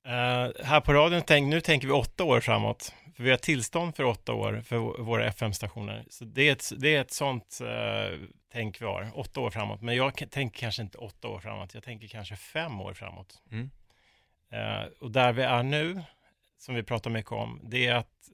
Eh, 0.08 0.66
här 0.66 0.82
på 0.82 0.94
radion, 0.94 1.22
tänk, 1.28 1.48
nu 1.50 1.62
tänker 1.62 1.88
vi 1.88 1.94
åtta 1.94 2.24
år 2.24 2.40
framåt. 2.40 2.94
För 3.16 3.24
vi 3.24 3.30
har 3.30 3.38
tillstånd 3.38 3.96
för 3.96 4.04
åtta 4.04 4.34
år 4.34 4.62
för 4.66 4.76
vå- 4.78 5.02
våra 5.02 5.26
FM-stationer. 5.28 6.06
Så 6.10 6.26
det 6.26 6.48
är 6.48 6.52
ett, 6.52 6.72
det 6.78 6.96
är 6.96 7.02
ett 7.02 7.12
sånt 7.12 7.60
uh, 7.62 8.20
tänk 8.52 8.82
vi 8.82 8.86
har, 8.86 9.12
åtta 9.20 9.40
år 9.40 9.50
framåt. 9.50 9.82
Men 9.82 9.96
jag 9.96 10.32
tänker 10.32 10.60
kanske 10.60 10.82
inte 10.82 10.98
åtta 10.98 11.28
år 11.28 11.40
framåt, 11.40 11.74
jag 11.74 11.84
tänker 11.84 12.08
kanske 12.08 12.36
fem 12.36 12.82
år 12.82 12.94
framåt. 12.94 13.42
Mm. 13.52 13.70
Eh, 14.52 14.86
och 15.00 15.12
där 15.12 15.34
vi 15.34 15.42
är 15.44 15.64
nu, 15.64 16.04
som 16.58 16.76
vi 16.76 16.84
pratar 16.84 17.10
mycket 17.10 17.32
om, 17.32 17.60
det 17.64 17.88
är 17.88 17.96
att 17.96 18.30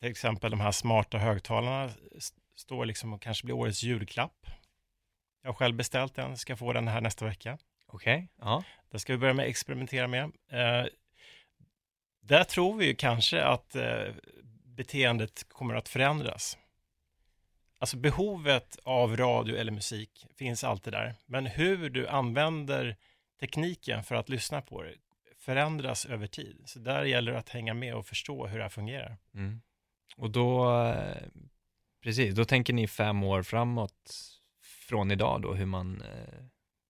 till 0.00 0.10
exempel 0.10 0.50
de 0.50 0.60
här 0.60 0.72
smarta 0.72 1.18
högtalarna 1.18 1.84
st- 2.16 2.38
står 2.56 2.86
liksom 2.86 3.12
och 3.12 3.22
kanske 3.22 3.44
blir 3.44 3.54
årets 3.56 3.82
julklapp. 3.82 4.46
Jag 5.42 5.48
har 5.48 5.54
själv 5.54 5.76
beställt 5.76 6.14
den, 6.14 6.36
ska 6.36 6.56
få 6.56 6.72
den 6.72 6.88
här 6.88 7.00
nästa 7.00 7.24
vecka. 7.24 7.58
Okej, 7.86 8.28
ja. 8.40 8.64
Det 8.90 8.98
ska 8.98 9.12
vi 9.12 9.18
börja 9.18 9.34
med 9.34 9.42
att 9.42 9.50
experimentera 9.50 10.06
med. 10.06 10.24
Eh, 10.50 10.86
där 12.20 12.44
tror 12.44 12.76
vi 12.76 12.86
ju 12.86 12.94
kanske 12.94 13.44
att 13.44 13.74
eh, 13.74 14.14
beteendet 14.64 15.48
kommer 15.48 15.74
att 15.74 15.88
förändras. 15.88 16.58
Alltså 17.78 17.96
behovet 17.96 18.78
av 18.84 19.16
radio 19.16 19.56
eller 19.56 19.72
musik 19.72 20.26
finns 20.36 20.64
alltid 20.64 20.92
där. 20.92 21.14
Men 21.26 21.46
hur 21.46 21.90
du 21.90 22.08
använder 22.08 22.96
tekniken 23.40 24.04
för 24.04 24.14
att 24.14 24.28
lyssna 24.28 24.62
på 24.62 24.82
det 24.82 24.94
förändras 25.38 26.06
över 26.06 26.26
tid. 26.26 26.62
Så 26.64 26.78
där 26.78 27.04
gäller 27.04 27.32
det 27.32 27.38
att 27.38 27.48
hänga 27.48 27.74
med 27.74 27.94
och 27.94 28.06
förstå 28.06 28.46
hur 28.46 28.58
det 28.58 28.64
här 28.64 28.68
fungerar. 28.68 29.16
Mm. 29.34 29.60
Och 30.16 30.30
då, 30.30 30.80
eh, 30.82 31.22
precis, 32.02 32.34
då 32.34 32.44
tänker 32.44 32.72
ni 32.72 32.88
fem 32.88 33.22
år 33.22 33.42
framåt 33.42 34.14
från 34.88 35.10
idag 35.10 35.42
då, 35.42 35.54
hur 35.54 35.66
man 35.66 36.02
eh, 36.02 36.44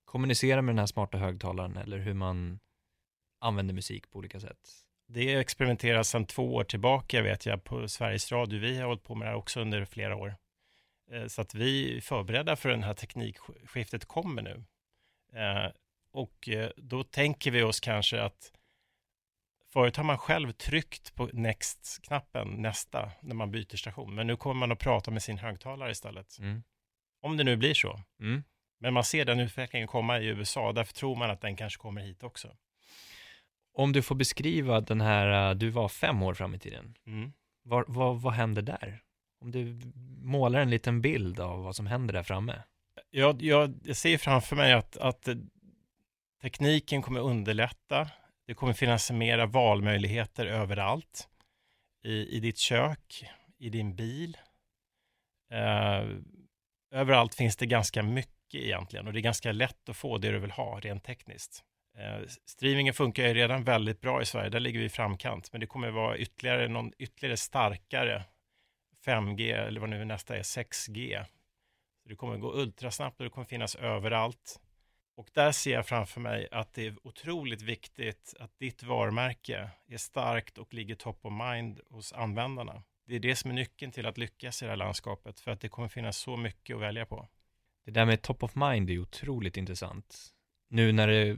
kommunicerar 0.04 0.62
med 0.62 0.74
den 0.74 0.78
här 0.78 0.86
smarta 0.86 1.18
högtalaren 1.18 1.76
eller 1.76 1.98
hur 1.98 2.14
man 2.14 2.60
använder 3.40 3.74
musik 3.74 4.10
på 4.10 4.18
olika 4.18 4.40
sätt. 4.40 4.58
det 5.08 5.34
experimenteras 5.34 6.08
sedan 6.08 6.26
två 6.26 6.54
år 6.54 6.64
tillbaka 6.64 7.22
vet 7.22 7.46
jag 7.46 7.64
på 7.64 7.88
Sveriges 7.88 8.32
Radio. 8.32 8.60
Vi 8.60 8.78
har 8.78 8.86
hållit 8.86 9.02
på 9.02 9.14
med 9.14 9.26
det 9.26 9.30
här 9.30 9.38
också 9.38 9.60
under 9.60 9.84
flera 9.84 10.16
år. 10.16 10.36
Eh, 11.10 11.26
så 11.26 11.42
att 11.42 11.54
vi 11.54 11.96
är 11.96 12.00
förberedda 12.00 12.56
för 12.56 12.68
den 12.68 12.82
här 12.82 12.94
teknikskiftet 12.94 14.04
kommer 14.04 14.42
nu. 14.42 14.64
Eh, 15.32 15.70
och 16.12 16.48
eh, 16.48 16.70
då 16.76 17.04
tänker 17.04 17.50
vi 17.50 17.62
oss 17.62 17.80
kanske 17.80 18.22
att 18.22 18.52
Förut 19.72 19.96
har 19.96 20.04
man 20.04 20.18
själv 20.18 20.52
tryckt 20.52 21.14
på 21.14 21.26
next-knappen, 21.32 22.48
nästa, 22.48 23.10
när 23.20 23.34
man 23.34 23.50
byter 23.50 23.76
station. 23.76 24.14
Men 24.14 24.26
nu 24.26 24.36
kommer 24.36 24.54
man 24.54 24.72
att 24.72 24.78
prata 24.78 25.10
med 25.10 25.22
sin 25.22 25.38
högtalare 25.38 25.90
istället. 25.90 26.38
Mm. 26.38 26.62
Om 27.20 27.36
det 27.36 27.44
nu 27.44 27.56
blir 27.56 27.74
så. 27.74 28.00
Mm. 28.20 28.42
Men 28.80 28.94
man 28.94 29.04
ser 29.04 29.24
den 29.24 29.40
utvecklingen 29.40 29.88
komma 29.88 30.18
i 30.18 30.26
USA, 30.26 30.72
därför 30.72 30.94
tror 30.94 31.16
man 31.16 31.30
att 31.30 31.40
den 31.40 31.56
kanske 31.56 31.78
kommer 31.78 32.00
hit 32.00 32.22
också. 32.22 32.56
Om 33.74 33.92
du 33.92 34.02
får 34.02 34.14
beskriva 34.14 34.80
den 34.80 35.00
här, 35.00 35.54
du 35.54 35.70
var 35.70 35.88
fem 35.88 36.22
år 36.22 36.34
fram 36.34 36.54
i 36.54 36.58
tiden. 36.58 36.94
Mm. 37.06 37.32
Vad, 37.62 37.84
vad, 37.88 38.20
vad 38.20 38.32
händer 38.32 38.62
där? 38.62 39.02
Om 39.40 39.50
du 39.50 39.80
målar 40.22 40.60
en 40.60 40.70
liten 40.70 41.00
bild 41.00 41.40
av 41.40 41.62
vad 41.62 41.76
som 41.76 41.86
händer 41.86 42.14
där 42.14 42.22
framme. 42.22 42.62
Jag, 43.10 43.42
jag, 43.42 43.74
jag 43.84 43.96
ser 43.96 44.18
framför 44.18 44.56
mig 44.56 44.72
att, 44.72 44.96
att 44.96 45.28
tekniken 46.42 47.02
kommer 47.02 47.20
underlätta. 47.20 48.10
Det 48.46 48.54
kommer 48.54 48.72
finnas 48.72 49.10
mera 49.10 49.46
valmöjligheter 49.46 50.46
överallt. 50.46 51.28
I, 52.04 52.36
i 52.36 52.40
ditt 52.40 52.58
kök, 52.58 53.24
i 53.58 53.70
din 53.70 53.96
bil. 53.96 54.36
Eh, 55.50 56.04
överallt 56.90 57.34
finns 57.34 57.56
det 57.56 57.66
ganska 57.66 58.02
mycket 58.02 58.60
egentligen 58.60 59.06
och 59.06 59.12
det 59.12 59.18
är 59.18 59.22
ganska 59.22 59.52
lätt 59.52 59.88
att 59.88 59.96
få 59.96 60.18
det 60.18 60.30
du 60.30 60.38
vill 60.38 60.50
ha 60.50 60.80
rent 60.80 61.04
tekniskt. 61.04 61.64
Eh, 61.98 62.26
streamingen 62.46 62.94
funkar 62.94 63.28
ju 63.28 63.34
redan 63.34 63.64
väldigt 63.64 64.00
bra 64.00 64.22
i 64.22 64.26
Sverige, 64.26 64.50
där 64.50 64.60
ligger 64.60 64.80
vi 64.80 64.84
i 64.84 64.88
framkant, 64.88 65.52
men 65.52 65.60
det 65.60 65.66
kommer 65.66 65.90
vara 65.90 66.18
ytterligare 66.18 66.68
någon 66.68 66.92
ytterligare 66.98 67.36
starkare 67.36 68.24
5G 69.06 69.66
eller 69.66 69.80
vad 69.80 69.90
nu 69.90 70.04
nästa 70.04 70.36
är, 70.36 70.42
6G. 70.42 71.24
Det 72.04 72.16
kommer 72.16 72.36
gå 72.36 72.52
ultrasnabbt 72.52 73.20
och 73.20 73.24
det 73.24 73.30
kommer 73.30 73.46
finnas 73.46 73.74
överallt. 73.74 74.60
Och 75.16 75.28
där 75.32 75.52
ser 75.52 75.72
jag 75.72 75.86
framför 75.86 76.20
mig 76.20 76.48
att 76.50 76.74
det 76.74 76.86
är 76.86 77.06
otroligt 77.06 77.62
viktigt 77.62 78.34
att 78.40 78.58
ditt 78.58 78.82
varumärke 78.82 79.70
är 79.88 79.96
starkt 79.96 80.58
och 80.58 80.74
ligger 80.74 80.94
top 80.94 81.24
of 81.26 81.32
mind 81.32 81.80
hos 81.90 82.12
användarna. 82.12 82.82
Det 83.08 83.14
är 83.14 83.20
det 83.20 83.36
som 83.36 83.50
är 83.50 83.54
nyckeln 83.54 83.92
till 83.92 84.06
att 84.06 84.18
lyckas 84.18 84.62
i 84.62 84.64
det 84.64 84.70
här 84.70 84.76
landskapet, 84.76 85.40
för 85.40 85.50
att 85.50 85.60
det 85.60 85.68
kommer 85.68 85.88
finnas 85.88 86.18
så 86.18 86.36
mycket 86.36 86.76
att 86.76 86.82
välja 86.82 87.06
på. 87.06 87.28
Det 87.84 87.90
där 87.90 88.04
med 88.04 88.22
top 88.22 88.42
of 88.42 88.54
mind 88.54 88.90
är 88.90 88.98
otroligt 88.98 89.56
intressant. 89.56 90.34
Nu 90.70 90.92
när 90.92 91.08
det, 91.08 91.36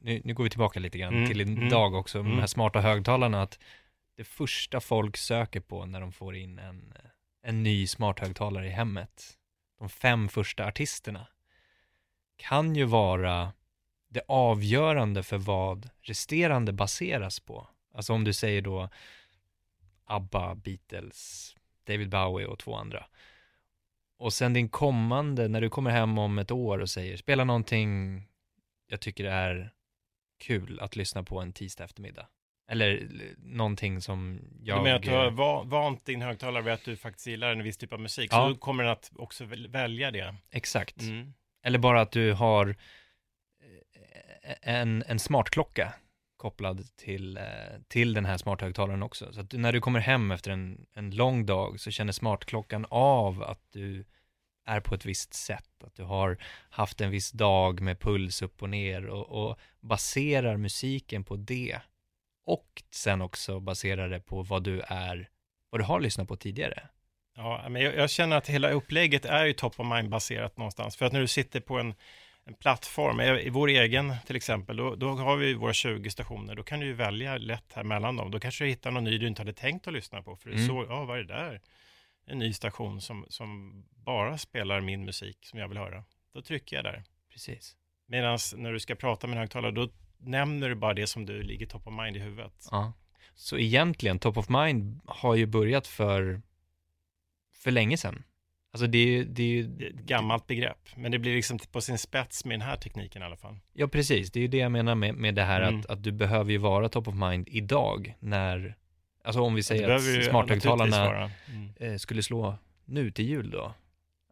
nu, 0.00 0.20
nu 0.24 0.34
går 0.34 0.44
vi 0.44 0.50
tillbaka 0.50 0.80
lite 0.80 0.98
grann 0.98 1.14
mm, 1.14 1.28
till 1.28 1.40
idag 1.40 1.86
mm, 1.86 2.00
också, 2.00 2.18
mm. 2.18 2.30
de 2.30 2.38
här 2.38 2.46
smarta 2.46 2.80
högtalarna, 2.80 3.42
att 3.42 3.58
det 4.16 4.24
första 4.24 4.80
folk 4.80 5.16
söker 5.16 5.60
på 5.60 5.86
när 5.86 6.00
de 6.00 6.12
får 6.12 6.36
in 6.36 6.58
en, 6.58 6.94
en 7.42 7.62
ny 7.62 7.86
smarthögtalare 7.86 8.66
i 8.66 8.70
hemmet, 8.70 9.38
de 9.78 9.88
fem 9.88 10.28
första 10.28 10.66
artisterna, 10.66 11.26
kan 12.36 12.76
ju 12.76 12.84
vara 12.84 13.52
det 14.08 14.22
avgörande 14.28 15.22
för 15.22 15.38
vad 15.38 15.90
resterande 16.02 16.72
baseras 16.72 17.40
på. 17.40 17.68
Alltså 17.94 18.12
om 18.12 18.24
du 18.24 18.32
säger 18.32 18.62
då 18.62 18.88
ABBA, 20.04 20.54
Beatles, 20.54 21.54
David 21.86 22.08
Bowie 22.08 22.46
och 22.46 22.58
två 22.58 22.74
andra. 22.74 23.06
Och 24.18 24.32
sen 24.32 24.52
din 24.52 24.68
kommande, 24.68 25.48
när 25.48 25.60
du 25.60 25.70
kommer 25.70 25.90
hem 25.90 26.18
om 26.18 26.38
ett 26.38 26.50
år 26.50 26.78
och 26.78 26.90
säger 26.90 27.16
spela 27.16 27.44
någonting 27.44 28.22
jag 28.86 29.00
tycker 29.00 29.24
är 29.24 29.70
kul 30.38 30.80
att 30.80 30.96
lyssna 30.96 31.22
på 31.22 31.40
en 31.40 31.52
tisdag 31.52 31.84
eftermiddag. 31.84 32.26
Eller 32.68 33.08
någonting 33.38 34.00
som 34.00 34.40
jag... 34.62 34.78
Du 34.78 34.82
menar 34.82 34.96
att 34.96 35.02
du 35.02 35.10
har 35.10 35.64
vant 35.64 36.04
din 36.04 36.22
högtalare 36.22 36.62
vid 36.62 36.72
att 36.72 36.84
du 36.84 36.96
faktiskt 36.96 37.26
gillar 37.26 37.52
en 37.52 37.62
viss 37.62 37.76
typ 37.76 37.92
av 37.92 38.00
musik, 38.00 38.28
ja. 38.32 38.36
så 38.36 38.48
då 38.48 38.54
kommer 38.54 38.82
den 38.82 38.92
att 38.92 39.12
också 39.16 39.44
välja 39.68 40.10
det. 40.10 40.34
Exakt. 40.50 41.00
Mm. 41.00 41.34
Eller 41.62 41.78
bara 41.78 42.00
att 42.00 42.12
du 42.12 42.32
har 42.32 42.68
eh, 42.68 42.74
en, 44.62 45.04
en 45.06 45.18
smartklocka 45.18 45.92
kopplad 46.44 46.96
till, 46.96 47.36
eh, 47.36 47.42
till 47.88 48.14
den 48.14 48.24
här 48.24 48.36
smarthögtalaren 48.36 49.02
också. 49.02 49.32
Så 49.32 49.40
att 49.40 49.52
när 49.52 49.72
du 49.72 49.80
kommer 49.80 50.00
hem 50.00 50.30
efter 50.30 50.50
en, 50.50 50.86
en 50.94 51.10
lång 51.10 51.46
dag 51.46 51.80
så 51.80 51.90
känner 51.90 52.12
smartklockan 52.12 52.86
av 52.90 53.42
att 53.42 53.60
du 53.72 54.04
är 54.66 54.80
på 54.80 54.94
ett 54.94 55.04
visst 55.04 55.34
sätt, 55.34 55.84
att 55.84 55.94
du 55.94 56.02
har 56.02 56.38
haft 56.70 57.00
en 57.00 57.10
viss 57.10 57.30
dag 57.30 57.80
med 57.80 58.00
puls 58.00 58.42
upp 58.42 58.62
och 58.62 58.70
ner 58.70 59.06
och, 59.06 59.48
och 59.48 59.58
baserar 59.80 60.56
musiken 60.56 61.24
på 61.24 61.36
det 61.36 61.80
och 62.46 62.82
sen 62.90 63.22
också 63.22 63.60
baserar 63.60 64.08
det 64.08 64.20
på 64.20 64.42
vad 64.42 64.62
du 64.64 64.80
är, 64.80 65.28
vad 65.70 65.80
du 65.80 65.84
har 65.84 66.00
lyssnat 66.00 66.28
på 66.28 66.36
tidigare. 66.36 66.88
Ja, 67.36 67.66
men 67.68 67.82
jag, 67.82 67.96
jag, 67.96 68.10
känner 68.10 68.36
att 68.36 68.48
hela 68.48 68.70
upplägget 68.70 69.24
är 69.24 69.44
ju 69.44 69.52
top 69.52 69.80
of 69.80 69.86
mind 69.86 70.08
baserat 70.08 70.56
någonstans. 70.56 70.96
För 70.96 71.06
att 71.06 71.12
när 71.12 71.20
du 71.20 71.28
sitter 71.28 71.60
på 71.60 71.78
en, 71.78 71.94
en 72.46 72.54
plattform, 72.54 73.20
i 73.20 73.48
vår 73.48 73.68
egen 73.68 74.14
till 74.26 74.36
exempel, 74.36 74.76
då, 74.76 74.94
då, 74.94 75.08
har 75.08 75.36
vi 75.36 75.54
våra 75.54 75.72
20 75.72 76.10
stationer. 76.10 76.54
Då 76.54 76.62
kan 76.62 76.80
du 76.80 76.86
ju 76.86 76.92
välja 76.92 77.38
lätt 77.38 77.72
här 77.72 77.84
mellan 77.84 78.16
dem. 78.16 78.30
Då 78.30 78.40
kanske 78.40 78.64
du 78.64 78.68
hittar 78.68 78.90
någon 78.90 79.04
ny 79.04 79.18
du 79.18 79.26
inte 79.26 79.40
hade 79.40 79.52
tänkt 79.52 79.86
att 79.86 79.92
lyssna 79.92 80.22
på. 80.22 80.36
För 80.36 80.50
du 80.50 80.56
mm. 80.56 80.68
såg, 80.68 80.86
ja 80.88 81.04
vad 81.04 81.18
är 81.18 81.22
det 81.22 81.34
där? 81.34 81.60
En 82.26 82.38
ny 82.38 82.52
station 82.52 83.00
som, 83.00 83.26
som 83.28 83.82
bara 83.90 84.38
spelar 84.38 84.80
min 84.80 85.04
musik 85.04 85.38
som 85.46 85.58
jag 85.58 85.68
vill 85.68 85.78
höra. 85.78 86.04
Då 86.34 86.42
trycker 86.42 86.76
jag 86.76 86.84
där. 86.84 87.04
Precis. 87.32 87.76
Medan 88.06 88.38
när 88.56 88.72
du 88.72 88.80
ska 88.80 88.94
prata 88.94 89.26
med 89.26 89.34
en 89.36 89.40
högtalare, 89.40 89.72
då 89.72 89.88
nämner 90.18 90.68
du 90.68 90.74
bara 90.74 90.94
det 90.94 91.06
som 91.06 91.26
du 91.26 91.42
ligger 91.42 91.66
top 91.66 91.86
of 91.86 91.92
mind 91.92 92.16
i 92.16 92.20
huvudet. 92.20 92.68
Ja. 92.70 92.92
Så 93.34 93.58
egentligen, 93.58 94.18
top 94.18 94.36
of 94.36 94.48
mind 94.48 95.00
har 95.06 95.34
ju 95.34 95.46
börjat 95.46 95.86
för 95.86 96.42
för 97.52 97.70
länge 97.70 97.96
sedan. 97.96 98.24
Alltså 98.74 98.86
det 98.86 98.98
är 98.98 99.06
ju... 99.06 99.24
Det 99.24 99.42
är 99.42 99.46
ju 99.46 99.62
det 99.62 99.86
är 99.86 99.90
ett 99.90 99.96
gammalt 99.96 100.46
begrepp, 100.46 100.88
men 100.96 101.12
det 101.12 101.18
blir 101.18 101.34
liksom 101.34 101.58
på 101.72 101.80
sin 101.80 101.98
spets 101.98 102.44
med 102.44 102.54
den 102.60 102.68
här 102.68 102.76
tekniken 102.76 103.22
i 103.22 103.24
alla 103.24 103.36
fall. 103.36 103.58
Ja, 103.72 103.88
precis. 103.88 104.30
Det 104.30 104.38
är 104.38 104.42
ju 104.42 104.48
det 104.48 104.58
jag 104.58 104.72
menar 104.72 104.94
med, 104.94 105.14
med 105.14 105.34
det 105.34 105.42
här 105.42 105.60
mm. 105.60 105.80
att, 105.80 105.86
att 105.86 106.02
du 106.02 106.12
behöver 106.12 106.52
ju 106.52 106.58
vara 106.58 106.88
top 106.88 107.08
of 107.08 107.14
mind 107.14 107.48
idag 107.48 108.14
när, 108.18 108.76
alltså 109.24 109.40
om 109.40 109.54
vi 109.54 109.62
säger 109.62 109.88
att 109.88 110.24
smarthögtalarna 110.24 111.30
mm. 111.46 111.70
Eh, 111.76 111.96
skulle 111.96 112.22
slå 112.22 112.58
nu 112.84 113.10
till 113.10 113.28
jul 113.28 113.50
då. 113.50 113.74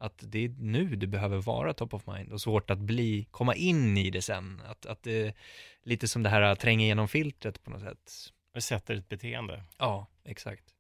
Att 0.01 0.25
det 0.27 0.45
är 0.45 0.49
nu 0.49 0.97
du 0.97 1.07
behöver 1.07 1.39
vara 1.39 1.75
top 1.75 1.95
of 1.95 2.07
mind 2.07 2.33
och 2.33 2.41
svårt 2.41 2.71
att 2.71 2.79
bli, 2.79 3.27
komma 3.31 3.55
in 3.55 3.99
i 3.99 4.11
det 4.11 4.23
sen. 4.23 4.63
Att, 4.67 4.87
att 4.87 5.03
det, 5.03 5.37
lite 5.83 6.09
som 6.09 6.23
det 6.23 6.29
här 6.29 6.55
tränga 6.55 6.85
igenom 6.85 7.09
filtret 7.09 7.63
på 7.65 7.71
något 7.71 7.81
sätt. 7.81 8.33
Det 8.55 8.61
sätter 8.61 8.95
ett 8.95 9.09
beteende. 9.09 9.63
Ja, 9.79 10.07
exakt 10.25 10.72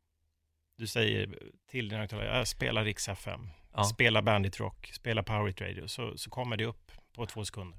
du 0.83 0.87
säger 0.87 1.39
till 1.67 1.89
din 1.89 1.99
högtalare, 1.99 2.47
spela 2.47 2.85
Rix 2.85 3.09
FM, 3.09 3.49
ja. 3.73 3.85
spela 3.85 4.23
Bandit 4.23 4.61
Rock, 4.61 4.91
spela 4.95 5.23
Power 5.23 5.49
It 5.49 5.61
Radio, 5.61 5.87
så, 5.87 6.19
så 6.19 6.31
kommer 6.31 6.57
det 6.57 6.65
upp 6.65 6.93
på 7.13 7.27
två 7.27 7.45
sekunder. 7.45 7.79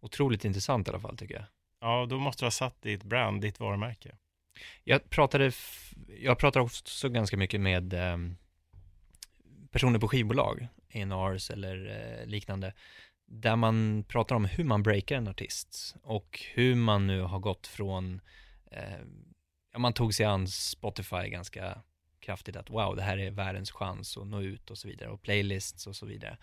Otroligt 0.00 0.44
intressant 0.44 0.88
i 0.88 0.90
alla 0.90 1.00
fall 1.00 1.16
tycker 1.16 1.34
jag. 1.34 1.44
Ja, 1.80 2.06
då 2.06 2.18
måste 2.18 2.42
du 2.42 2.46
ha 2.46 2.50
satt 2.50 2.82
ditt 2.82 3.04
brand, 3.04 3.40
ditt 3.40 3.60
varumärke. 3.60 4.16
Jag 4.84 5.10
pratade, 5.10 5.52
jag 6.18 6.38
pratar 6.38 6.60
också 6.60 7.08
ganska 7.08 7.36
mycket 7.36 7.60
med 7.60 7.94
eh, 7.94 8.16
personer 9.70 9.98
på 9.98 10.08
skivbolag, 10.08 10.68
A&Rs 10.94 11.50
eller 11.50 11.90
eh, 12.20 12.26
liknande, 12.26 12.74
där 13.26 13.56
man 13.56 14.04
pratar 14.08 14.36
om 14.36 14.44
hur 14.44 14.64
man 14.64 14.82
breakar 14.82 15.16
en 15.16 15.28
artist 15.28 15.94
och 16.02 16.40
hur 16.54 16.74
man 16.74 17.06
nu 17.06 17.20
har 17.20 17.38
gått 17.38 17.66
från 17.66 18.20
eh, 18.70 19.06
man 19.78 19.92
tog 19.92 20.14
sig 20.14 20.26
an 20.26 20.48
Spotify 20.48 21.28
ganska 21.28 21.82
kraftigt 22.22 22.56
att 22.56 22.70
wow, 22.70 22.96
det 22.96 23.02
här 23.02 23.18
är 23.18 23.30
världens 23.30 23.70
chans 23.70 24.16
att 24.16 24.26
nå 24.26 24.42
ut 24.42 24.70
och 24.70 24.78
så 24.78 24.88
vidare 24.88 25.10
och 25.10 25.22
playlists 25.22 25.86
och 25.86 25.96
så 25.96 26.06
vidare. 26.06 26.36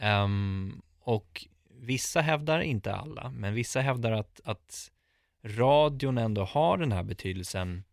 Um, 0.00 0.82
och 1.00 1.46
vissa 1.70 2.20
hävdar, 2.20 2.60
inte 2.60 2.94
alla, 2.94 3.30
men 3.30 3.54
vissa 3.54 3.80
hävdar 3.80 4.12
att, 4.12 4.40
att 4.44 4.90
radion 5.44 6.18
ändå 6.18 6.44
har 6.44 6.78
den 6.78 6.92
här 6.92 7.02
betydelsen. 7.02 7.84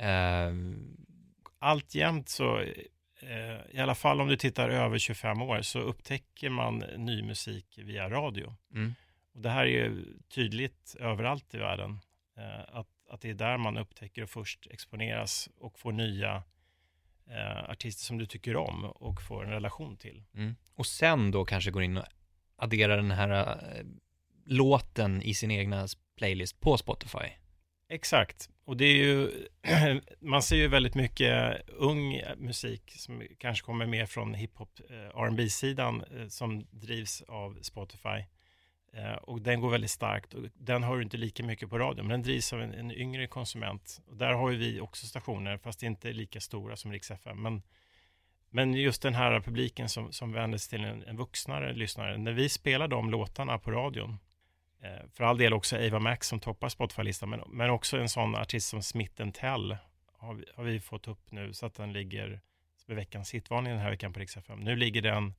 Uh, 0.00 0.76
Alltjämt 1.62 2.28
så, 2.28 2.60
uh, 2.60 2.66
i 3.70 3.78
alla 3.78 3.94
fall 3.94 4.20
om 4.20 4.28
du 4.28 4.36
tittar 4.36 4.68
över 4.68 4.98
25 4.98 5.42
år, 5.42 5.62
så 5.62 5.80
upptäcker 5.80 6.50
man 6.50 6.78
ny 6.96 7.22
musik 7.22 7.78
via 7.78 8.10
radio. 8.10 8.54
Mm. 8.74 8.94
Och 9.34 9.40
det 9.40 9.50
här 9.50 9.62
är 9.62 9.66
ju 9.66 10.04
tydligt 10.34 10.96
överallt 11.00 11.54
i 11.54 11.58
världen. 11.58 11.90
Uh, 12.38 12.78
att 12.78 12.88
att 13.10 13.20
det 13.20 13.30
är 13.30 13.34
där 13.34 13.58
man 13.58 13.76
upptäcker 13.76 14.22
och 14.22 14.30
först 14.30 14.66
exponeras 14.70 15.48
och 15.58 15.78
får 15.78 15.92
nya 15.92 16.42
eh, 17.30 17.70
artister 17.70 18.04
som 18.04 18.18
du 18.18 18.26
tycker 18.26 18.56
om 18.56 18.84
och 18.84 19.22
får 19.22 19.44
en 19.44 19.50
relation 19.50 19.96
till. 19.96 20.24
Mm. 20.34 20.56
Och 20.74 20.86
sen 20.86 21.30
då 21.30 21.44
kanske 21.44 21.70
går 21.70 21.82
in 21.82 21.96
och 21.96 22.04
adderar 22.56 22.96
den 22.96 23.10
här 23.10 23.30
eh, 23.40 23.84
låten 24.44 25.22
i 25.22 25.34
sin 25.34 25.50
egna 25.50 25.86
playlist 26.16 26.60
på 26.60 26.76
Spotify. 26.76 27.28
Exakt, 27.88 28.48
och 28.64 28.76
det 28.76 28.84
är 28.84 28.96
ju, 28.96 29.30
man 30.20 30.42
ser 30.42 30.56
ju 30.56 30.68
väldigt 30.68 30.94
mycket 30.94 31.60
ung 31.68 32.22
musik 32.36 32.92
som 32.96 33.22
kanske 33.38 33.66
kommer 33.66 33.86
mer 33.86 34.06
från 34.06 34.34
hiphop, 34.34 34.80
eh, 34.90 35.20
R&B 35.22 35.48
sidan 35.48 36.04
eh, 36.16 36.28
som 36.28 36.66
drivs 36.70 37.22
av 37.22 37.58
Spotify. 37.62 38.24
Eh, 38.92 39.12
och 39.12 39.40
den 39.40 39.60
går 39.60 39.70
väldigt 39.70 39.90
starkt 39.90 40.34
och 40.34 40.42
den 40.54 40.82
hör 40.82 40.96
du 40.96 41.02
inte 41.02 41.16
lika 41.16 41.44
mycket 41.44 41.70
på 41.70 41.78
radio, 41.78 42.02
men 42.02 42.10
den 42.10 42.22
drivs 42.22 42.52
av 42.52 42.62
en, 42.62 42.74
en 42.74 42.92
yngre 42.92 43.26
konsument. 43.26 44.00
Och 44.06 44.16
där 44.16 44.32
har 44.32 44.50
ju 44.50 44.56
vi 44.56 44.80
också 44.80 45.06
stationer, 45.06 45.58
fast 45.58 45.82
inte 45.82 46.12
lika 46.12 46.40
stora 46.40 46.76
som 46.76 46.92
Rix 46.92 47.10
FM. 47.10 47.42
Men, 47.42 47.62
men 48.50 48.74
just 48.74 49.02
den 49.02 49.14
här 49.14 49.40
publiken 49.40 49.88
som, 49.88 50.12
som 50.12 50.32
vänder 50.32 50.58
sig 50.58 50.70
till 50.70 50.86
en, 50.86 51.02
en 51.02 51.16
vuxnare 51.16 51.72
lyssnare, 51.72 52.18
när 52.18 52.32
vi 52.32 52.48
spelar 52.48 52.88
de 52.88 53.10
låtarna 53.10 53.58
på 53.58 53.70
radion, 53.70 54.18
eh, 54.82 55.08
för 55.12 55.24
all 55.24 55.38
del 55.38 55.52
också 55.52 55.76
Ava 55.76 55.98
Max 55.98 56.28
som 56.28 56.40
toppar 56.40 56.68
Spotify-listan, 56.68 57.30
men, 57.30 57.40
men 57.48 57.70
också 57.70 57.98
en 57.98 58.08
sån 58.08 58.34
artist 58.34 58.68
som 58.68 58.82
Smith 58.82 59.30
Tell 59.30 59.76
har 60.18 60.34
vi, 60.34 60.44
har 60.54 60.64
vi 60.64 60.80
fått 60.80 61.08
upp 61.08 61.32
nu, 61.32 61.52
så 61.52 61.66
att 61.66 61.74
den 61.74 61.92
ligger 61.92 62.40
som 62.76 62.92
är 62.92 62.96
veckans 62.96 63.34
hitvarning 63.34 63.72
den 63.72 63.82
här 63.82 63.90
veckan 63.90 64.12
på 64.12 64.20
Rix 64.20 64.36
FM. 64.36 64.60
Nu 64.60 64.76
ligger 64.76 65.02
den 65.02 65.34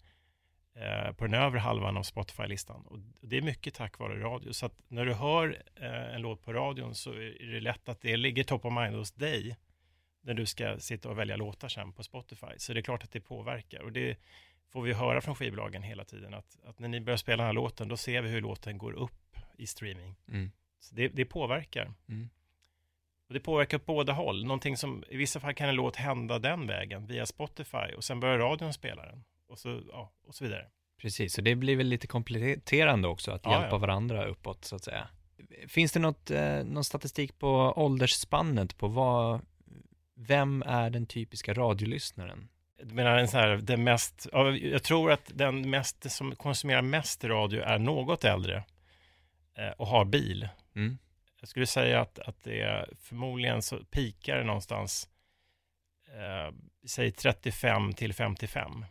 Eh, 0.74 1.12
på 1.12 1.26
den 1.26 1.34
övre 1.34 1.60
halvan 1.60 1.98
av 1.98 2.04
Spotify-listan. 2.04 2.86
Och 2.86 3.00
det 3.22 3.38
är 3.38 3.42
mycket 3.42 3.74
tack 3.74 4.00
vare 4.00 4.20
radio. 4.20 4.54
Så 4.54 4.66
att 4.66 4.74
när 4.88 5.06
du 5.06 5.14
hör 5.14 5.64
eh, 5.76 6.16
en 6.16 6.22
låt 6.22 6.44
på 6.44 6.54
radion 6.54 6.96
så 6.96 7.14
är 7.14 7.52
det 7.52 7.60
lätt 7.60 7.90
att 7.90 8.02
det 8.02 8.18
ligger 8.18 8.44
top 8.44 8.66
of 8.66 8.74
mind 8.74 8.96
hos 8.96 9.12
dig 9.12 9.58
när 10.22 10.34
du 10.34 10.46
ska 10.46 10.80
sitta 10.80 11.10
och 11.10 11.18
välja 11.18 11.36
låtar 11.36 11.68
sen 11.68 11.94
på 11.94 12.04
Spotify. 12.04 12.48
Så 12.58 12.74
det 12.74 12.80
är 12.80 12.82
klart 12.82 13.04
att 13.04 13.12
det 13.12 13.22
påverkar. 13.22 13.82
Och 13.82 13.92
det 13.92 14.18
får 14.70 14.82
vi 14.82 14.94
höra 14.94 15.22
från 15.22 15.36
skivbolagen 15.36 15.84
hela 15.84 16.06
tiden. 16.06 16.34
Att, 16.34 16.60
att 16.66 16.80
när 16.80 16.88
ni 16.88 17.02
börjar 17.02 17.18
spela 17.18 17.44
den 17.44 17.48
här 17.48 17.54
låten, 17.54 17.88
då 17.88 17.98
ser 17.98 18.22
vi 18.22 18.30
hur 18.30 18.42
låten 18.42 18.78
går 18.78 18.94
upp 18.94 19.38
i 19.58 19.68
streaming. 19.68 20.16
Mm. 20.28 20.52
Så 20.80 20.96
det, 20.96 21.08
det 21.08 21.26
påverkar. 21.26 21.94
Mm. 22.10 22.30
Och 23.28 23.34
det 23.34 23.40
påverkar 23.40 23.78
åt 23.78 23.86
båda 23.86 24.14
håll. 24.14 24.46
Någonting 24.46 24.78
som 24.78 25.04
i 25.10 25.18
vissa 25.18 25.40
fall 25.40 25.54
kan 25.54 25.70
en 25.70 25.76
låt 25.76 25.96
hända 25.96 26.40
den 26.40 26.68
vägen 26.68 27.06
via 27.06 27.26
Spotify 27.26 27.94
och 27.98 28.04
sen 28.04 28.20
börjar 28.20 28.38
radion 28.38 28.74
spela 28.74 29.06
den 29.06 29.24
och 29.52 29.60
så, 29.60 29.82
ja, 29.92 30.14
och 30.24 30.36
så 30.36 30.44
vidare. 30.44 30.66
Precis, 31.02 31.34
så 31.34 31.42
det 31.42 31.56
blir 31.56 31.76
väl 31.76 31.88
lite 31.88 32.08
kompletterande 32.08 33.08
också 33.08 33.32
att 33.32 33.42
ja, 33.44 33.52
hjälpa 33.52 33.76
ja. 33.76 33.78
varandra 33.78 34.26
uppåt 34.26 34.66
så 34.66 34.76
att 34.76 34.84
säga. 34.84 35.08
Finns 35.68 35.92
det 35.92 36.00
något, 36.00 36.32
eh, 36.32 36.64
någon 36.64 36.84
statistik 36.84 37.40
på 37.40 37.74
åldersspannet 37.76 38.78
på 38.78 38.88
vad, 38.88 39.42
vem 40.16 40.64
är 40.66 40.90
den 40.90 41.06
typiska 41.06 41.54
radiolyssnaren? 41.54 42.50
Du 42.84 42.96
menar 42.96 43.18
en 43.18 43.28
sån 43.28 43.40
här, 43.40 43.58
den 43.58 43.84
mest, 43.84 44.28
jag 44.62 44.84
tror 44.84 45.12
att 45.12 45.32
den 45.34 45.70
mest, 45.70 46.12
som 46.12 46.36
konsumerar 46.36 46.82
mest 46.82 47.24
radio 47.24 47.62
är 47.62 47.80
något 47.80 48.24
äldre 48.24 48.64
eh, 49.58 49.72
och 49.78 49.88
har 49.88 50.06
bil. 50.06 50.48
Mm. 50.76 50.98
Jag 51.40 51.50
skulle 51.50 51.68
säga 51.68 52.02
att, 52.02 52.20
att 52.20 52.44
det 52.44 52.62
är 52.62 52.90
förmodligen 53.00 53.62
så 53.62 53.78
pikar 53.78 54.38
det 54.38 54.44
någonstans, 54.44 55.10
eh, 56.08 56.56
säg 56.88 57.12
35 57.12 57.94
till 57.94 58.14
55 58.14 58.86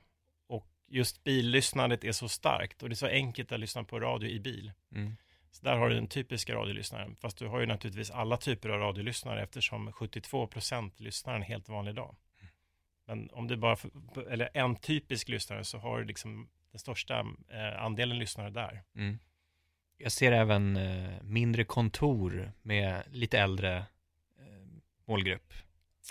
just 0.91 1.25
billyssnandet 1.25 2.05
är 2.05 2.13
så 2.13 2.29
starkt 2.29 2.83
och 2.83 2.89
det 2.89 2.93
är 2.93 2.97
så 2.97 3.07
enkelt 3.07 3.53
att 3.53 3.61
lyssna 3.61 3.85
på 3.85 4.01
radio 4.01 4.31
i 4.31 4.41
bil. 4.41 4.73
Mm. 4.95 5.17
Så 5.51 5.65
där 5.65 5.77
har 5.77 5.89
du 5.89 5.95
den 5.95 6.09
typiska 6.09 6.55
radiolyssnaren. 6.55 7.17
Fast 7.17 7.39
du 7.39 7.47
har 7.47 7.61
ju 7.61 7.67
naturligtvis 7.67 8.11
alla 8.11 8.37
typer 8.37 8.69
av 8.69 8.81
radiolyssnare 8.81 9.43
eftersom 9.43 9.93
72 9.93 10.47
procent 10.47 11.01
lyssnar 11.01 11.35
en 11.35 11.43
helt 11.43 11.69
vanlig 11.69 11.95
dag. 11.95 12.17
Men 13.07 13.31
om 13.33 13.49
det 13.49 13.57
bara, 13.57 13.77
eller 14.31 14.49
en 14.55 14.77
typisk 14.77 15.29
lyssnare 15.29 15.65
så 15.65 15.79
har 15.79 15.99
du 15.99 16.05
liksom 16.05 16.49
den 16.71 16.79
största 16.79 17.21
eh, 17.49 17.83
andelen 17.83 18.19
lyssnare 18.19 18.51
där. 18.51 18.83
Mm. 18.95 19.19
Jag 19.99 20.13
ser 20.13 20.33
även 20.33 20.77
eh, 20.77 21.23
mindre 21.23 21.65
kontor 21.65 22.53
med 22.63 23.03
lite 23.11 23.39
äldre 23.39 23.77
eh, 24.39 24.81
målgrupp 25.05 25.53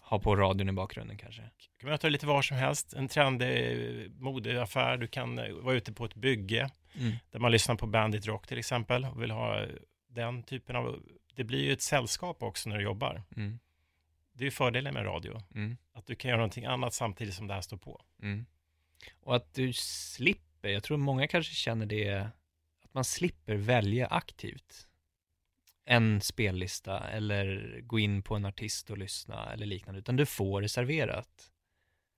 ha 0.02 0.20
på 0.20 0.36
radion 0.36 0.70
i 0.70 0.72
bakgrunden 0.72 1.18
kanske. 1.18 1.42
Du 1.42 1.80
kan 1.80 1.90
möta 1.90 2.08
det 2.08 2.12
lite 2.12 2.28
var 2.28 2.42
som 2.42 2.58
helst. 2.58 2.94
En 2.94 3.08
trendig 3.08 4.12
modeaffär. 4.20 4.98
Du 4.98 5.08
kan 5.08 5.40
eh, 5.40 5.54
vara 5.54 5.76
ute 5.76 5.94
på 5.94 6.06
ett 6.06 6.16
bygge 6.16 6.70
mm. 6.94 7.16
där 7.32 7.40
man 7.40 7.52
lyssnar 7.52 7.76
på 7.76 7.88
Bandit 7.88 8.26
Rock 8.26 8.48
till 8.48 8.58
exempel 8.58 9.06
och 9.06 9.22
vill 9.22 9.32
ha 9.32 9.66
den 10.08 10.44
typen 10.44 10.76
av... 10.76 11.04
Det 11.36 11.44
blir 11.44 11.64
ju 11.64 11.74
ett 11.74 11.82
sällskap 11.82 12.44
också 12.44 12.70
när 12.70 12.78
du 12.78 12.84
jobbar. 12.84 13.24
Mm. 13.36 13.60
Det 14.34 14.44
är 14.44 14.46
ju 14.46 14.52
fördelen 14.52 14.94
med 14.94 15.06
radio. 15.06 15.42
Mm. 15.56 15.78
Att 15.94 16.08
du 16.08 16.16
kan 16.16 16.30
göra 16.30 16.38
någonting 16.38 16.66
annat 16.66 16.94
samtidigt 16.94 17.34
som 17.34 17.48
det 17.48 17.54
här 17.54 17.62
står 17.62 17.78
på. 17.78 18.02
Mm. 18.22 18.46
Och 19.22 19.36
att 19.36 19.54
du 19.54 19.74
slipper, 19.74 20.70
jag 20.70 20.84
tror 20.84 20.98
många 20.98 21.28
kanske 21.28 21.54
känner 21.54 21.86
det, 21.86 22.30
att 22.84 22.94
man 22.94 23.04
slipper 23.04 23.56
välja 23.56 24.08
aktivt 24.08 24.89
en 25.90 26.22
spellista 26.22 27.00
eller 27.00 27.80
gå 27.82 28.00
in 28.00 28.22
på 28.22 28.36
en 28.36 28.46
artist 28.46 28.90
och 28.90 28.98
lyssna 28.98 29.54
eller 29.54 29.66
liknande, 29.66 30.00
utan 30.00 30.16
du 30.16 30.26
får 30.26 30.62
det 30.62 30.70
serverat. 30.70 31.52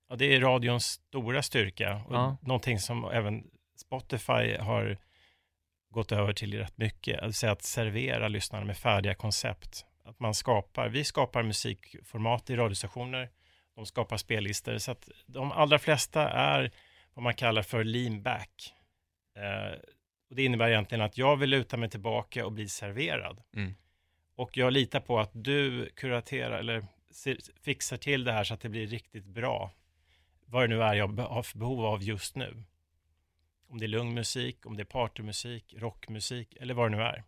Ja, 0.08 0.16
det 0.16 0.34
är 0.34 0.40
radions 0.40 0.84
stora 0.84 1.42
styrka 1.42 2.02
och 2.08 2.14
ja. 2.14 2.36
någonting 2.42 2.78
som 2.78 3.04
även 3.04 3.44
Spotify 3.76 4.56
har 4.56 4.98
gått 5.90 6.12
över 6.12 6.32
till 6.32 6.58
rätt 6.58 6.78
mycket, 6.78 7.22
alltså 7.22 7.46
att 7.46 7.62
servera 7.62 8.28
lyssnarna 8.28 8.64
med 8.64 8.76
färdiga 8.76 9.14
koncept. 9.14 9.86
Att 10.04 10.20
man 10.20 10.34
skapar, 10.34 10.88
vi 10.88 11.04
skapar 11.04 11.42
musikformat 11.42 12.50
i 12.50 12.56
radiostationer, 12.56 13.30
de 13.74 13.86
skapar 13.86 14.16
spellistor, 14.16 14.78
så 14.78 14.90
att 14.90 15.08
de 15.26 15.52
allra 15.52 15.78
flesta 15.78 16.28
är 16.28 16.72
vad 17.14 17.22
man 17.22 17.34
kallar 17.34 17.62
för 17.62 17.84
lean 17.84 18.22
back. 18.22 18.74
Eh, 19.36 19.78
och 20.32 20.36
det 20.36 20.44
innebär 20.44 20.68
egentligen 20.68 21.04
att 21.04 21.18
jag 21.18 21.36
vill 21.36 21.50
luta 21.50 21.76
mig 21.76 21.90
tillbaka 21.90 22.46
och 22.46 22.52
bli 22.52 22.68
serverad. 22.68 23.42
Mm. 23.54 23.74
Och 24.34 24.56
jag 24.56 24.72
litar 24.72 25.00
på 25.00 25.18
att 25.18 25.30
du 25.32 25.90
kuraterar 25.94 26.58
eller 26.58 26.86
fixar 27.62 27.96
till 27.96 28.24
det 28.24 28.32
här 28.32 28.44
så 28.44 28.54
att 28.54 28.60
det 28.60 28.68
blir 28.68 28.86
riktigt 28.86 29.24
bra. 29.24 29.70
Vad 30.46 30.62
det 30.62 30.68
nu 30.68 30.82
är 30.82 30.94
jag 30.94 31.08
har 31.08 31.58
behov 31.58 31.84
av 31.84 32.02
just 32.02 32.36
nu. 32.36 32.62
Om 33.68 33.78
det 33.78 33.86
är 33.86 33.88
lugn 33.88 34.14
musik, 34.14 34.66
om 34.66 34.76
det 34.76 34.82
är 34.82 34.84
partymusik, 34.84 35.74
rockmusik 35.78 36.56
eller 36.60 36.74
vad 36.74 36.90
det 36.90 36.96
nu 36.96 37.02
är. 37.02 37.24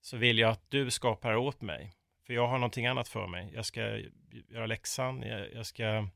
Så 0.00 0.16
vill 0.16 0.38
jag 0.38 0.50
att 0.50 0.70
du 0.70 0.90
skapar 0.90 1.36
åt 1.36 1.60
mig. 1.60 1.92
För 2.26 2.34
jag 2.34 2.48
har 2.48 2.58
någonting 2.58 2.86
annat 2.86 3.08
för 3.08 3.26
mig. 3.26 3.50
Jag 3.54 3.66
ska 3.66 4.00
göra 4.48 4.66
läxan, 4.66 5.22
jag, 5.22 5.52
jag 5.54 5.66
ska 5.66 6.08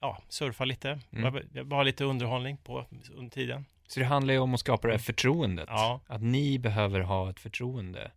ja, 0.00 0.22
surfa 0.28 0.64
lite. 0.64 1.00
Mm. 1.12 1.48
Jag 1.52 1.66
bara 1.66 1.76
ha 1.76 1.82
lite 1.82 2.04
underhållning 2.04 2.56
på 2.56 2.86
under 3.14 3.30
tiden. 3.30 3.64
Så 3.86 4.00
det 4.00 4.06
handlar 4.06 4.34
ju 4.34 4.40
om 4.40 4.54
att 4.54 4.60
skapa 4.60 4.88
det 4.88 4.94
här 4.94 4.98
förtroendet. 4.98 5.66
Ja. 5.68 6.00
Att 6.06 6.22
ni 6.22 6.58
behöver 6.58 7.00
ha 7.00 7.30
ett 7.30 7.40
förtroende 7.40 8.10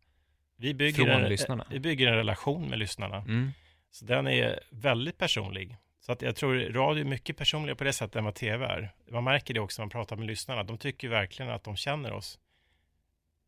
vi 0.59 0.74
bygger 0.74 1.05
från 1.05 1.24
en, 1.24 1.30
lyssnarna. 1.30 1.65
Vi 1.70 1.80
bygger 1.80 2.07
en 2.07 2.15
relation 2.15 2.70
med 2.70 2.80
lyssnarna. 2.80 3.17
Mm. 3.17 3.51
Så 3.91 4.05
den 4.05 4.28
är 4.28 4.59
väldigt 4.70 5.17
personlig. 5.17 5.78
Så 5.99 6.11
att 6.11 6.22
jag 6.22 6.36
tror 6.36 6.55
radio 6.55 7.03
är 7.03 7.09
mycket 7.09 7.38
personligare 7.38 7.76
på 7.76 7.84
det 7.84 7.93
sättet 7.93 8.15
än 8.15 8.24
vad 8.24 8.36
tv 8.36 8.65
är. 8.65 8.93
Man 9.11 9.24
märker 9.24 9.53
det 9.53 9.59
också 9.59 9.82
när 9.82 9.86
man 9.86 9.89
pratar 9.89 10.15
med 10.15 10.28
lyssnarna. 10.28 10.63
De 10.63 10.78
tycker 10.78 11.09
verkligen 11.09 11.51
att 11.51 11.63
de 11.63 11.76
känner 11.76 12.11
oss. 12.11 12.39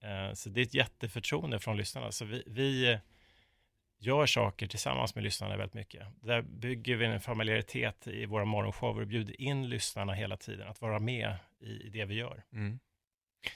Eh, 0.03 0.33
så 0.33 0.49
det 0.49 0.61
är 0.61 0.65
ett 0.65 0.73
jätteförtroende 0.73 1.59
från 1.59 1.77
lyssnarna. 1.77 2.11
Så 2.11 2.25
vi, 2.25 2.43
vi 2.47 2.97
gör 4.01 4.25
saker 4.25 4.67
tillsammans 4.67 5.15
med 5.15 5.23
lyssnarna 5.23 5.57
väldigt 5.57 5.73
mycket. 5.73 6.07
Där 6.21 6.41
bygger 6.41 6.95
vi 6.95 7.05
en 7.05 7.19
familjaritet 7.19 8.07
i 8.07 8.25
våra 8.25 8.45
morgonshower 8.45 9.01
och 9.01 9.07
bjuder 9.07 9.41
in 9.41 9.69
lyssnarna 9.69 10.13
hela 10.13 10.37
tiden 10.37 10.67
att 10.67 10.81
vara 10.81 10.99
med 10.99 11.35
i, 11.61 11.89
det 11.89 12.05
vi 12.05 12.15
gör. 12.15 12.43
Mm. 12.53 12.79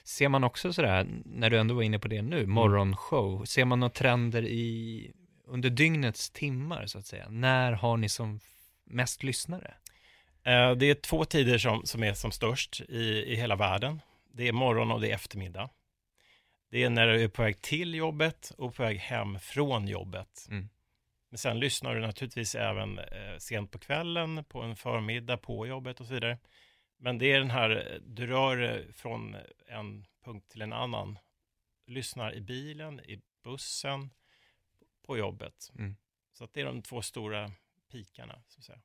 Ser 0.04 0.28
man 0.28 0.44
också 0.44 0.72
sådär, 0.72 1.06
när 1.24 1.50
du 1.50 1.58
ändå 1.58 1.74
var 1.74 1.82
inne 1.82 1.98
på 1.98 2.08
det 2.08 2.22
nu, 2.22 2.38
mm. 2.38 2.50
morgonshow, 2.50 3.44
ser 3.44 3.64
man 3.64 3.80
några 3.80 3.90
trender 3.90 4.42
i, 4.42 5.12
under 5.46 5.70
dygnets 5.70 6.30
timmar 6.30 6.86
så 6.86 6.98
att 6.98 7.06
säga? 7.06 7.28
När 7.28 7.72
har 7.72 7.96
ni 7.96 8.08
som 8.08 8.40
mest 8.84 9.22
lyssnare? 9.22 9.74
Eh, 10.42 10.72
det 10.72 10.90
är 10.90 10.94
två 10.94 11.24
tider 11.24 11.58
som, 11.58 11.82
som 11.84 12.02
är 12.02 12.14
som 12.14 12.30
störst 12.30 12.80
i, 12.88 13.24
i 13.26 13.36
hela 13.36 13.56
världen. 13.56 14.00
Det 14.34 14.48
är 14.48 14.52
morgon 14.52 14.90
och 14.90 15.00
det 15.00 15.10
är 15.10 15.14
eftermiddag. 15.14 15.70
Det 16.68 16.84
är 16.84 16.90
när 16.90 17.06
du 17.06 17.22
är 17.22 17.28
på 17.28 17.42
väg 17.42 17.62
till 17.62 17.94
jobbet 17.94 18.52
och 18.58 18.74
på 18.74 18.82
väg 18.82 18.98
hem 18.98 19.38
från 19.38 19.88
jobbet. 19.88 20.46
Mm. 20.50 20.68
Men 21.28 21.38
sen 21.38 21.60
lyssnar 21.60 21.94
du 21.94 22.00
naturligtvis 22.00 22.54
även 22.54 22.98
eh, 22.98 23.38
sent 23.38 23.70
på 23.70 23.78
kvällen, 23.78 24.44
på 24.44 24.62
en 24.62 24.76
förmiddag 24.76 25.36
på 25.36 25.66
jobbet 25.66 26.00
och 26.00 26.06
så 26.06 26.14
vidare. 26.14 26.38
Men 26.96 27.18
det 27.18 27.32
är 27.32 27.38
den 27.38 27.50
här, 27.50 28.00
du 28.06 28.26
rör 28.26 28.86
från 28.92 29.36
en 29.66 30.06
punkt 30.24 30.48
till 30.48 30.62
en 30.62 30.72
annan. 30.72 31.18
Lyssnar 31.86 32.34
i 32.34 32.40
bilen, 32.40 33.00
i 33.00 33.20
bussen, 33.42 34.10
på 35.06 35.18
jobbet. 35.18 35.70
Mm. 35.78 35.96
Så 36.32 36.44
att 36.44 36.54
det 36.54 36.60
är 36.60 36.64
de 36.64 36.82
två 36.82 37.02
stora 37.02 37.52
pikarna. 37.90 38.42
Så 38.48 38.58
att 38.58 38.64
säga. 38.64 38.80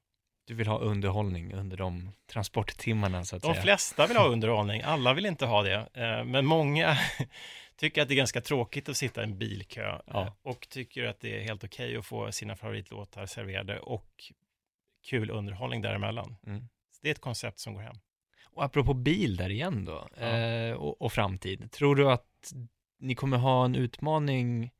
Du 0.51 0.55
vill 0.55 0.67
ha 0.67 0.79
underhållning 0.79 1.53
under 1.53 1.77
de 1.77 2.11
transporttimmarna 2.27 3.25
så 3.25 3.35
att 3.35 3.41
De 3.41 3.53
säga. 3.53 3.63
flesta 3.63 4.07
vill 4.07 4.17
ha 4.17 4.27
underhållning, 4.31 4.81
alla 4.81 5.13
vill 5.13 5.25
inte 5.25 5.45
ha 5.45 5.63
det. 5.63 5.89
Eh, 5.93 6.23
men 6.23 6.45
många 6.45 6.97
tycker 7.75 8.01
att 8.01 8.07
det 8.07 8.13
är 8.13 8.15
ganska 8.15 8.41
tråkigt 8.41 8.89
att 8.89 8.97
sitta 8.97 9.21
i 9.21 9.23
en 9.23 9.37
bilkö 9.37 9.99
ja. 10.05 10.21
Eh, 10.21 10.33
och 10.41 10.67
tycker 10.69 11.03
att 11.03 11.19
det 11.19 11.37
är 11.37 11.41
helt 11.41 11.63
okej 11.63 11.85
okay 11.85 11.97
att 11.97 12.05
få 12.05 12.31
sina 12.31 12.55
favoritlåtar 12.55 13.25
serverade 13.25 13.79
och 13.79 14.23
kul 15.09 15.29
underhållning 15.29 15.81
däremellan. 15.81 16.35
Mm. 16.47 16.67
Det 17.01 17.07
är 17.07 17.11
ett 17.11 17.21
koncept 17.21 17.59
som 17.59 17.73
går 17.73 17.81
hem. 17.81 17.95
Och 18.45 18.63
apropå 18.63 18.93
bil 18.93 19.35
där 19.35 19.49
igen 19.49 19.85
då, 19.85 20.07
ja. 20.19 20.25
eh, 20.25 20.73
och, 20.73 21.01
och, 21.01 21.13
framtid. 21.13 21.71
Tror 21.71 21.95
du 21.95 22.11
att 22.11 22.53
ni 22.99 23.15
kommer 23.15 23.37
ha 23.37 23.65
en 23.65 23.75
utmaning 23.75 24.71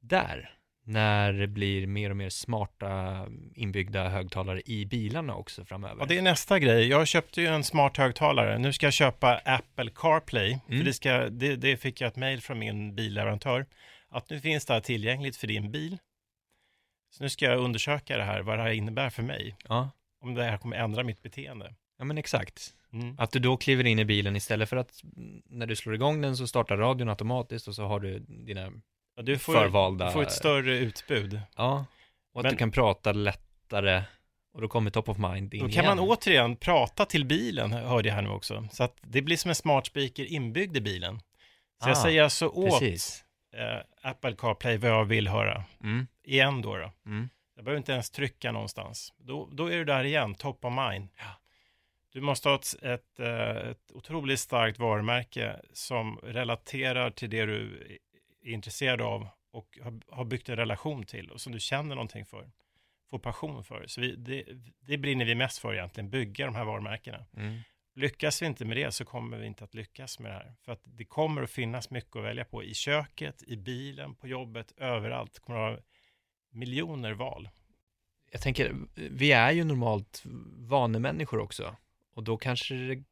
där? 0.00 0.59
När 0.84 1.32
det 1.32 1.46
blir 1.46 1.86
mer 1.86 2.10
och 2.10 2.16
mer 2.16 2.28
smarta 2.28 3.26
inbyggda 3.54 4.08
högtalare 4.08 4.62
i 4.66 4.86
bilarna 4.86 5.34
också 5.34 5.64
framöver. 5.64 5.96
Ja, 6.00 6.06
det 6.06 6.18
är 6.18 6.22
nästa 6.22 6.58
grej. 6.58 6.88
Jag 6.88 7.06
köpte 7.06 7.40
ju 7.40 7.46
en 7.46 7.64
smart 7.64 7.96
högtalare. 7.96 8.58
Nu 8.58 8.72
ska 8.72 8.86
jag 8.86 8.92
köpa 8.92 9.40
Apple 9.44 9.90
CarPlay. 9.94 10.58
Mm. 10.68 10.78
För 10.78 10.84
det, 10.84 10.92
ska, 10.92 11.12
det, 11.30 11.56
det 11.56 11.76
fick 11.76 12.00
jag 12.00 12.08
ett 12.08 12.16
mejl 12.16 12.40
från 12.40 12.58
min 12.58 12.94
billeverantör. 12.94 13.66
Att 14.08 14.30
nu 14.30 14.40
finns 14.40 14.66
det 14.66 14.72
här 14.72 14.80
tillgängligt 14.80 15.36
för 15.36 15.46
din 15.46 15.70
bil. 15.70 15.98
Så 17.10 17.22
nu 17.22 17.28
ska 17.28 17.44
jag 17.44 17.58
undersöka 17.58 18.16
det 18.16 18.24
här, 18.24 18.40
vad 18.42 18.58
det 18.58 18.62
här 18.62 18.70
innebär 18.70 19.10
för 19.10 19.22
mig. 19.22 19.56
Ja, 19.68 19.90
Om 20.20 20.34
det 20.34 20.44
här 20.44 20.58
kommer 20.58 20.76
ändra 20.76 21.02
mitt 21.02 21.22
beteende. 21.22 21.74
ja 21.98 22.04
men 22.04 22.18
exakt. 22.18 22.74
Mm. 22.92 23.14
Att 23.18 23.32
du 23.32 23.38
då 23.38 23.56
kliver 23.56 23.86
in 23.86 23.98
i 23.98 24.04
bilen 24.04 24.36
istället 24.36 24.68
för 24.68 24.76
att 24.76 25.02
mm, 25.16 25.42
när 25.46 25.66
du 25.66 25.76
slår 25.76 25.94
igång 25.94 26.20
den 26.20 26.36
så 26.36 26.46
startar 26.46 26.76
radion 26.76 27.08
automatiskt 27.08 27.68
och 27.68 27.74
så 27.74 27.84
har 27.84 28.00
du 28.00 28.18
dina 28.18 28.72
Ja, 29.20 29.24
du 29.24 29.38
får, 29.38 29.52
förvalda... 29.52 30.06
du 30.06 30.12
får 30.12 30.22
ett 30.22 30.32
större 30.32 30.78
utbud. 30.78 31.40
Ja, 31.56 31.84
och 32.32 32.40
att 32.40 32.44
Men- 32.44 32.52
du 32.52 32.58
kan 32.58 32.70
prata 32.70 33.12
lättare 33.12 34.02
och 34.54 34.60
då 34.60 34.68
kommer 34.68 34.90
top 34.90 35.08
of 35.08 35.18
mind 35.18 35.54
in 35.54 35.60
Då 35.60 35.66
kan 35.66 35.84
igen. 35.84 35.96
man 35.96 35.98
återigen 35.98 36.56
prata 36.56 37.04
till 37.06 37.24
bilen, 37.24 37.72
hörde 37.72 38.08
jag 38.08 38.14
här 38.14 38.22
nu 38.22 38.28
också. 38.28 38.68
Så 38.72 38.84
att 38.84 38.96
det 39.02 39.22
blir 39.22 39.36
som 39.36 39.48
en 39.48 39.54
smart 39.54 39.86
speaker 39.86 40.24
inbyggd 40.32 40.76
i 40.76 40.80
bilen. 40.80 41.20
Så 41.82 41.88
jag 41.88 41.96
Ah, 41.98 42.02
säger 42.02 42.22
alltså 42.22 42.46
åt 42.48 42.80
Precis. 42.80 43.24
eh, 43.56 44.10
Apple 44.10 44.32
CarPlay 44.38 44.76
vad 44.76 44.90
jag 44.90 45.04
vill 45.04 45.28
höra. 45.28 45.64
Mm, 45.82 46.06
Igen 46.24 46.62
då. 46.62 46.76
då. 46.76 46.92
mm. 47.06 47.28
Jag 47.56 47.64
behöver 47.64 47.78
inte 47.78 47.92
ens 47.92 48.10
trycka 48.10 48.52
någonstans. 48.52 49.12
Då, 49.18 49.48
då 49.52 49.66
är 49.72 49.76
du 49.76 49.84
där 49.84 50.04
igen, 50.04 50.34
top 50.34 50.64
of 50.64 50.72
mind. 50.90 51.08
Ja. 51.16 51.24
Du 52.12 52.20
måste 52.20 52.48
ha 52.48 52.56
ett, 52.56 52.74
ett, 52.82 53.20
eh, 53.20 53.70
ett 53.70 53.92
otroligt 53.94 54.40
starkt 54.40 54.78
varumärke 54.78 55.60
som 55.72 56.18
relaterar 56.22 57.10
till 57.10 57.30
det 57.30 57.46
du 57.46 57.86
är 58.42 58.50
intresserad 58.50 59.00
av 59.00 59.28
och 59.50 59.78
har, 60.10 60.24
byggt 60.24 60.48
en 60.48 60.56
relation 60.56 61.04
till 61.04 61.30
och 61.30 61.40
som 61.40 61.52
du 61.52 61.60
känner 61.60 61.94
någonting 61.94 62.26
för, 62.26 62.50
får 63.10 63.18
passion 63.18 63.64
för. 63.64 63.84
Så 63.86 64.00
vi, 64.00 64.16
det, 64.16 64.44
det 64.80 64.98
brinner 64.98 65.24
vi 65.24 65.34
mest 65.34 65.58
för 65.58 65.74
egentligen, 65.74 66.10
bygga 66.10 66.46
de 66.46 66.54
här 66.54 66.64
varumärkena. 66.64 67.26
Mm. 67.36 67.58
Lyckas 67.94 68.42
vi 68.42 68.46
inte 68.46 68.64
med 68.64 68.76
det 68.76 68.92
så 68.92 69.04
kommer 69.04 69.38
vi 69.38 69.46
inte 69.46 69.64
att 69.64 69.74
lyckas 69.74 70.18
med 70.18 70.30
det 70.30 70.34
här. 70.34 70.54
För 70.64 70.72
att 70.72 70.80
det 70.84 71.04
kommer 71.04 71.42
att 71.42 71.50
finnas 71.50 71.90
mycket 71.90 72.16
att 72.16 72.24
välja 72.24 72.44
på 72.44 72.64
i 72.64 72.74
köket, 72.74 73.42
i 73.42 73.56
bilen, 73.56 74.14
på 74.14 74.28
jobbet, 74.28 74.72
överallt. 74.76 75.34
Det 75.34 75.40
kommer 75.40 75.58
att 75.58 75.72
vara 75.72 75.82
miljoner 76.50 77.12
val. 77.12 77.48
Jag 78.32 78.40
tänker, 78.40 78.74
vi 78.94 79.32
är 79.32 79.52
ju 79.52 79.64
normalt 79.64 80.22
vanemänniskor 80.56 81.40
också 81.40 81.76
och 82.14 82.24
då 82.24 82.36
kanske 82.36 82.74
det 82.74 83.04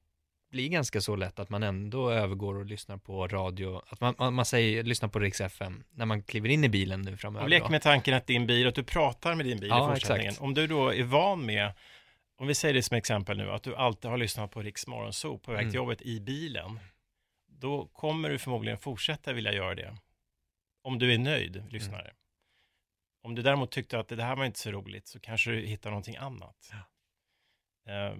blir 0.50 0.68
ganska 0.68 1.00
så 1.00 1.16
lätt 1.16 1.38
att 1.38 1.48
man 1.50 1.62
ändå 1.62 2.10
övergår 2.10 2.54
och 2.54 2.64
lyssnar 2.66 2.96
på 2.96 3.28
radio, 3.28 3.82
att 3.88 4.00
man, 4.00 4.14
man, 4.18 4.34
man 4.34 4.44
säger 4.44 4.82
lyssna 4.82 5.08
på 5.08 5.18
Rix 5.18 5.40
FM 5.40 5.84
när 5.90 6.06
man 6.06 6.22
kliver 6.22 6.48
in 6.48 6.64
i 6.64 6.68
bilen 6.68 7.02
nu 7.02 7.16
framöver. 7.16 7.44
Om 7.44 7.50
lek 7.50 7.68
med 7.70 7.82
tanken 7.82 8.14
att 8.14 8.26
din 8.26 8.46
bil, 8.46 8.66
att 8.68 8.74
du 8.74 8.84
pratar 8.84 9.34
med 9.34 9.46
din 9.46 9.60
bil 9.60 9.68
Ja, 9.68 9.84
i 9.90 9.94
fortsättningen. 9.94 10.26
exakt. 10.28 10.42
Om 10.42 10.54
du 10.54 10.66
då 10.66 10.94
är 10.94 11.02
van 11.04 11.46
med, 11.46 11.72
om 12.36 12.46
vi 12.46 12.54
säger 12.54 12.74
det 12.74 12.82
som 12.82 12.96
exempel 12.96 13.36
nu, 13.36 13.50
att 13.50 13.62
du 13.62 13.76
alltid 13.76 14.10
har 14.10 14.18
lyssnat 14.18 14.50
på 14.50 14.62
Riks 14.62 14.86
Morgonzoo 14.86 15.38
på 15.38 15.52
väg 15.52 15.60
Mm. 15.60 15.70
till 15.70 15.76
jobbet 15.76 16.02
i 16.02 16.20
bilen, 16.20 16.80
då 17.48 17.86
kommer 17.86 18.30
du 18.30 18.38
förmodligen 18.38 18.78
fortsätta 18.78 19.32
vilja 19.32 19.52
göra 19.52 19.74
det. 19.74 19.96
Om 20.82 20.98
du 20.98 21.14
är 21.14 21.18
nöjd, 21.18 21.64
lyssnare. 21.70 22.02
Mm. 22.02 22.14
Om 23.22 23.34
du 23.34 23.42
däremot 23.42 23.70
tyckte 23.70 23.98
att 23.98 24.08
det 24.08 24.22
här 24.24 24.36
var 24.36 24.44
inte 24.44 24.58
så 24.58 24.70
roligt, 24.70 25.06
så 25.08 25.20
kanske 25.20 25.50
du 25.50 25.66
hittar 25.66 25.90
någonting 25.90 26.16
annat. 26.16 26.70
Eh, 27.88 28.16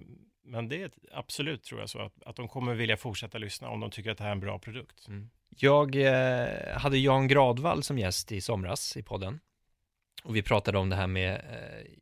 men 0.49 0.69
det 0.69 0.83
är 0.83 0.91
absolut, 1.11 1.63
tror 1.63 1.79
jag, 1.79 1.89
så 1.89 1.99
att, 1.99 2.23
att 2.23 2.35
de 2.35 2.47
kommer 2.47 2.73
vilja 2.73 2.97
fortsätta 2.97 3.37
lyssna 3.37 3.69
om 3.69 3.79
de 3.79 3.91
tycker 3.91 4.11
att 4.11 4.17
det 4.17 4.23
här 4.23 4.31
är 4.31 4.35
en 4.35 4.39
bra 4.39 4.59
produkt. 4.59 5.07
Mm. 5.07 5.29
Jag 5.49 5.95
eh, 5.95 6.77
hade 6.77 6.97
Jan 6.97 7.27
Gradvall 7.27 7.83
som 7.83 7.99
gäst 7.99 8.31
i 8.31 8.41
somras 8.41 8.97
i 8.97 9.03
podden. 9.03 9.39
Och 10.23 10.35
vi 10.35 10.43
pratade 10.43 10.77
om 10.77 10.89
det 10.89 10.95
här 10.95 11.07
med 11.07 11.33
eh, 11.33 11.93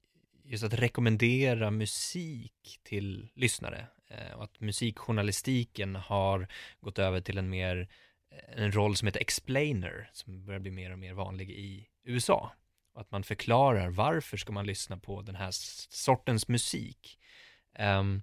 just 0.44 0.64
att 0.64 0.74
rekommendera 0.74 1.72
musik 1.72 2.80
till 2.84 3.30
lyssnare. 3.34 3.88
Eh, 4.08 4.38
och 4.38 4.44
att 4.44 4.60
musikjournalistiken 4.60 5.96
har 5.96 6.48
gått 6.82 7.00
över 7.00 7.22
till 7.22 7.38
en 7.38 7.50
mer 7.50 7.88
eh, 8.32 8.64
en 8.64 8.72
roll 8.72 8.96
som 8.96 9.06
heter 9.06 9.22
explainer 9.22 10.10
som 10.14 10.46
börjar 10.46 10.60
bli 10.60 10.72
mer 10.72 10.92
och 10.92 11.00
mer 11.00 11.14
vanlig 11.14 11.50
i 11.52 11.88
USA. 12.04 12.52
Och 12.94 13.02
att 13.02 13.12
man 13.12 13.24
förklarar 13.24 13.90
varför 13.90 14.38
ska 14.38 14.52
man 14.52 14.66
lyssna 14.66 14.98
på 14.98 15.22
den 15.22 15.36
här 15.36 15.50
sortens 15.90 16.48
musik. 16.48 17.20
Um, 17.80 18.22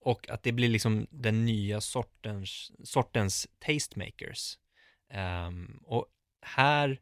och 0.00 0.30
att 0.30 0.42
det 0.42 0.52
blir 0.52 0.68
liksom 0.68 1.06
den 1.10 1.44
nya 1.44 1.80
sortens, 1.80 2.72
sortens 2.84 3.48
tastemakers. 3.58 4.58
Ehm, 5.10 5.80
och 5.84 6.06
här 6.42 7.00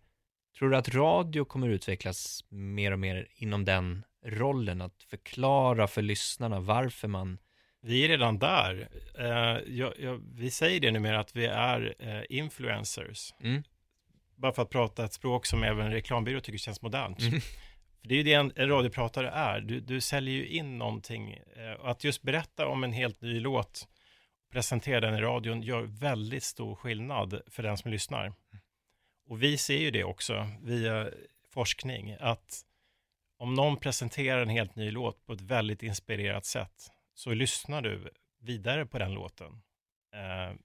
tror 0.58 0.70
du 0.70 0.76
att 0.76 0.88
radio 0.94 1.44
kommer 1.44 1.68
utvecklas 1.68 2.44
mer 2.48 2.92
och 2.92 2.98
mer 2.98 3.28
inom 3.34 3.64
den 3.64 4.04
rollen, 4.24 4.80
att 4.80 5.02
förklara 5.02 5.86
för 5.86 6.02
lyssnarna 6.02 6.60
varför 6.60 7.08
man, 7.08 7.38
Vi 7.80 8.04
är 8.04 8.08
redan 8.08 8.38
där. 8.38 8.88
Eh, 9.18 9.74
jag, 9.74 9.92
jag, 9.98 10.22
vi 10.34 10.50
säger 10.50 10.80
det 10.80 10.90
numera 10.90 11.20
att 11.20 11.36
vi 11.36 11.46
är 11.46 11.94
eh, 11.98 12.22
influencers. 12.38 13.34
mm, 13.40 13.62
Bara 14.36 14.52
för 14.52 14.62
att 14.62 14.70
prata 14.70 15.04
ett 15.04 15.12
språk 15.12 15.46
som 15.46 15.62
även 15.62 15.86
en 15.86 15.92
reklambyrå 15.92 16.40
tycker 16.40 16.58
känns 16.58 16.82
modernt. 16.82 17.20
Mm. 17.20 17.40
För 18.06 18.08
det 18.08 18.14
är 18.14 18.16
ju 18.16 18.22
det 18.22 18.32
en, 18.32 18.52
en 18.56 18.68
radiopratare 18.68 19.30
är. 19.30 19.60
Du, 19.60 19.80
du 19.80 20.00
säljer 20.00 20.34
ju 20.34 20.48
in 20.48 20.78
någonting. 20.78 21.32
Eh, 21.32 21.72
och 21.72 21.90
att 21.90 22.04
just 22.04 22.22
berätta 22.22 22.66
om 22.66 22.84
en 22.84 22.92
helt 22.92 23.20
ny 23.20 23.40
låt, 23.40 23.88
presentera 24.52 25.00
den 25.00 25.14
i 25.14 25.20
radion, 25.20 25.62
gör 25.62 25.82
väldigt 25.82 26.42
stor 26.42 26.74
skillnad 26.74 27.40
för 27.46 27.62
den 27.62 27.76
som 27.76 27.90
lyssnar. 27.90 28.32
Och 29.28 29.42
vi 29.42 29.58
ser 29.58 29.78
ju 29.78 29.90
det 29.90 30.04
också 30.04 30.48
via 30.62 31.08
forskning, 31.48 32.16
att 32.20 32.62
om 33.38 33.54
någon 33.54 33.76
presenterar 33.76 34.42
en 34.42 34.48
helt 34.48 34.76
ny 34.76 34.90
låt 34.90 35.26
på 35.26 35.32
ett 35.32 35.40
väldigt 35.40 35.82
inspirerat 35.82 36.44
sätt, 36.44 36.90
så 37.14 37.34
lyssnar 37.34 37.82
du 37.82 38.10
vidare 38.40 38.86
på 38.86 38.98
den 38.98 39.14
låten. 39.14 39.62
Eh, 40.14 40.56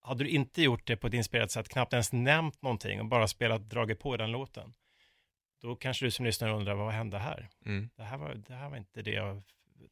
hade 0.00 0.24
du 0.24 0.30
inte 0.30 0.62
gjort 0.62 0.86
det 0.86 0.96
på 0.96 1.06
ett 1.06 1.14
inspirerat 1.14 1.50
sätt, 1.50 1.68
knappt 1.68 1.92
ens 1.92 2.12
nämnt 2.12 2.62
någonting 2.62 3.00
och 3.00 3.06
bara 3.06 3.28
spelat, 3.28 3.70
dragit 3.70 4.00
på 4.00 4.16
den 4.16 4.30
låten, 4.30 4.74
då 5.60 5.76
kanske 5.76 6.04
du 6.06 6.10
som 6.10 6.24
lyssnar 6.24 6.48
undrar, 6.48 6.74
vad 6.74 6.92
hände 6.92 7.18
här? 7.18 7.48
mm, 7.64 7.90
Det 7.96 8.02
här 8.02 8.18
var, 8.18 8.34
det 8.34 8.54
här 8.54 8.68
var 8.70 8.76
inte 8.76 9.02
det 9.02 9.10
jag, 9.12 9.42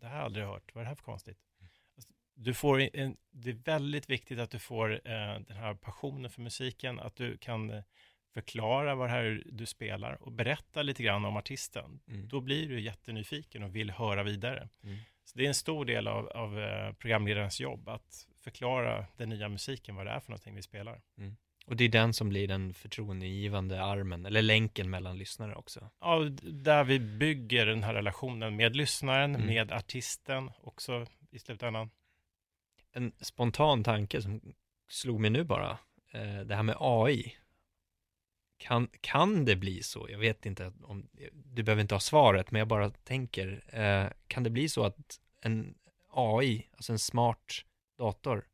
det 0.00 0.06
här 0.06 0.10
har 0.12 0.16
jag 0.18 0.24
aldrig 0.24 0.46
hört, 0.46 0.74
vad 0.74 0.80
är 0.80 0.84
det 0.84 0.88
här 0.88 0.94
för 0.94 1.04
konstigt? 1.04 1.38
Alltså, 1.96 2.12
Du 2.34 2.54
får 2.54 2.80
en, 2.96 3.16
det 3.30 3.50
är 3.50 3.54
väldigt 3.54 4.10
viktigt 4.10 4.38
att 4.38 4.50
du 4.50 4.58
får 4.58 4.92
eh, 4.92 5.38
den 5.40 5.56
här 5.56 5.74
passionen 5.74 6.30
för 6.30 6.40
musiken, 6.42 7.00
att 7.00 7.16
du 7.16 7.36
kan 7.38 7.70
eh, 7.70 7.82
förklara 8.34 8.94
vad 8.94 9.08
det 9.08 9.12
här 9.12 9.42
du 9.46 9.66
spelar 9.66 10.22
och 10.22 10.32
berätta 10.32 10.82
lite 10.82 11.02
grann 11.02 11.24
om 11.24 11.36
artisten. 11.36 12.00
mm, 12.08 12.28
Då 12.28 12.40
blir 12.40 12.68
du 12.68 12.80
jättenyfiken 12.80 13.62
och 13.62 13.76
vill 13.76 13.90
höra 13.90 14.22
vidare. 14.22 14.68
mm. 14.82 14.98
Så 15.24 15.38
det 15.38 15.44
är 15.44 15.48
en 15.48 15.54
stor 15.54 15.84
del 15.84 16.08
av, 16.08 16.28
av 16.28 16.60
eh, 16.60 16.92
programledarens 16.92 17.60
jobb 17.60 17.88
att 17.88 18.26
förklara 18.36 19.06
den 19.16 19.28
nya 19.28 19.48
musiken, 19.48 19.96
vad 19.96 20.06
det 20.06 20.10
är 20.12 20.20
för 20.20 20.30
någonting 20.30 20.54
vi 20.54 20.62
spelar. 20.62 21.00
Och 21.66 21.76
det 21.76 21.84
är 21.84 21.88
den 21.88 22.12
som 22.12 22.28
blir 22.28 22.48
den 22.48 22.74
förtroendegivande 22.74 23.82
armen, 23.84 24.26
eller 24.26 24.42
länken 24.42 24.90
mellan 24.90 25.18
lyssnare 25.18 25.54
också. 25.54 25.90
Ja, 26.00 26.18
där 26.42 26.84
vi 26.84 27.00
bygger 27.00 27.66
den 27.66 27.82
här 27.82 27.94
relationen 27.94 28.56
med 28.56 28.76
lyssnaren, 28.76 29.34
Mm. 29.34 29.46
med 29.46 29.72
artisten 29.72 30.50
också 30.62 31.06
i 31.30 31.38
slutändan. 31.38 31.90
En 32.92 33.12
spontan 33.20 33.84
tanke 33.84 34.22
som 34.22 34.40
slog 34.88 35.20
mig 35.20 35.30
nu 35.30 35.44
bara, 35.44 35.78
eh, 36.12 36.40
det 36.40 36.54
här 36.54 36.62
med 36.62 36.76
AI. 36.78 37.36
Kan, 38.58 38.88
kan 39.00 39.44
det 39.44 39.56
bli 39.56 39.82
så? 39.82 40.06
Jag 40.10 40.18
vet 40.18 40.46
inte 40.46 40.72
om, 40.82 41.08
du 41.32 41.62
behöver 41.62 41.82
inte 41.82 41.94
ha 41.94 42.00
svaret, 42.00 42.50
men 42.50 42.58
jag 42.58 42.68
bara 42.68 42.90
tänker, 42.90 43.64
eh, 43.68 44.10
kan 44.26 44.42
det 44.42 44.50
bli 44.50 44.68
så 44.68 44.84
att 44.84 45.20
en 45.40 45.74
AI, 46.10 46.66
alltså 46.72 46.92
en 46.92 46.98
smart 46.98 47.64
dator, 47.98 48.44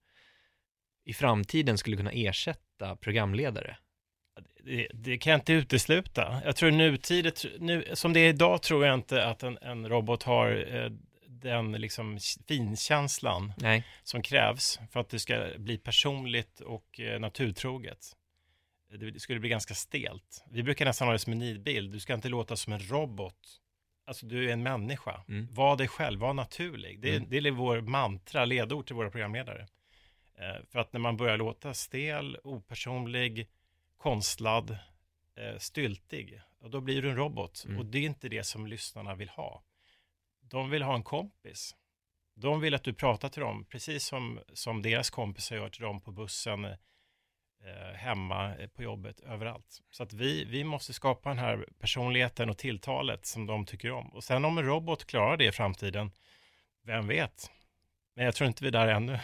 i 1.05 1.13
framtiden 1.15 1.79
skulle 1.79 1.97
kunna 1.97 2.13
ersätta 2.13 2.97
programledare? 2.97 3.77
Det, 4.65 4.89
det 4.95 5.19
kan 5.19 5.31
jag 5.31 5.39
inte 5.41 5.53
utesluta. 5.53 6.43
Jag 6.45 6.57
tror 6.57 6.71
nutidigt, 6.71 7.45
nu, 7.59 7.85
som 7.93 8.13
det 8.13 8.21
är 8.21 8.29
idag 8.29 8.63
tror 8.63 8.87
jag 8.87 8.95
inte 8.95 9.27
att 9.27 9.43
en, 9.43 9.59
en 9.63 9.89
robot 9.89 10.23
har 10.23 10.75
eh, 10.77 10.91
den 11.29 11.73
liksom 11.73 12.19
finkänslan 12.49 13.53
Nej. 13.57 13.85
som 14.03 14.23
krävs 14.23 14.81
för 14.91 15.01
att 15.01 15.09
det 15.09 15.19
ska 15.19 15.49
bli 15.59 15.79
personligt 15.79 16.61
och 16.61 17.01
eh, 17.01 17.21
naturtroget. 17.21 18.13
Det 18.99 19.21
skulle 19.21 19.41
bli 19.41 19.49
ganska 19.49 19.75
stelt. 19.75 20.45
Vi 20.51 20.63
brukar 20.63 20.85
nästan 20.85 21.09
ha 21.09 21.13
det 21.13 21.19
som 21.19 21.33
en 21.33 21.39
nidbild. 21.39 21.93
Du 21.93 22.01
ska 22.01 22.15
inte 22.15 22.29
låta 22.29 22.57
som 22.57 22.73
en 22.73 22.81
robot. 22.81 23.59
Alltså 24.07 24.27
du 24.27 24.49
är 24.49 24.53
en 24.53 24.63
människa. 24.63 25.25
Mm. 25.29 25.49
Var 25.51 25.77
dig 25.77 25.89
själv, 25.89 26.21
var 26.21 26.35
naturlig. 26.35 27.01
Det, 27.01 27.09
är- 27.11 27.17
Mm. 27.17 27.29
det 27.31 27.37
är 27.37 27.51
vår 27.51 27.81
mantra, 27.81 28.45
ledord 28.45 28.87
till 28.87 28.97
våra 28.97 29.11
programledare. 29.11 29.67
Eh, 30.43 30.65
för 30.71 30.79
att 30.79 30.93
när 30.93 31.01
man 31.01 31.17
börjar 31.17 31.37
låta 31.37 31.75
stel, 31.75 32.39
opersonlig, 32.45 33.49
konstlad, 33.97 34.71
eh, 35.37 35.59
styltig, 35.59 36.41
då 36.61 36.81
blir 36.81 37.03
du 37.03 37.11
en 37.11 37.17
robot. 37.17 37.65
Mm. 37.67 37.79
Och 37.79 37.87
det 37.87 37.99
är 37.99 38.03
inte 38.03 38.29
det 38.29 38.45
som 38.45 38.67
lyssnarna 38.67 39.15
vill 39.15 39.29
ha. 39.29 39.63
De 40.41 40.71
vill 40.71 40.83
ha 40.83 40.95
en 40.95 41.03
kompis. 41.03 41.77
De 42.35 42.61
vill 42.61 42.75
att 42.75 42.85
du 42.85 42.95
pratar 42.95 43.29
till 43.29 43.43
dem, 43.43 43.65
precis 43.65 44.05
som, 44.05 44.41
som 44.53 44.83
deras 44.83 45.11
kompisar 45.11 45.57
gör 45.57 45.69
till 45.69 45.83
dem 45.83 46.01
på 46.01 46.13
bussen, 46.13 46.65
eh, 46.65 47.95
hemma, 47.95 48.57
eh, 48.57 48.69
på 48.69 48.83
jobbet, 48.83 49.21
överallt. 49.21 49.81
Så 49.91 50.03
att 50.03 50.13
vi, 50.13 50.45
vi 50.45 50.65
måste 50.65 50.93
skapa 50.93 51.29
den 51.29 51.39
här 51.39 51.69
personligheten 51.79 52.51
och 52.51 52.59
tilltalet 52.59 53.27
som 53.27 53.47
de 53.47 53.67
tycker 53.67 53.93
om. 53.93 54.09
Och 54.09 54.25
sen 54.25 54.45
om 54.45 54.59
en 54.59 54.65
robot 54.65 55.05
klarar 55.05 55.37
det 55.37 55.47
i 55.47 55.53
framtiden, 55.53 56.11
vem 56.83 57.07
vet? 57.07 57.51
Men 58.15 58.25
jag 58.25 58.35
tror 58.35 58.49
inte 58.49 58.65
vi 58.65 58.69
är 58.69 58.73
där 58.73 58.89
ännu. 58.89 59.19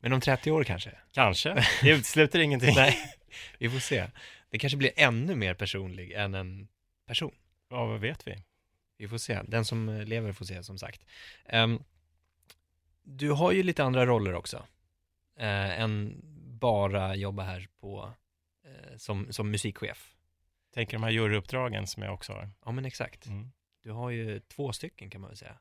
Men 0.00 0.12
om 0.12 0.20
30 0.20 0.50
år 0.50 0.64
kanske? 0.64 0.90
Kanske, 1.12 1.54
det 1.82 1.90
utesluter 1.90 2.38
ingenting. 2.38 2.74
Nej, 2.74 2.98
vi 3.58 3.70
får 3.70 3.78
se. 3.78 4.06
Det 4.50 4.58
kanske 4.58 4.76
blir 4.76 4.92
ännu 4.96 5.34
mer 5.34 5.54
personlig 5.54 6.12
än 6.12 6.34
en 6.34 6.68
person. 7.06 7.34
Ja, 7.70 7.86
vad 7.86 8.00
vet 8.00 8.26
vi? 8.26 8.42
Vi 8.98 9.08
får 9.08 9.18
se. 9.18 9.42
Den 9.42 9.64
som 9.64 9.88
eh, 9.88 10.04
lever 10.04 10.32
får 10.32 10.44
se, 10.44 10.62
som 10.62 10.78
sagt. 10.78 11.04
Um, 11.52 11.84
du 13.02 13.30
har 13.30 13.52
ju 13.52 13.62
lite 13.62 13.84
andra 13.84 14.06
roller 14.06 14.34
också. 14.34 14.56
Uh, 15.40 15.80
än 15.80 16.20
bara 16.60 17.14
jobba 17.14 17.42
här 17.42 17.68
på, 17.80 18.12
uh, 18.66 18.96
som, 18.96 19.32
som 19.32 19.50
musikchef. 19.50 20.14
Tänker 20.74 20.92
de 20.92 21.02
här 21.02 21.10
juryuppdragen 21.10 21.86
som 21.86 22.02
jag 22.02 22.14
också 22.14 22.32
har. 22.32 22.50
Ja, 22.64 22.70
men 22.70 22.84
exakt. 22.84 23.26
Mm. 23.26 23.52
Du 23.82 23.90
har 23.90 24.10
ju 24.10 24.40
två 24.40 24.72
stycken 24.72 25.10
kan 25.10 25.20
man 25.20 25.30
väl 25.30 25.36
säga. 25.36 25.58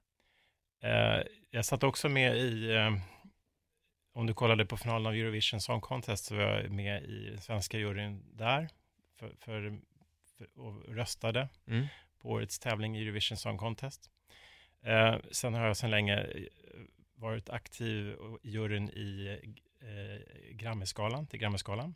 Uh, 0.84 1.24
jag 1.50 1.66
satt 1.66 1.84
också 1.84 2.10
med 2.10 2.38
i, 2.38 2.74
om 4.18 4.28
du 4.28 4.34
kollade 4.34 4.66
på 4.66 4.78
finalen 4.78 5.06
av 5.06 5.14
Eurovision 5.14 5.62
Song 5.62 5.82
Contest 5.82 6.26
så 6.26 6.36
var 6.36 6.44
jag 6.44 6.72
med 6.72 7.04
i 7.04 7.30
den 7.30 7.42
svenska 7.42 7.78
juryn 7.78 8.24
där 8.34 8.70
för, 9.16 9.36
för, 9.40 9.80
för 10.38 10.60
och 10.60 10.96
röstade. 10.96 11.50
Mm 11.68 11.88
på 12.20 12.30
årets 12.30 12.60
tävling 12.60 12.98
i 12.98 13.02
Eurovision 13.02 13.38
Song 13.38 13.58
Contest. 13.58 14.12
Eh, 14.82 15.16
sen 15.32 15.54
har 15.54 15.68
jag 15.68 15.78
sedan 15.78 15.92
länge 15.92 16.18
eh, 16.18 16.44
varit 17.16 17.50
aktiv 17.50 18.16
i 18.44 18.50
juryn 18.50 18.90
i 18.90 19.40
eh, 19.82 20.52
Grammisgalan, 20.52 21.28
till 21.28 21.40
Grammisgalan. 21.40 21.96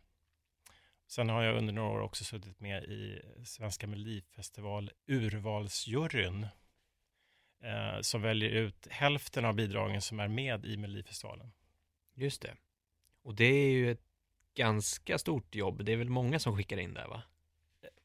Sen 1.08 1.30
har 1.30 1.44
jag 1.44 1.58
under 1.58 1.74
några 1.74 1.90
år 1.90 2.00
också 2.02 2.24
suttit 2.24 2.60
med 2.60 2.84
i 2.84 3.22
Svenska 3.46 3.88
Melodifestival 3.88 4.92
urvalsjuryn 5.08 6.48
eh, 7.64 8.02
som 8.02 8.22
väljer 8.22 8.50
ut 8.50 8.88
hälften 8.90 9.46
av 9.46 9.56
bidragen 9.56 10.02
som 10.02 10.20
är 10.20 10.28
med 10.28 10.66
i 10.66 10.78
Melodifestivalen. 10.78 11.52
Just 12.16 12.42
det. 12.42 12.56
Och 13.24 13.36
det 13.36 13.46
är 13.46 13.72
ju 13.72 13.92
ett 13.92 14.02
ganska 14.56 15.18
stort 15.18 15.56
jobb. 15.56 15.86
Det 15.86 15.92
är 15.92 15.98
väl 15.98 16.10
många 16.10 16.40
som 16.40 16.58
skickar 16.58 16.78
in 16.78 16.94
där, 16.94 17.08
va? 17.08 17.22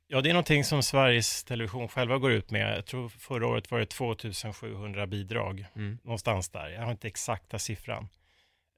Ja, 0.09 0.21
det 0.21 0.29
är 0.29 0.33
någonting 0.33 0.65
som 0.65 0.83
Sveriges 0.83 1.45
Television 1.45 1.89
själva 1.89 2.19
går 2.19 2.33
ut 2.33 2.51
med. 2.51 2.77
Jag 2.77 2.87
tror 2.87 3.09
förra 3.09 3.47
året 3.47 3.71
var 3.71 3.79
det 3.79 3.87
2700 3.87 5.07
bidrag, 5.07 5.67
mm. 5.77 5.99
någonstans 6.03 6.49
där. 6.49 6.69
Jag 6.69 6.83
har 6.83 6.91
inte 6.91 7.09
exakta 7.09 7.59
siffran. 7.59 8.09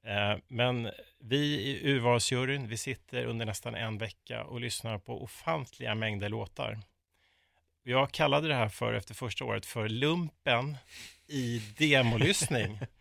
Eh, 0.05 0.37
men 0.47 0.91
vi 1.19 1.37
i 1.37 1.91
urvalsjuryn, 1.91 2.67
vi 2.67 2.77
sitter 2.77 3.25
under 3.25 3.45
nästan 3.45 3.75
en 3.75 3.97
vecka 3.97 4.43
och 4.43 4.61
lyssnar 4.61 4.97
på 4.97 5.23
ofantliga 5.23 5.95
mängder 5.95 6.29
låtar. 6.29 6.79
Jag 7.83 8.11
kallade 8.11 8.47
det 8.47 8.55
här 8.55 8.69
för, 8.69 8.93
efter 8.93 9.13
första 9.13 9.45
året, 9.45 9.65
för 9.65 9.89
lumpen 9.89 10.77
i 11.27 11.61
demolyssning. 11.77 12.79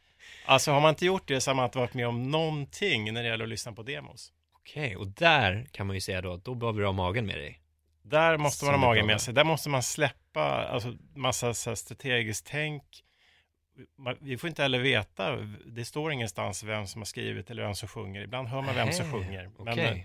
alltså 0.49 0.73
har 0.73 0.81
man 0.81 0.89
inte 0.89 1.07
gjort 1.07 1.29
det 1.29 1.41
så 1.41 1.51
har 1.51 1.55
man 1.55 1.65
inte 1.65 1.79
varit 1.79 1.95
med 1.95 2.09
om 2.09 2.31
någonting 2.31 3.13
när 3.13 3.23
det 3.23 3.29
gäller 3.29 3.45
att 3.45 3.51
lyssna 3.51 3.73
på 3.73 3.83
demos. 3.83 4.33
Okej, 4.53 4.87
okay, 4.87 4.97
och 4.97 5.07
där 5.07 5.69
kan 5.73 5.87
man 5.87 5.97
ju 5.97 6.01
säga 6.01 6.21
då, 6.21 6.37
då 6.37 6.55
behöver 6.55 6.81
du 6.81 6.87
ha 6.87 6.93
magen 6.93 7.27
med 7.27 7.39
dig. 7.39 7.61
Där 8.03 8.37
måste 8.37 8.65
man 8.65 8.75
ha 8.75 8.81
magen 8.81 9.07
med 9.07 9.21
sig. 9.21 9.35
Där 9.35 9.45
måste 9.45 9.69
man 9.69 9.83
släppa 9.83 10.43
alltså, 10.67 10.97
massa 11.15 11.55
så 11.55 11.71
här, 11.71 11.75
strategiskt 11.75 12.47
tänk. 12.47 12.83
Vi 14.21 14.39
får 14.39 14.49
inte 14.49 14.63
heller 14.63 14.79
veta, 14.79 15.37
det 15.67 15.85
står 15.85 16.13
ingenstans 16.13 16.65
vem 16.65 16.87
som 16.87 17.01
har 17.01 17.07
skrivit 17.07 17.51
eller 17.51 17.63
vem 17.63 17.75
som 17.75 17.89
sjunger. 17.89 18.23
Ibland 18.23 18.49
hör 18.49 18.63
man 18.63 18.75
vem 18.75 18.93
som 18.93 19.13
sjunger. 19.13 19.51
Okay. 19.59 20.05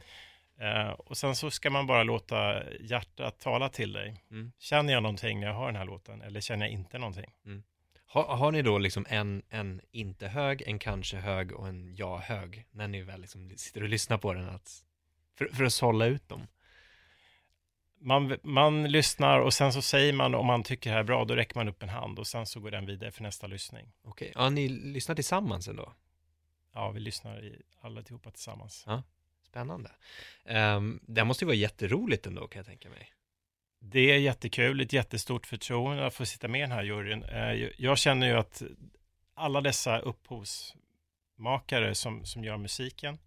Men, 0.58 0.88
uh, 0.88 0.92
och 0.92 1.18
sen 1.18 1.36
så 1.36 1.52
ska 1.52 1.70
man 1.70 1.88
bara 1.88 2.04
låta 2.04 2.64
hjärtat 2.80 3.40
tala 3.40 3.70
till 3.70 3.94
dig. 3.94 4.24
Mm. 4.32 4.52
Känner 4.60 4.94
jag 4.94 5.04
någonting 5.04 5.40
när 5.40 5.48
jag 5.48 5.54
hör 5.54 5.66
den 5.66 5.76
här 5.76 5.86
låten 5.86 6.22
eller 6.22 6.42
känner 6.42 6.66
jag 6.66 6.74
inte 6.74 6.98
någonting? 6.98 7.32
Mm. 7.46 7.64
Har, 8.14 8.38
har, 8.38 8.52
ni 8.52 8.62
då 8.62 8.78
liksom 8.78 9.06
en, 9.10 9.42
en 9.50 9.82
inte 9.92 10.28
hög, 10.28 10.62
en 10.62 10.80
kanske 10.80 11.18
hög 11.18 11.52
och 11.52 11.68
en 11.68 11.96
ja 11.96 12.18
hög 12.18 12.66
när 12.72 12.88
ni 12.88 13.02
väl 13.02 13.22
liksom 13.22 13.52
sitter 13.58 13.84
och 13.84 13.90
lyssnar 13.90 14.18
på 14.18 14.34
den? 14.34 14.50
Att, 14.50 14.84
för, 15.38 15.46
för 15.46 15.64
att 15.64 15.74
sålla 15.74 16.06
ut 16.06 16.30
dem? 16.30 16.48
man, 18.04 18.38
man 18.44 18.92
lyssnar 18.92 19.40
och 19.40 19.54
sen 19.54 19.74
så 19.74 19.82
säger 19.82 20.14
man 20.14 20.36
om 20.36 20.46
man 20.46 20.64
tycker 20.64 20.90
det 20.90 20.94
här 20.94 21.00
är 21.00 21.04
bra, 21.04 21.26
då 21.26 21.36
räcker 21.36 21.56
man 21.56 21.68
upp 21.68 21.84
en 21.84 21.90
hand 21.90 22.20
och 22.20 22.28
sen 22.28 22.46
så 22.46 22.60
går 22.60 22.72
den 22.72 22.86
vidare 22.86 23.12
för 23.12 23.24
nästa 23.24 23.48
lyssning. 23.48 23.92
Okej, 24.04 24.32
ja, 24.36 24.50
ni 24.50 24.70
lyssnar 24.70 25.16
tillsammans 25.16 25.68
ändå? 25.68 25.94
Ja, 26.74 26.92
vi 26.92 27.00
lyssnar 27.00 27.44
i 27.44 27.62
alla 27.82 28.02
tillsammans. 28.02 28.84
Ja, 28.88 29.04
spännande. 29.44 29.92
Um, 30.46 31.00
det 31.08 31.24
måste 31.24 31.44
ju 31.44 31.48
vara 31.48 31.56
jätteroligt 31.56 32.28
ändå 32.28 32.48
kan 32.48 32.60
jag 32.60 32.66
tänka 32.66 32.90
mig. 32.90 33.14
Det 33.86 34.12
är 34.12 34.18
jättekul, 34.18 34.82
ett 34.82 34.94
jättestort 34.94 35.48
förtroende 35.48 36.06
att 36.06 36.14
få 36.14 36.26
sitta 36.26 36.48
med 36.48 36.60
i 36.60 36.62
den 36.62 36.72
här 36.72 36.84
juryn. 36.84 37.24
Uh, 37.24 37.70
jag 37.78 37.98
känner 37.98 38.28
ju 38.28 38.34
att 38.34 38.64
alla 39.34 39.62
dessa 39.62 40.00
upphovsmakare 40.00 41.96
som, 41.96 42.26
som 42.26 42.44
gör 42.44 42.58
musiken, 42.58 43.18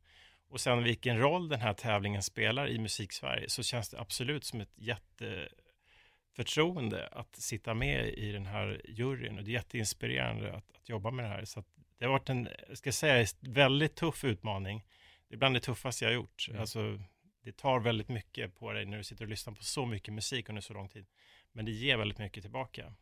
och 0.49 0.61
sen 0.61 0.85
vilken 0.85 1.19
roll 1.19 1.49
den 1.49 1.61
här 1.61 1.73
tävlingen 1.73 2.23
spelar 2.23 2.69
i 2.69 2.79
Musiksverige 2.79 3.49
så 3.49 3.63
känns 3.63 3.89
det 3.89 4.01
absolut 4.01 4.45
som 4.45 4.61
ett 4.61 4.73
jätteförtroende 4.75 7.09
att 7.13 7.37
sitta 7.37 7.75
med 7.75 8.09
i 8.09 8.33
den 8.33 8.47
här 8.47 8.81
juryn 8.85 9.39
och 9.39 9.45
det 9.45 9.51
är 9.51 9.53
jätteinspirerande 9.53 10.53
att, 10.53 10.77
att 10.77 10.89
jobba 10.89 11.11
med 11.11 11.25
det 11.25 11.29
här. 11.29 11.45
Så 11.45 11.65
det 11.99 12.05
har 12.05 12.13
varit 12.13 12.29
en, 12.29 12.49
ska 12.75 12.93
säga, 12.93 13.27
väldigt 13.41 13.95
tuff 13.95 14.25
utmaning. 14.25 14.85
Det 15.29 15.35
är 15.35 15.39
bland 15.39 15.55
det 15.55 15.61
tuffaste 15.61 16.05
jag 16.05 16.11
har 16.11 16.15
gjort. 16.15 16.47
Mm. 16.49 16.61
Alltså, 16.61 17.01
det 17.47 17.57
tar 17.57 17.81
väldigt 17.81 18.09
mycket 18.09 18.59
på 18.59 18.73
dig 18.73 18.87
när 18.87 18.97
du 18.97 19.05
sitter 19.05 19.25
och 19.25 19.29
lyssnar 19.29 19.55
på 19.55 19.63
så 19.63 19.87
mycket 19.87 20.15
musik 20.15 20.49
under 20.49 20.63
så 20.63 20.75
lång 20.75 20.89
tid. 20.89 21.07
Men 21.53 21.65
det 21.65 21.71
ger 21.71 21.97
väldigt 21.97 22.19
mycket 22.19 22.43
tillbaka. 22.43 22.93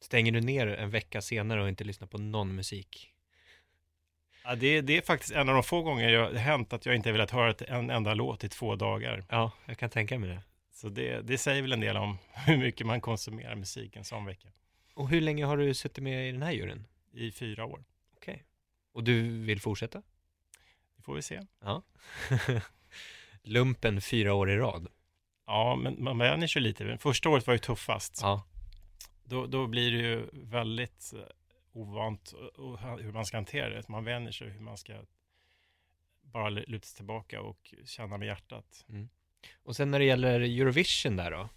Stänger 0.00 0.32
du 0.32 0.40
ner 0.40 0.66
en 0.66 0.90
vecka 0.90 1.22
senare 1.22 1.62
och 1.62 1.68
inte 1.68 1.84
lyssnar 1.84 2.08
på 2.08 2.18
någon 2.18 2.54
musik? 2.54 3.12
Ja, 4.44 4.54
det, 4.54 4.80
det 4.80 4.96
är 4.96 5.02
faktiskt 5.02 5.32
en 5.32 5.48
av 5.48 5.54
de 5.54 5.64
få 5.64 5.82
gånger 5.82 6.08
jag 6.08 6.24
har 6.24 6.34
hänt 6.34 6.72
att 6.72 6.86
jag 6.86 6.94
inte 6.94 7.08
har 7.08 7.12
velat 7.12 7.30
höra 7.30 7.54
en 7.68 7.90
enda 7.90 8.14
låt 8.14 8.44
i 8.44 8.48
två 8.48 8.76
dagar. 8.76 9.24
Ja, 9.28 9.52
jag 9.66 9.78
kan 9.78 9.90
tänka 9.90 10.18
mig 10.18 10.28
det. 10.28 10.42
Så 10.72 10.88
det, 10.88 11.20
det 11.20 11.38
säger 11.38 11.62
väl 11.62 11.72
en 11.72 11.80
del 11.80 11.96
om 11.96 12.18
hur 12.46 12.56
mycket 12.56 12.86
man 12.86 13.00
konsumerar 13.00 13.54
musik 13.54 13.96
en 13.96 14.04
sån 14.04 14.24
vecka. 14.24 14.48
Och 14.94 15.08
hur 15.08 15.20
länge 15.20 15.44
har 15.44 15.56
du 15.56 15.74
suttit 15.74 16.04
med 16.04 16.28
i 16.28 16.32
den 16.32 16.42
här 16.42 16.52
juryn? 16.52 16.86
I 17.12 17.32
fyra 17.32 17.64
år. 17.64 17.84
Okej. 18.16 18.34
Okay. 18.34 18.44
Och 18.92 19.04
du 19.04 19.44
vill 19.44 19.60
fortsätta? 19.60 20.02
Det 20.96 21.02
får 21.02 21.14
vi 21.14 21.22
se. 21.22 21.40
Ja. 21.60 21.82
Lumpen 23.44 24.00
fyra 24.00 24.34
år 24.34 24.50
i 24.50 24.56
rad. 24.56 24.88
Ja, 25.46 25.76
men 25.76 26.04
man 26.04 26.18
vänjer 26.18 26.48
sig 26.48 26.62
lite. 26.62 26.98
Första 26.98 27.28
året 27.28 27.46
var 27.46 27.54
ju 27.54 27.58
tuffast. 27.58 28.18
Ja. 28.22 28.46
Då, 29.24 29.46
då 29.46 29.66
blir 29.66 29.92
det 29.92 29.98
ju 29.98 30.28
väldigt 30.32 31.12
ovant 31.72 32.32
och 32.56 32.78
hur 32.80 33.12
man 33.12 33.24
ska 33.24 33.36
hantera 33.36 33.68
det. 33.68 33.88
Man 33.88 34.04
vänjer 34.04 34.32
sig 34.32 34.48
hur 34.48 34.60
man 34.60 34.76
ska 34.76 34.94
bara 36.22 36.48
luta 36.48 36.86
sig 36.86 36.96
tillbaka 36.96 37.40
och 37.40 37.74
känna 37.84 38.18
med 38.18 38.26
hjärtat. 38.26 38.84
Mm. 38.88 39.08
Och 39.62 39.76
sen 39.76 39.90
när 39.90 39.98
det 39.98 40.04
gäller 40.04 40.40
Eurovision 40.40 41.16
där 41.16 41.30
då, 41.30 41.48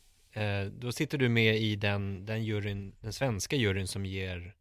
eh, 0.41 0.65
då 0.65 0.91
sitter 0.91 1.17
du 1.17 1.29
med 1.29 1.57
i 1.57 1.75
den, 1.75 2.25
den 2.25 2.43
juryn, 2.43 2.95
den 3.01 3.13
svenska 3.13 3.55
juryn 3.55 3.87
som 3.87 4.05
ger 4.05 4.37
eh, 4.37 4.51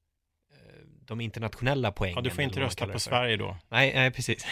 de 1.07 1.21
internationella 1.21 1.93
poängen. 1.93 2.17
Ja, 2.17 2.23
du 2.23 2.31
får 2.31 2.45
inte 2.45 2.61
rösta 2.61 2.87
på 2.87 2.99
Sverige 2.99 3.37
då. 3.37 3.57
Nej, 3.69 3.95
nej 3.95 4.11
precis. 4.11 4.47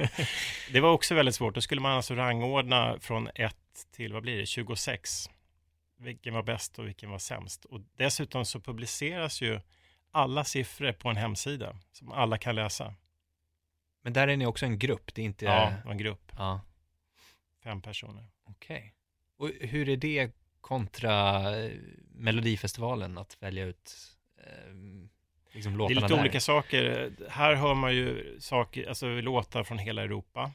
det 0.72 0.80
var 0.80 0.92
också 0.92 1.14
väldigt 1.14 1.34
svårt. 1.34 1.54
Då 1.54 1.60
skulle 1.60 1.80
man 1.80 1.92
alltså 1.92 2.14
rangordna 2.14 2.96
från 3.00 3.28
1 3.34 3.56
till, 3.92 4.12
vad 4.12 4.22
blir 4.22 4.38
det, 4.38 4.46
26. 4.46 5.30
Vilken 5.98 6.34
var 6.34 6.42
bäst 6.42 6.78
och 6.78 6.86
vilken 6.86 7.10
var 7.10 7.18
sämst. 7.18 7.64
Och 7.64 7.80
dessutom 7.96 8.44
så 8.44 8.60
publiceras 8.60 9.42
ju 9.42 9.60
alla 10.10 10.44
siffror 10.44 10.92
på 10.92 11.08
en 11.08 11.16
hemsida 11.16 11.76
som 11.92 12.12
alla 12.12 12.38
kan 12.38 12.54
läsa. 12.54 12.94
Men 14.02 14.12
där 14.12 14.28
är 14.28 14.36
ni 14.36 14.46
också 14.46 14.66
en 14.66 14.78
grupp, 14.78 15.14
det 15.14 15.22
är 15.22 15.26
inte... 15.26 15.44
Ja, 15.44 15.72
en 15.90 15.98
grupp. 15.98 16.32
Ja. 16.36 16.60
Fem 17.64 17.82
personer. 17.82 18.24
Okej. 18.44 18.94
Okay. 19.36 19.58
Och 19.58 19.68
hur 19.68 19.88
är 19.88 19.96
det 19.96 20.32
kontra 20.60 21.56
eh, 21.56 21.72
Melodifestivalen 22.14 23.18
att 23.18 23.42
välja 23.42 23.64
ut 23.64 23.94
eh, 24.36 24.74
liksom 25.52 25.78
Det 25.78 25.84
är 25.84 25.88
lite 25.88 26.06
där? 26.06 26.20
olika 26.20 26.40
saker. 26.40 27.12
Här 27.28 27.54
hör 27.54 27.74
man 27.74 27.94
ju 27.94 28.36
saker, 28.40 28.88
alltså 28.88 29.06
låtar 29.06 29.64
från 29.64 29.78
hela 29.78 30.02
Europa 30.02 30.52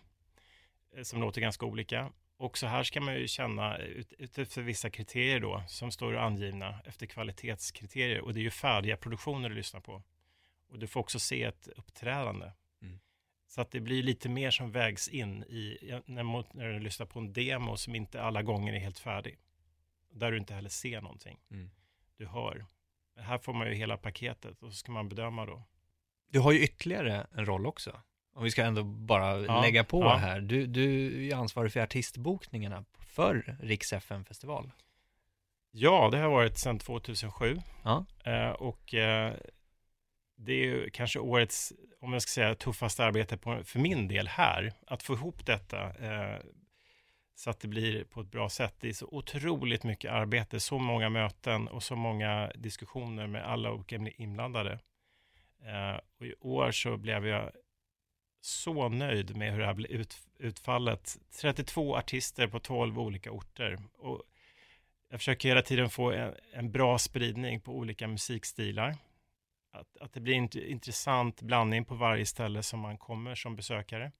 eh, 0.97 1.03
som 1.03 1.21
låter 1.21 1.41
ganska 1.41 1.65
olika 1.65 2.11
också 2.37 2.67
här 2.67 2.83
ska 2.83 3.01
man 3.01 3.15
ju 3.15 3.27
känna 3.27 3.77
utifrån 3.77 4.65
vissa 4.65 4.89
kriterier 4.89 5.39
då 5.39 5.63
som 5.67 5.91
står 5.91 6.17
angivna 6.17 6.79
efter 6.85 7.05
kvalitetskriterier 7.05 8.21
och 8.21 8.33
det 8.33 8.39
är 8.39 8.43
ju 8.43 8.51
färdiga 8.51 8.97
produktioner 8.97 9.49
du 9.49 9.55
lyssnar 9.55 9.79
på. 9.79 10.03
Och 10.69 10.79
du 10.79 10.87
får 10.87 10.99
också 10.99 11.19
se 11.19 11.43
ett 11.43 11.67
uppträdande. 11.67 12.51
Mm. 12.81 12.99
Så 13.47 13.61
att 13.61 13.71
det 13.71 13.79
blir 13.79 14.03
lite 14.03 14.29
mer 14.29 14.51
som 14.51 14.71
vägs 14.71 15.07
in 15.07 15.43
i 15.43 15.77
när, 16.05 16.55
när 16.55 16.73
du 16.73 16.79
lyssnar 16.79 17.05
på 17.05 17.19
en 17.19 17.33
demo 17.33 17.77
som 17.77 17.95
inte 17.95 18.21
alla 18.21 18.41
gånger 18.43 18.73
är 18.73 18.79
helt 18.79 18.99
färdig. 18.99 19.37
Där 20.11 20.31
du 20.31 20.37
inte 20.37 20.53
heller 20.53 20.69
ser 20.69 21.01
någonting. 21.01 21.39
Mm. 21.51 21.71
Du 22.17 22.27
hör. 22.27 22.65
Här 23.17 23.37
får 23.37 23.53
man 23.53 23.67
ju 23.67 23.73
hela 23.73 23.97
paketet 23.97 24.63
och 24.63 24.71
så 24.71 24.77
ska 24.77 24.91
man 24.91 25.09
bedöma 25.09 25.45
då. 25.45 25.63
Du 26.31 26.39
har 26.39 26.51
ju 26.51 26.59
ytterligare 26.63 27.27
en 27.35 27.45
roll 27.45 27.65
också. 27.65 28.01
om 28.35 28.43
vi 28.43 28.51
ska 28.51 28.63
ändå 28.63 28.83
bara 28.83 29.39
Ja, 29.39 29.61
lägga 29.61 29.83
på 29.83 30.01
ja. 30.03 30.15
här. 30.15 30.41
Du, 30.41 30.65
du 30.65 31.05
är 31.05 31.21
ju 31.21 31.33
ansvarig 31.33 31.71
för 31.73 31.79
artistbokningarna 31.79 32.85
för 32.99 33.57
Riks 33.61 33.93
FM-festival. 33.93 34.71
Ja, 35.71 36.09
det 36.11 36.17
har 36.17 36.29
varit 36.29 36.57
sedan 36.57 36.79
2007. 36.79 37.61
Ja. 37.83 38.05
Eh, 38.25 38.49
och 38.49 38.93
eh, 38.93 39.33
det 40.37 40.53
är 40.53 40.65
ju 40.65 40.89
kanske 40.89 41.19
årets, 41.19 41.73
om 42.01 42.13
jag 42.13 42.21
ska 42.21 42.29
säga, 42.29 42.55
tuffaste 42.55 43.05
arbete 43.05 43.37
på, 43.37 43.63
för 43.63 43.79
min 43.79 44.07
del 44.07 44.27
här. 44.27 44.73
Att 44.87 45.03
få 45.03 45.13
ihop 45.13 45.45
detta 45.45 45.89
eh, 45.89 46.39
så 47.35 47.49
att 47.49 47.59
det 47.59 47.67
blir 47.67 48.03
på 48.03 48.21
ett 48.21 48.31
bra 48.31 48.49
sätt. 48.49 48.75
Det 48.79 48.89
är 48.89 48.93
så 48.93 49.07
otroligt 49.11 49.83
mycket 49.83 50.11
arbete, 50.11 50.59
så 50.59 50.79
många 50.79 51.09
möten 51.09 51.67
och 51.67 51.83
så 51.83 51.95
många 51.95 52.51
diskussioner 52.55 53.27
med 53.27 53.45
alla 53.45 53.71
olika 53.71 53.95
inblandade. 53.95 54.79
Eh, 55.65 55.99
och 56.19 56.25
i 56.25 56.33
år 56.39 56.71
så 56.71 56.97
blev 56.97 57.27
jag 57.27 57.51
så 58.41 58.89
nöjd 58.89 59.35
med 59.35 59.51
hur 59.51 59.59
det 59.59 59.65
här 59.65 59.73
blev 59.73 59.91
ut, 59.91 60.17
utfallet. 60.39 61.17
32 61.41 61.95
artister 61.95 62.47
på 62.47 62.59
12 62.59 62.99
olika 62.99 63.31
orter. 63.31 63.77
Och 63.93 64.23
jag 65.09 65.19
försöker 65.19 65.49
hela 65.49 65.61
tiden 65.61 65.89
få 65.89 66.11
en, 66.11 66.33
en 66.53 66.71
bra 66.71 66.97
spridning 66.97 67.61
på 67.61 67.71
olika 67.71 68.07
musikstilar. 68.07 68.95
Att, 69.71 69.97
att 69.97 70.13
det 70.13 70.19
blir 70.19 70.35
en 70.35 70.49
int- 70.49 70.65
intressant 70.65 71.41
blandning 71.41 71.85
på 71.85 71.95
varje 71.95 72.25
ställe 72.25 72.63
som 72.63 72.79
man 72.79 72.97
kommer 72.97 73.35
som 73.35 73.55
besökare. 73.55 74.11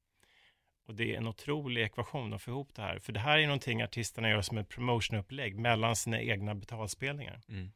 Och 0.87 0.95
det 0.95 1.13
är 1.13 1.17
en 1.17 1.27
otrolig 1.27 1.83
ekvation 1.83 2.33
att 2.33 2.41
få 2.41 2.51
ihop 2.51 2.69
det 2.75 2.81
här. 2.81 2.99
För 2.99 3.13
det 3.13 3.19
här 3.19 3.37
är 3.37 3.45
någonting 3.45 3.81
artisterna 3.81 4.29
gör 4.29 4.41
som 4.41 4.57
ett 4.57 4.69
promotionupplägg 4.69 5.55
mellan 5.59 5.95
sina 5.95 6.21
egna 6.21 6.55
betalspelningar. 6.55 7.41
Mm. 7.49 7.71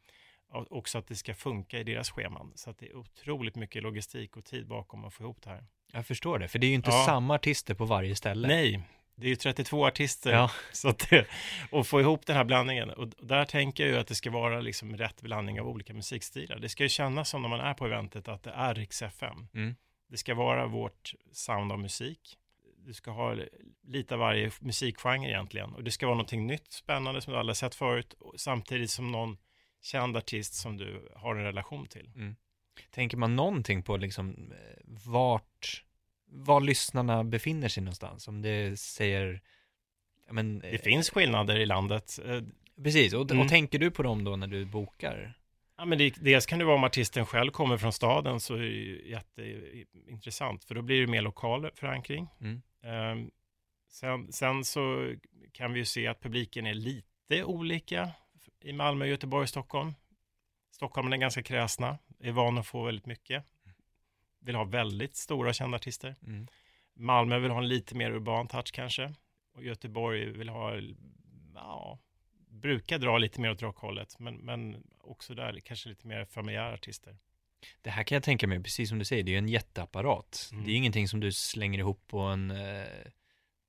Och 0.52 0.78
också 0.78 0.98
att 0.98 1.08
det 1.08 1.16
ska 1.16 1.34
funka 1.34 1.80
i 1.80 1.84
deras 1.84 2.12
scheman. 2.12 2.52
Så 2.56 2.70
att 2.70 2.78
det 2.78 2.90
är 2.90 2.96
otroligt 2.96 3.56
mycket 3.56 3.84
logistik 3.84 4.38
och 4.38 4.46
tid 4.46 4.68
bakom 4.68 5.06
att 5.06 5.14
få 5.14 5.24
ihop 5.24 5.42
det 5.42 5.50
här. 5.50 5.66
Jag 5.92 6.06
förstår 6.06 6.40
det, 6.40 6.48
för 6.48 6.60
det 6.60 6.66
är 6.68 6.70
ju 6.70 6.76
inte 6.76 6.90
Ja. 6.90 7.04
samma 7.06 7.36
artister 7.36 7.74
på 7.74 7.86
varje 7.86 8.16
ställe. 8.16 8.48
Nej, 8.48 8.82
det 9.16 9.26
är 9.26 9.30
ju 9.30 9.36
32 9.36 9.88
artister. 9.88 10.32
Ja, 10.32 10.52
Så 10.72 10.90
att 10.90 11.10
det, 11.10 11.26
och 11.72 11.88
få 11.88 12.02
ihop 12.02 12.26
den 12.26 12.36
här 12.36 12.44
blandningen. 12.44 12.90
Och 12.90 13.08
där 13.08 13.46
tänker 13.46 13.84
jag 13.84 13.94
ju 13.94 14.00
att 14.00 14.08
det 14.08 14.16
ska 14.16 14.32
vara 14.32 14.62
liksom 14.62 14.98
rätt 14.98 15.22
blandning 15.22 15.62
av 15.62 15.68
olika 15.68 15.94
musikstilar. 15.94 16.60
Det 16.60 16.70
ska 16.70 16.84
ju 16.84 16.90
kännas 16.90 17.30
som 17.30 17.42
när 17.42 17.50
man 17.50 17.60
är 17.60 17.74
på 17.74 17.86
eventet 17.86 18.28
att 18.28 18.44
det 18.44 18.52
är 18.52 18.76
Rix 18.76 19.02
FM. 19.02 19.48
Mm. 19.54 19.76
Det 20.10 20.18
ska 20.18 20.36
vara 20.36 20.68
vårt 20.68 21.14
sound 21.32 21.72
av 21.72 21.80
musik. 21.80 22.38
Du 22.90 22.94
ska 22.94 23.12
ha 23.12 23.36
lite 23.88 24.14
av 24.14 24.20
varje 24.20 24.52
musikgenre 24.60 25.30
egentligen. 25.30 25.74
Och 25.74 25.84
det 25.84 25.92
ska 25.92 26.06
vara 26.06 26.16
någonting 26.16 26.48
nytt, 26.48 26.72
spännande 26.72 27.22
som 27.22 27.34
du 27.34 27.40
aldrig 27.40 27.56
sett 27.58 27.76
förut. 27.76 28.14
Samtidigt 28.36 28.92
som 28.92 29.12
någon 29.12 29.38
känd 29.82 30.18
artist 30.18 30.54
som 30.54 30.78
du 30.78 31.10
har 31.16 31.36
en 31.36 31.44
relation 31.44 31.88
till. 31.88 32.10
tänker 32.92 33.18
man 33.18 33.36
någonting 33.36 33.84
på 33.84 33.98
liksom 33.98 34.52
eh, 34.52 34.58
vart, 34.86 35.84
var 36.26 36.62
lyssnarna 36.62 37.24
befinner 37.24 37.68
sig 37.68 37.84
någonstans? 37.84 38.28
Om 38.28 38.42
det 38.42 38.80
säger, 38.80 39.42
men, 40.32 40.60
Det 40.60 40.84
finns 40.84 41.10
skillnader 41.10 41.60
i 41.60 41.66
landet. 41.66 42.20
Eh, 42.26 42.42
Precis, 42.84 43.14
och, 43.14 43.32
Mm. 43.32 43.44
och 43.44 43.50
tänker 43.50 43.80
du 43.80 43.92
på 43.92 44.04
dem 44.04 44.24
då 44.24 44.36
när 44.36 44.48
du 44.48 44.66
bokar? 44.66 45.34
Ja, 45.78 45.86
men 45.86 45.98
det, 45.98 46.14
dels 46.22 46.46
kan 46.46 46.60
det 46.60 46.66
vara 46.66 46.76
om 46.76 46.84
artisten 46.84 47.26
själv 47.26 47.52
kommer 47.52 47.78
från 47.78 47.94
staden 47.94 48.40
så 48.40 48.56
är 48.56 48.60
det 48.60 49.10
jätteintressant 49.10 50.64
för 50.64 50.76
då 50.76 50.82
blir 50.82 51.02
det 51.02 51.08
mer 51.08 51.22
lokal 51.22 51.70
förankring. 51.76 52.28
Mm. 52.42 52.62
Ehm, 52.82 53.32
sen, 53.88 54.32
sen 54.32 54.66
så 54.66 55.14
kan 55.52 55.74
vi 55.74 55.80
ju 55.80 55.86
se 55.86 56.08
att 56.08 56.22
publiken 56.22 56.68
är 56.68 56.74
lite 56.74 57.44
olika 57.44 58.12
i 58.60 58.74
Malmö, 58.74 59.06
Göteborg 59.06 59.48
Stockholm. 59.48 59.94
Stockholm 60.72 61.14
är 61.14 61.18
ganska 61.18 61.44
kräsna, 61.44 61.98
är 62.20 62.32
van 62.32 62.58
att 62.58 62.68
få 62.68 62.84
väldigt 62.84 63.06
mycket. 63.06 63.46
Vill 64.40 64.56
ha 64.56 64.64
väldigt 64.64 65.16
stora 65.16 65.54
kända 65.54 65.76
artister. 65.76 66.16
Mm. 66.26 66.48
Malmö 66.94 67.40
vill 67.40 67.52
ha 67.52 67.58
en 67.58 67.68
lite 67.68 67.96
mer 67.96 68.12
urban 68.12 68.48
touch 68.48 68.72
kanske. 68.74 69.14
Och 69.54 69.64
Göteborg 69.64 70.26
vill 70.26 70.50
ha, 70.50 70.76
ja, 71.56 72.00
brukar 72.50 72.98
dra 72.98 73.18
lite 73.18 73.42
mer 73.42 73.52
åt 73.52 73.62
rockhållet. 73.62 74.20
Men, 74.20 74.36
men 74.36 74.84
också 75.02 75.36
där 75.36 75.60
kanske 75.60 75.90
lite 75.90 76.08
mer 76.08 76.26
familjära 76.26 76.74
artister. 76.74 77.18
Det 77.82 77.90
här 77.90 78.04
kan 78.04 78.16
jag 78.16 78.24
tänka 78.24 78.48
mig, 78.48 78.64
precis 78.64 78.90
som 78.90 79.00
du 79.00 79.06
säger, 79.06 79.24
det 79.24 79.30
är 79.30 79.34
ju 79.34 79.38
en 79.38 79.48
jätteapparat. 79.50 80.50
Mm. 80.52 80.64
Det 80.64 80.70
är 80.70 80.72
ju 80.72 80.78
ingenting 80.78 81.08
som 81.08 81.20
du 81.20 81.32
slänger 81.32 81.80
ihop 81.80 82.08
på 82.08 82.20
en 82.20 82.52
eh, 82.52 82.84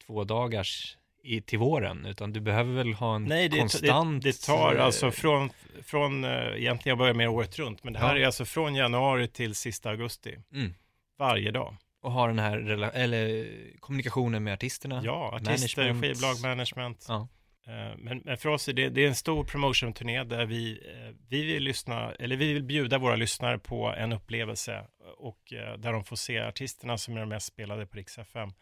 två 0.06 0.24
dagars 0.24 0.96
i, 1.22 1.40
till 1.40 1.58
våren, 1.58 2.06
utan 2.06 2.32
du 2.32 2.40
behöver 2.40 2.74
väl 2.74 2.94
ha 2.94 3.16
en 3.16 3.24
Nej, 3.24 3.48
det, 3.48 3.58
konstant... 3.58 4.22
det, 4.22 4.28
det 4.30 4.40
tar 4.40 4.76
eh, 4.76 4.84
alltså 4.84 5.10
från, 5.10 5.50
från 5.82 6.24
eh, 6.24 6.30
egentligen 6.30 6.78
jag 6.92 6.98
börjar 6.98 7.14
med 7.14 7.28
året 7.28 7.58
runt, 7.58 7.84
men 7.84 7.92
det 7.92 7.98
här 7.98 8.16
Ja. 8.16 8.22
är 8.22 8.26
alltså 8.26 8.44
från 8.44 8.74
januari 8.74 9.28
till 9.28 9.54
sista 9.54 9.90
augusti, 9.90 10.36
Mm. 10.54 10.74
varje 11.18 11.50
dag. 11.50 11.76
Och 12.02 12.12
ha 12.12 12.26
den 12.26 12.38
här 12.38 12.56
eller, 12.94 13.48
kommunikationen 13.80 14.44
med 14.44 14.52
artisterna. 14.54 15.02
Ja, 15.04 15.34
artister, 15.34 15.82
management. 15.82 16.04
skivbolag, 16.04 16.40
management. 16.42 17.04
Ja. 17.08 17.28
Eh, 17.66 17.96
Men, 17.98 18.18
men 18.24 18.36
för 18.36 18.48
oss 18.48 18.68
är 18.68 18.72
det, 18.72 18.88
det 18.88 19.04
är 19.04 19.08
en 19.08 19.14
stor 19.14 19.44
promotion-turné 19.44 20.24
där 20.24 20.46
vi, 20.46 20.72
eh, 20.72 21.14
vi 21.28 21.44
vill 21.44 21.62
lyssna, 21.62 22.12
eller 22.12 22.36
vi 22.36 22.52
vill 22.52 22.62
bjuda 22.62 22.98
våra 22.98 23.16
lyssnare 23.16 23.58
på 23.58 23.86
en 23.86 24.12
upplevelse 24.12 24.86
och 25.16 25.52
eh, 25.52 25.76
där 25.76 25.92
de 25.92 26.04
får 26.04 26.16
se 26.16 26.38
artisterna 26.38 26.98
som 26.98 27.16
är 27.16 27.20
de 27.20 27.28
mest 27.28 27.46
spelade 27.46 27.86
på 27.86 27.96
Rix 27.96 28.18
FM, 28.18 28.52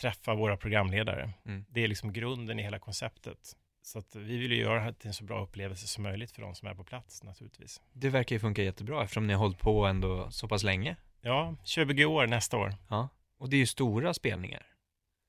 träffa 0.00 0.34
våra 0.34 0.56
programledare. 0.56 1.30
Mm. 1.46 1.64
Det 1.68 1.80
är 1.80 1.88
liksom 1.88 2.12
grunden 2.12 2.58
i 2.58 2.62
hela 2.62 2.78
konceptet. 2.78 3.56
Så 3.82 3.98
att 3.98 4.16
vi 4.16 4.36
vill 4.36 4.52
ju 4.52 4.58
göra 4.58 4.84
det 4.84 4.92
till 4.92 5.08
en 5.08 5.14
så 5.14 5.24
bra 5.24 5.42
upplevelse 5.42 5.86
som 5.86 6.02
möjligt 6.02 6.30
för 6.30 6.42
de 6.42 6.54
som 6.54 6.68
är 6.68 6.74
på 6.74 6.84
plats 6.84 7.22
naturligtvis. 7.22 7.80
Det 7.92 8.08
verkar 8.08 8.36
ju 8.36 8.40
funka 8.40 8.62
jättebra 8.62 9.02
eftersom 9.02 9.26
ni 9.26 9.32
har 9.32 9.40
hållit 9.40 9.58
på 9.58 9.86
ändå 9.86 10.30
så 10.30 10.48
pass 10.48 10.62
länge. 10.62 10.96
Ja, 11.20 11.56
20 11.64 12.04
år 12.04 12.26
nästa 12.26 12.56
år. 12.56 12.74
Ja. 12.88 13.08
Och 13.38 13.50
det 13.50 13.56
är 13.56 13.58
ju 13.58 13.66
stora 13.66 14.14
spelningar. 14.14 14.66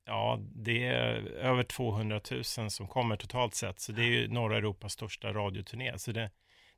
Ja, 0.06 0.40
det 0.56 0.86
är 0.88 1.14
över 1.28 1.64
200 1.64 2.22
000 2.32 2.44
som 2.44 2.88
kommer 2.88 3.16
totalt 3.16 3.56
sett, 3.56 3.80
så 3.80 3.92
det 3.92 4.02
är 4.02 4.06
ju 4.08 4.28
norra 4.28 4.58
Europas 4.58 4.94
största 4.94 5.34
radioturné. 5.34 5.98
Så 6.00 6.12
det, 6.12 6.32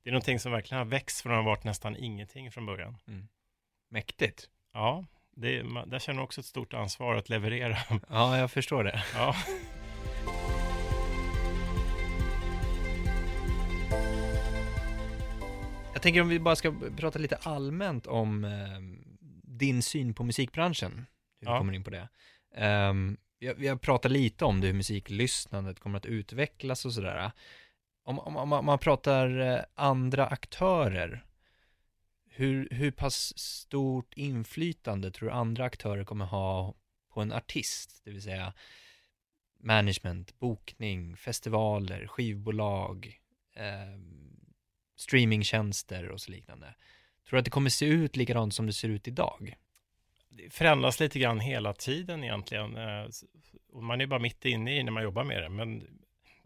det 0.03 0.09
är 0.09 0.11
någonting 0.11 0.39
som 0.39 0.51
verkligen 0.51 0.77
har 0.79 0.85
växt 0.85 1.21
från 1.21 1.31
att 1.31 1.37
ha 1.37 1.43
varit 1.51 1.63
nästan 1.63 1.95
ingenting 1.95 2.51
från 2.51 2.65
början. 2.65 2.97
Mäktigt. 3.89 4.49
Ja, 4.73 5.05
det, 5.35 5.63
man- 5.63 5.89
där 5.89 5.99
känner 5.99 6.15
man 6.15 6.23
också 6.23 6.41
ett 6.41 6.47
stort 6.47 6.73
ansvar 6.73 7.15
att 7.15 7.29
leverera. 7.29 7.77
Ja, 8.09 8.37
jag 8.37 8.51
förstår 8.51 8.83
det. 8.83 9.03
Ja, 9.15 9.35
Jag 15.93 16.01
tänker 16.01 16.21
om 16.21 16.29
vi 16.29 16.39
bara 16.39 16.55
ska 16.55 16.73
prata 16.97 17.19
lite 17.19 17.35
allmänt 17.35 18.07
om 18.07 18.43
eh, 18.45 18.51
din 19.43 19.81
syn 19.81 20.13
på 20.13 20.23
musikbranschen. 20.23 20.91
Hur 21.39 21.47
vi 21.47 21.51
Ja. 21.53 21.57
kommer 21.57 21.73
in 21.73 21.83
på 21.83 21.89
det. 21.89 22.09
Um, 22.57 23.17
jag, 23.39 23.55
vi 23.55 23.67
har 23.67 23.75
pratat 23.75 24.11
lite 24.11 24.45
om 24.45 24.61
det, 24.61 24.67
hur 24.67 24.73
musiklyssnandet 24.73 25.79
kommer 25.79 25.97
att 25.97 26.05
utvecklas 26.05 26.85
och 26.85 26.93
sådär. 26.93 27.31
Om, 28.03 28.19
om, 28.19 28.37
om, 28.37 28.65
man- 28.65 28.79
pratar 28.79 29.39
eh, 29.39 29.59
andra 29.75 30.27
aktörer, 30.27 31.25
hur, 32.29 32.67
hur 32.71 32.91
pass 32.91 33.37
stort 33.39 34.13
inflytande 34.13 35.11
tror 35.11 35.29
du 35.29 35.35
andra 35.35 35.63
aktörer 35.65 36.03
kommer 36.03 36.25
ha 36.25 36.75
på 37.13 37.21
en 37.21 37.31
artist? 37.31 38.01
Det 38.03 38.11
vill 38.11 38.21
säga 38.21 38.53
management, 39.59 40.39
bokning, 40.39 41.17
festivaler, 41.17 42.07
skivbolag, 42.07 43.19
eh, 43.55 43.99
streamingtjänster 44.95 46.09
och 46.09 46.21
så 46.21 46.31
liknande. 46.31 46.75
Tror 47.25 47.37
du 47.37 47.39
att 47.39 47.45
det 47.45 47.51
kommer 47.51 47.69
se 47.69 47.85
ut 47.85 48.15
likadant 48.15 48.53
som 48.53 48.65
det 48.65 48.73
ser 48.73 48.89
ut 48.89 49.07
idag? 49.07 49.55
Det 50.37 50.53
förändras 50.53 50.99
lite 50.99 51.19
grann 51.19 51.39
hela 51.39 51.73
tiden 51.73 52.23
egentligen. 52.23 52.77
Eh, 52.77 53.05
och 53.73 53.83
man 53.83 54.01
är 54.01 54.07
bara 54.07 54.19
mitt 54.19 54.45
inne 54.45 54.79
i 54.79 54.83
när 54.83 54.91
man 54.91 55.03
jobbar 55.03 55.23
med 55.23 55.43
det. 55.43 55.49
Men 55.49 55.87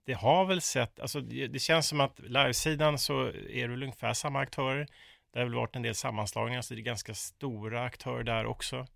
det 0.06 0.14
har 0.14 0.46
väl 0.46 0.62
sett, 0.62 1.00
alltså 1.00 1.22
det 1.22 1.62
känns 1.62 1.88
som 1.88 2.02
att 2.02 2.20
livesidan 2.20 2.98
så 2.98 3.26
är 3.28 3.62
det 3.62 3.68
väl 3.68 3.84
ungefär 3.84 4.14
samma 4.14 4.40
aktörer. 4.40 4.88
Det 5.34 5.40
har 5.40 5.46
väl 5.46 5.56
varit 5.56 5.76
en 5.76 5.82
del 5.82 5.96
sammanslagningar, 5.96 6.62
så 6.62 6.74
det 6.74 6.80
är 6.80 6.84
ganska 6.84 7.14
stora 7.14 7.84
aktörer 7.84 8.24
där 8.24 8.46
också. 8.46 8.88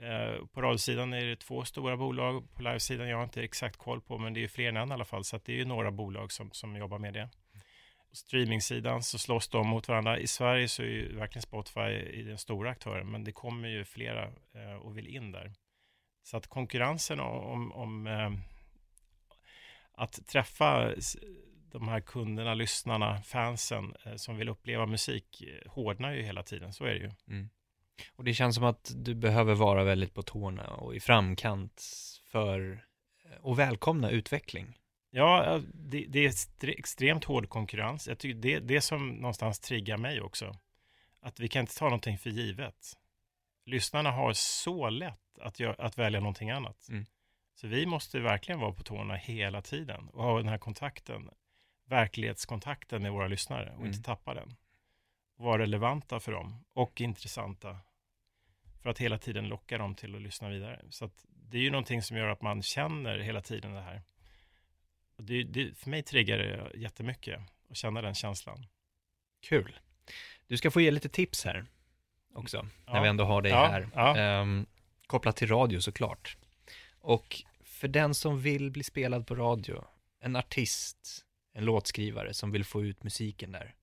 Eh, 0.00 0.46
på 0.46 0.62
radiosidan 0.62 1.12
är 1.12 1.24
det 1.24 1.36
två 1.36 1.64
stora 1.64 1.96
bolag, 1.96 2.54
på 2.54 2.62
livesidan 2.62 3.08
jag 3.08 3.16
har 3.16 3.24
inte 3.24 3.42
exakt 3.42 3.76
koll 3.76 4.00
på, 4.00 4.18
men 4.18 4.34
det 4.34 4.40
är 4.40 4.42
ju 4.42 4.48
fler 4.48 4.68
än 4.68 4.76
en 4.76 4.90
i 4.90 4.92
alla 4.92 5.04
fall, 5.04 5.24
så 5.24 5.36
att 5.36 5.44
det 5.44 5.52
är 5.52 5.56
ju 5.56 5.64
några 5.64 5.90
bolag 5.90 6.32
som, 6.32 6.50
som 6.52 6.76
jobbar 6.76 6.98
med 6.98 7.14
det. 7.14 7.28
Streamingsidan 8.12 9.02
så 9.02 9.18
slåss 9.18 9.48
de 9.48 9.68
mot 9.68 9.88
varandra. 9.88 10.18
I 10.18 10.26
Sverige 10.26 10.68
så 10.68 10.82
är 10.82 10.86
ju 10.86 11.16
verkligen 11.16 11.42
Spotify 11.42 11.90
i 11.90 12.22
den 12.22 12.38
stora 12.38 12.70
aktören, 12.70 13.10
men 13.10 13.24
det 13.24 13.32
kommer 13.32 13.68
ju 13.68 13.84
flera 13.84 14.24
eh, 14.24 14.74
och 14.82 14.98
vill 14.98 15.06
in 15.06 15.32
där. 15.32 15.52
Så 16.22 16.36
att 16.36 16.46
konkurrensen 16.46 17.20
om, 17.20 17.72
om 17.72 18.06
eh, 18.06 18.30
att 19.92 20.26
träffa 20.26 20.94
de 21.72 21.88
här 21.88 22.00
kunderna, 22.00 22.54
lyssnarna, 22.54 23.22
fansen 23.22 23.94
eh, 24.04 24.16
som 24.16 24.36
vill 24.36 24.48
uppleva 24.48 24.86
musik 24.86 25.42
eh, 25.42 25.72
hårdnar 25.72 26.12
ju 26.12 26.22
hela 26.22 26.42
tiden, 26.42 26.72
så 26.72 26.84
är 26.84 26.94
det 26.94 26.98
ju. 26.98 27.10
Mm. 27.28 27.48
Och 28.16 28.24
det 28.24 28.34
känns 28.34 28.54
som 28.54 28.64
att 28.64 28.92
du 28.96 29.14
behöver 29.14 29.54
vara 29.54 29.84
väldigt 29.84 30.14
på 30.14 30.22
tårna 30.22 30.66
och 30.66 30.94
i 30.94 31.00
framkant 31.00 31.82
för 32.24 32.84
eh, 33.24 33.36
och 33.40 33.52
att 33.52 33.58
välkomna 33.58 34.10
utveckling. 34.10 34.78
Ja, 35.16 35.60
det, 35.74 36.04
det 36.08 36.18
är 36.26 36.68
extremt 36.68 37.24
hård 37.24 37.48
konkurrens. 37.48 38.08
Jag 38.08 38.18
tycker 38.18 38.38
det 38.40 38.58
det 38.60 38.80
som 38.80 39.08
någonstans 39.08 39.60
triggar 39.60 39.96
mig 39.96 40.20
också. 40.20 40.56
Att 41.20 41.40
vi 41.40 41.48
kan 41.48 41.60
inte 41.60 41.78
ta 41.78 41.84
någonting 41.84 42.18
för 42.18 42.30
givet. 42.30 42.92
lyssnarna 43.66 44.10
har 44.10 44.32
så 44.32 44.90
lätt 44.90 45.38
att, 45.40 45.60
gö- 45.60 45.74
att 45.78 45.98
välja 45.98 46.20
någonting 46.20 46.50
annat. 46.50 46.88
Mm. 46.88 47.04
Så 47.54 47.66
vi 47.66 47.86
måste 47.86 48.20
verkligen 48.20 48.60
vara 48.60 48.72
på 48.72 48.82
tårna 48.82 49.14
hela 49.14 49.62
tiden 49.62 50.08
och 50.08 50.24
ha 50.24 50.36
den 50.38 50.48
här 50.48 50.58
kontakten, 50.58 51.30
verklighetskontakten 51.84 53.02
med 53.02 53.12
våra 53.12 53.28
lyssnare 53.28 53.68
och 53.70 53.76
Mm. 53.76 53.86
inte 53.86 54.02
tappa 54.02 54.34
den. 54.34 54.56
Vara 55.36 55.62
relevanta 55.62 56.20
för 56.20 56.32
dem 56.32 56.64
och 56.72 57.00
intressanta 57.00 57.78
för 58.82 58.90
att 58.90 58.98
hela 58.98 59.18
tiden 59.18 59.48
locka 59.48 59.78
dem 59.78 59.94
till 59.94 60.14
att 60.14 60.22
lyssna 60.22 60.48
vidare. 60.48 60.84
Så 60.90 61.10
det 61.28 61.58
är 61.58 61.62
ju 61.62 61.70
någonting 61.70 62.02
som 62.02 62.16
gör 62.16 62.28
att 62.28 62.42
man 62.42 62.62
känner 62.62 63.18
hela 63.18 63.40
tiden 63.42 63.72
det 63.74 63.80
här. 63.80 64.02
Det, 65.18 65.42
det, 65.42 65.78
för 65.78 65.90
mig 65.90 66.02
triggar 66.02 66.38
det 66.38 66.70
jättemycket 66.74 67.40
att 67.70 67.76
känna 67.76 68.02
den 68.02 68.14
känslan. 68.14 68.66
Kul. 69.42 69.78
Du 70.46 70.56
ska 70.56 70.70
få 70.70 70.80
ge 70.80 70.90
lite 70.90 71.08
tips 71.08 71.44
här 71.44 71.66
också, 72.34 72.62
när 72.86 72.94
Ja. 72.96 73.02
vi 73.02 73.08
ändå 73.08 73.24
har 73.24 73.42
dig 73.42 73.52
Ja, 73.52 73.66
här. 73.66 73.88
ja. 73.94 74.16
Ehm, 74.16 74.66
kopplat 75.06 75.36
till 75.36 75.48
radio 75.48 75.80
såklart. 75.80 76.36
Och 77.00 77.42
för 77.64 77.88
den 77.88 78.14
som 78.14 78.40
vill 78.40 78.70
bli 78.70 78.82
spelad 78.82 79.26
på 79.26 79.34
radio, 79.34 79.84
en 80.20 80.36
artist, 80.36 81.24
en 81.52 81.64
låtskrivare 81.64 82.34
som 82.34 82.52
vill 82.52 82.64
få 82.64 82.84
ut 82.84 83.02
musiken 83.02 83.52
där, 83.52 83.74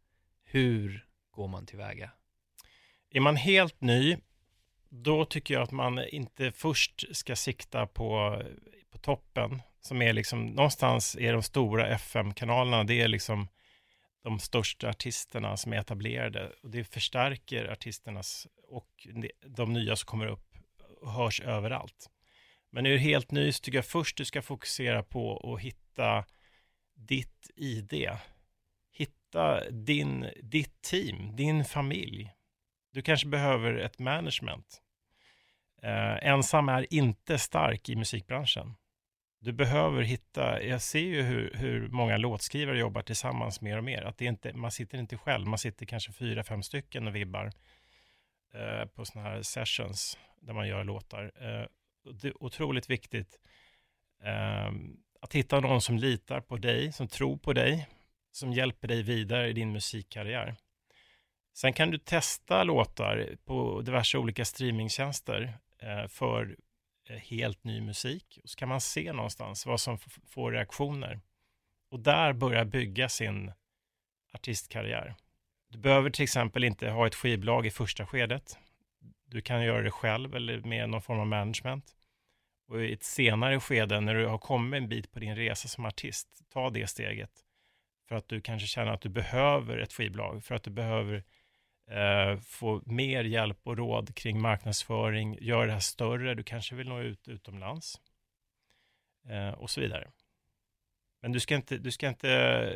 hur 0.44 1.06
går 1.32 1.48
man 1.48 1.66
tillväga? 1.66 2.12
Är 3.10 3.20
man 3.20 3.36
helt 3.36 3.82
ny, 3.82 4.18
då 4.90 5.26
tycker 5.26 5.54
jag 5.54 5.64
att 5.64 5.72
man 5.72 6.08
inte 6.08 6.52
först 6.52 7.16
ska 7.16 7.36
sikta 7.36 7.88
på, 7.88 8.42
på 8.92 8.98
toppen, 8.98 9.62
som 9.86 10.02
är 10.02 10.14
liksom, 10.14 10.46
någonstans 10.46 11.16
är 11.20 11.34
de 11.34 11.44
stora 11.44 11.88
FM-kanalerna, 11.88 12.84
det 12.84 13.02
är 13.02 13.08
liksom 13.08 13.48
de 14.24 14.40
största 14.40 14.90
artisterna 14.90 15.58
som 15.58 15.74
är 15.74 15.78
etablerade 15.78 16.52
och 16.64 16.70
det 16.70 16.84
förstärker 16.84 17.72
artisternas 17.72 18.48
och 18.68 19.08
de 19.46 19.74
nya 19.74 19.96
som 19.96 20.06
kommer 20.06 20.28
upp 20.28 20.56
och 21.02 21.12
hörs 21.12 21.42
överallt. 21.42 22.10
Men 22.72 22.86
är 22.86 22.98
helt 22.98 23.32
ny 23.32 23.52
så 23.52 23.62
tycker 23.62 23.78
jag 23.78 23.86
först 23.86 24.18
du 24.18 24.26
ska 24.26 24.42
fokusera 24.42 25.04
på 25.04 25.54
att 25.54 25.62
hitta 25.62 26.26
ditt 26.96 27.52
ID. 27.56 28.10
Hitta 28.92 29.70
din, 29.70 30.30
ditt 30.44 30.82
team, 30.82 31.36
din 31.36 31.66
familj. 31.66 32.34
Du 32.94 33.02
kanske 33.02 33.28
behöver 33.28 33.76
ett 33.76 34.00
management. 34.00 34.82
Eh, 35.82 36.28
ensam 36.28 36.70
är 36.70 36.94
inte 36.94 37.40
stark 37.40 37.90
i 37.90 37.96
musikbranschen. 37.96 38.76
Du 39.44 39.52
behöver 39.52 40.02
hitta, 40.02 40.64
jag 40.64 40.82
ser 40.82 41.00
ju 41.00 41.22
hur, 41.22 41.54
hur 41.54 41.88
många 41.88 42.18
låtskrivare 42.18 42.80
jobbar 42.80 43.02
tillsammans 43.02 43.62
mer 43.62 43.78
och 43.78 43.84
mer. 43.84 44.02
Att 44.02 44.18
det 44.18 44.26
inte, 44.26 44.54
man 44.54 44.72
sitter 44.72 44.98
inte 44.98 45.18
själv, 45.18 45.48
man 45.48 45.60
sitter 45.60 45.86
kanske 45.86 46.12
fyra, 46.12 46.44
fem 46.44 46.64
stycken 46.64 47.08
och 47.08 47.16
vibbar 47.16 47.52
eh, 48.54 48.86
på 48.86 49.06
sådana 49.06 49.30
här 49.30 49.42
sessions 49.42 50.18
där 50.42 50.54
man 50.54 50.68
gör 50.68 50.84
låtar. 50.84 51.24
Eh, 51.24 51.68
det 52.22 52.28
är 52.28 52.44
otroligt 52.44 52.90
viktigt 52.90 53.40
eh, 54.24 54.72
att 55.22 55.34
hitta 55.34 55.60
någon 55.60 55.82
som 55.82 55.98
litar 55.98 56.42
på 56.42 56.58
dig, 56.58 56.92
som 56.92 57.08
tror 57.08 57.38
på 57.38 57.54
dig, 57.54 57.88
som 58.32 58.54
hjälper 58.54 58.88
dig 58.88 59.04
vidare 59.04 59.50
i 59.50 59.54
din 59.54 59.72
musikkarriär. 59.72 60.56
Sen 61.54 61.74
kan 61.74 61.92
du 61.92 61.98
testa 61.98 62.64
låtar 62.64 63.36
på 63.46 63.82
diverse 63.82 64.18
olika 64.18 64.46
streamingtjänster 64.46 65.58
eh, 65.80 66.08
för 66.08 66.56
Eh, 67.10 67.16
helt 67.16 67.64
ny 67.64 67.82
musik. 67.82 68.40
Och 68.44 68.50
så 68.50 68.58
kan 68.58 68.70
man 68.70 68.82
se 68.82 69.14
någonstans 69.14 69.66
vad 69.66 69.82
som 69.82 69.98
får 70.28 70.52
reaktioner. 70.52 71.20
Och 71.90 72.00
där 72.00 72.34
börja 72.34 72.66
bygga 72.66 73.10
sin 73.10 73.52
artistkarriär. 74.34 75.16
Du 75.70 75.78
behöver 75.78 76.10
till 76.10 76.24
exempel 76.24 76.64
inte 76.64 76.90
ha 76.90 77.08
ett 77.08 77.16
skivbolag 77.16 77.66
i 77.66 77.72
första 77.72 78.06
skedet. 78.06 78.58
Du 79.26 79.42
kan 79.42 79.64
göra 79.64 79.82
det 79.82 79.92
själv 79.92 80.36
eller 80.36 80.58
med 80.62 80.90
någon 80.90 81.02
form 81.02 81.20
av 81.20 81.28
management. 81.28 81.96
Och 82.68 82.86
i 82.86 82.94
ett 82.94 83.04
senare 83.04 83.60
skede 83.60 84.00
när 84.00 84.16
du 84.16 84.28
har 84.28 84.38
kommit 84.38 84.78
en 84.78 84.90
bit 84.90 85.12
på 85.12 85.20
din 85.20 85.36
resa 85.36 85.68
som 85.68 85.86
artist, 85.86 86.28
ta 86.54 86.70
det 86.70 86.88
steget. 86.88 87.32
För 88.08 88.16
att 88.16 88.28
du 88.28 88.42
kanske 88.42 88.68
känner 88.68 88.92
att 88.92 89.02
du 89.02 89.10
behöver 89.10 89.78
ett 89.78 89.94
skivbolag, 89.94 90.44
för 90.44 90.56
att 90.56 90.64
du 90.64 90.72
behöver 90.72 91.24
eh, 91.88 92.40
få 92.40 92.82
mer 92.86 93.24
hjälp 93.24 93.60
och 93.64 93.78
råd 93.78 94.16
kring 94.16 94.42
marknadsföring, 94.42 95.38
gör 95.42 95.68
det 95.68 95.74
här 95.74 95.80
större, 95.80 96.36
du 96.36 96.44
kanske 96.44 96.76
vill 96.76 96.90
nå 96.90 97.02
ut 97.02 97.28
utomlands 97.28 98.02
eh, 99.30 99.50
och 99.50 99.70
så 99.70 99.82
vidare. 99.82 100.12
Men 101.22 101.32
du 101.32 101.40
ska 101.40 101.56
inte, 101.56 101.78
du 101.78 101.92
ska 101.92 102.08
inte, 102.08 102.70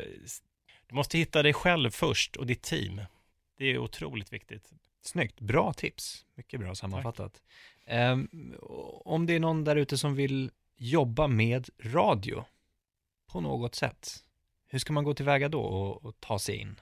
du 0.86 0.94
måste 0.94 1.18
hitta 1.18 1.42
dig 1.42 1.52
själv 1.52 1.90
först 1.90 2.36
och 2.36 2.46
ditt 2.46 2.62
team. 2.62 3.00
Det 3.56 3.64
är 3.64 3.78
otroligt 3.78 4.32
viktigt. 4.32 4.72
Snyggt, 5.00 5.40
bra 5.40 5.72
tips. 5.72 6.26
Mycket 6.34 6.60
bra 6.60 6.74
sammanfattat. 6.74 7.42
Ehm, 7.86 8.54
om 9.04 9.26
det 9.26 9.34
är 9.34 9.40
någon 9.40 9.64
där 9.64 9.76
ute 9.76 9.98
som 9.98 10.14
vill 10.14 10.50
jobba 10.76 11.26
med 11.26 11.68
radio 11.78 12.44
på 13.26 13.40
något 13.40 13.74
sätt, 13.74 14.24
hur 14.66 14.78
ska 14.78 14.92
man 14.92 15.04
gå 15.04 15.14
tillväga 15.14 15.48
då 15.48 15.60
och, 15.60 16.04
och 16.04 16.20
ta 16.20 16.38
sig 16.38 16.56
in? 16.56 16.80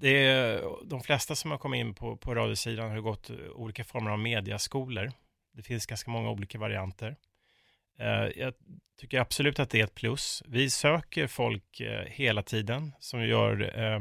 Det 0.00 0.26
är, 0.26 0.62
de 0.84 1.00
flesta 1.00 1.34
som 1.34 1.50
har 1.50 1.58
kommit 1.58 1.78
in 1.78 1.94
på, 1.94 2.16
på 2.16 2.34
radiosidan 2.34 2.90
har 2.90 3.00
gått 3.00 3.30
eh, 3.30 3.36
olika 3.54 3.84
former 3.84 4.10
av 4.10 4.18
mediaskolor. 4.18 5.12
Det 5.52 5.62
finns 5.62 5.86
ganska 5.86 6.10
många 6.10 6.30
olika 6.30 6.58
varianter. 6.58 7.16
Eh, 7.98 8.28
jag 8.36 8.54
tycker 9.00 9.20
absolut 9.20 9.58
att 9.58 9.70
det 9.70 9.80
är 9.80 9.84
ett 9.84 9.94
plus. 9.94 10.42
Vi 10.46 10.70
söker 10.70 11.26
folk 11.26 11.80
eh, 11.80 12.04
hela 12.06 12.42
tiden 12.42 12.92
som 13.00 13.24
gör 13.26 13.78
eh, 13.78 14.00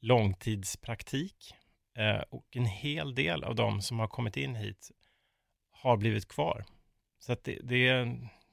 långtidspraktik 0.00 1.54
eh, 1.96 2.22
och 2.30 2.56
en 2.56 2.66
hel 2.66 3.14
del 3.14 3.44
av 3.44 3.54
de 3.54 3.82
som 3.82 3.98
har 3.98 4.08
kommit 4.08 4.36
in 4.36 4.54
hit 4.54 4.90
har 5.70 5.96
blivit 5.96 6.28
kvar. 6.28 6.64
Så 7.18 7.32
att 7.32 7.44
det, 7.44 7.58
det, 7.62 7.88
är, 7.88 8.04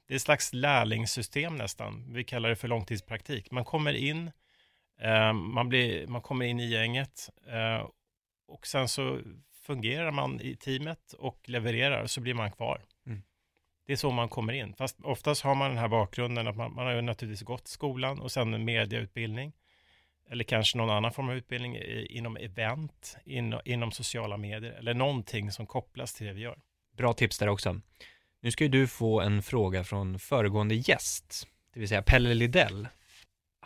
det 0.06 0.14
är 0.14 0.16
ett 0.16 0.22
slags 0.22 0.52
lärlingssystem 0.52 1.56
nästan. 1.56 2.12
Vi 2.12 2.24
kallar 2.24 2.48
det 2.48 2.56
för 2.56 2.68
långtidspraktik. 2.68 3.50
Man 3.50 3.64
kommer 3.64 3.92
in, 3.92 4.30
man, 5.32 5.68
blir, 5.68 6.06
man 6.06 6.20
kommer 6.20 6.44
in 6.44 6.60
i 6.60 6.66
gänget 6.66 7.30
eh, 7.46 7.88
och 8.46 8.66
sen 8.66 8.88
så 8.88 9.20
fungerar 9.66 10.10
man 10.10 10.40
i 10.40 10.56
teamet 10.56 11.12
och 11.12 11.48
levererar 11.48 12.06
så 12.06 12.20
blir 12.20 12.34
man 12.34 12.52
kvar. 12.52 12.80
Mm. 13.06 13.22
Det 13.86 13.92
är 13.92 13.96
så 13.96 14.10
man 14.10 14.28
kommer 14.28 14.52
in. 14.52 14.74
Fast 14.74 14.96
oftast 15.02 15.42
har 15.42 15.54
man 15.54 15.68
den 15.68 15.78
här 15.78 15.88
bakgrunden 15.88 16.48
att 16.48 16.56
man, 16.56 16.74
man 16.74 16.86
har 16.86 16.92
ju 16.92 17.02
naturligtvis 17.02 17.46
gått 17.46 17.68
skolan 17.68 18.20
och 18.20 18.32
sen 18.32 18.54
en 18.54 18.64
mediautbildning. 18.64 19.52
Eller 20.30 20.44
kanske 20.44 20.78
någon 20.78 20.90
annan 20.90 21.12
form 21.12 21.28
av 21.28 21.36
utbildning 21.36 21.76
inom 22.08 22.36
event, 22.36 23.16
in, 23.24 23.54
inom 23.64 23.92
sociala 23.92 24.36
medier 24.36 24.72
eller 24.72 24.94
någonting 24.94 25.52
som 25.52 25.66
kopplas 25.66 26.14
till 26.14 26.26
det 26.26 26.32
vi 26.32 26.40
gör. 26.40 26.58
Bra 26.96 27.12
tips 27.12 27.38
där 27.38 27.48
också. 27.48 27.80
Nu 28.40 28.50
ska 28.50 28.64
ju 28.64 28.70
du 28.70 28.86
få 28.86 29.20
en 29.20 29.42
fråga 29.42 29.84
från 29.84 30.18
föregående 30.18 30.74
gäst, 30.74 31.48
det 31.74 31.80
vill 31.80 31.88
säga 31.88 32.02
Pelle 32.02 32.34
Lidell. 32.34 32.88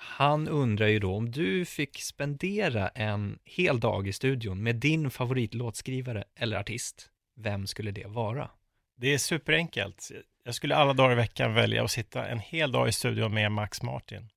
Han 0.03 0.49
undrar 0.49 0.87
ju 0.87 0.99
då 0.99 1.15
om 1.15 1.31
du 1.31 1.65
fick 1.65 2.03
spendera 2.03 2.89
en 2.89 3.39
hel 3.45 3.81
dag 3.81 4.09
i 4.09 4.13
studion 4.13 4.63
med 4.63 4.77
din 4.77 5.11
favoritlåtskrivare 5.11 6.25
eller 6.37 6.57
artist, 6.57 7.11
vem 7.37 7.67
skulle 7.67 7.91
det 7.91 8.07
vara? 8.07 8.51
Det 8.97 9.15
är 9.15 9.19
superenkelt. 9.19 10.11
Jag 10.45 10.55
skulle 10.55 10.77
alla 10.77 10.93
dagar 10.93 11.13
i 11.13 11.15
veckan 11.15 11.55
välja 11.55 11.85
att 11.85 11.91
sitta 11.91 12.27
en 12.27 12.39
hel 12.39 12.73
dag 12.73 12.89
i 12.89 12.93
studion 12.93 13.35
med 13.35 13.53
Max 13.53 13.83
Martin. 13.83 14.29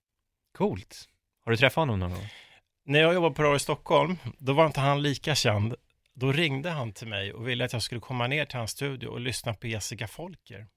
Coolt. 0.57 1.09
Har 1.45 1.51
du 1.51 1.57
träffat 1.57 1.81
honom 1.81 1.99
någon 1.99 2.11
gång? 2.11 2.27
När 2.85 2.99
jag 2.99 3.13
jobbade 3.13 3.35
på 3.35 3.43
Radio 3.43 3.59
Stockholm, 3.59 4.17
då 4.37 4.53
var 4.53 4.65
inte 4.65 4.79
han 4.79 5.01
lika 5.01 5.35
känd. 5.35 5.75
Då 6.13 6.31
ringde 6.31 6.69
han 6.69 6.93
till 6.93 7.07
mig 7.07 7.33
och 7.33 7.47
ville 7.47 7.65
att 7.65 7.73
jag 7.73 7.81
skulle 7.81 8.01
komma 8.01 8.27
ner 8.27 8.45
till 8.45 8.57
hans 8.57 8.71
studio 8.71 9.07
och 9.07 9.19
lyssna 9.19 9.53
på 9.53 9.67
Jessica 9.67 10.07
Folker. 10.07 10.67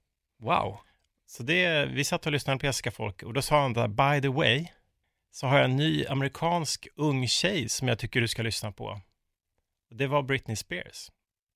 Wow. 0.43 0.78
Så 1.27 1.43
det, 1.43 1.87
vi 1.87 2.05
satt 2.05 2.27
och 2.27 2.33
lyssnade 2.33 2.59
på 2.59 2.66
Jessica 2.66 2.91
Folker 2.91 3.27
och 3.27 3.33
då 3.33 3.43
sa 3.43 3.62
han 3.62 3.72
där, 3.72 3.89
by 3.89 4.22
the 4.22 4.29
way, 4.29 4.66
så 5.31 5.47
har 5.47 5.57
jag 5.57 5.64
en 5.64 5.77
ny 5.77 6.07
amerikansk 6.07 6.89
ung 6.97 7.29
tjej 7.29 7.68
som 7.68 7.89
jag 7.89 7.99
tycker 7.99 8.20
du 8.20 8.29
ska 8.29 8.43
lyssna 8.43 8.72
på. 8.72 9.01
Det 9.91 10.07
var 10.07 10.22
Britney 10.22 10.57
Spears. 10.57 11.11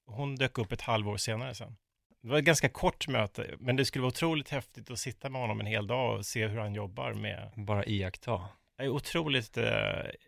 Hon 0.07 0.37
dök 0.37 0.59
upp 0.59 0.73
ett 0.73 0.81
halvår 0.81 1.17
senare 1.17 1.55
sen. 1.55 1.77
Det 2.23 2.29
var 2.29 2.39
ett 2.39 2.45
ganska 2.45 2.69
kort 2.69 3.09
möte, 3.09 3.57
men 3.59 3.77
det 3.77 3.85
skulle 3.85 4.03
vara 4.03 4.09
otroligt 4.09 4.49
häftigt 4.49 4.91
att 4.91 4.99
sitta 4.99 5.29
med 5.29 5.41
honom 5.41 5.61
en 5.61 5.67
hel 5.67 5.87
dag 5.87 6.19
och 6.19 6.27
se 6.27 6.47
hur 6.47 6.59
han 6.59 6.75
jobbar 6.75 7.15
med 7.15 7.53
Bara 7.57 7.85
iaktta. 7.85 8.49
jag 8.77 8.87
är 8.87 8.91
otroligt 8.91 9.57
eh, 9.57 9.65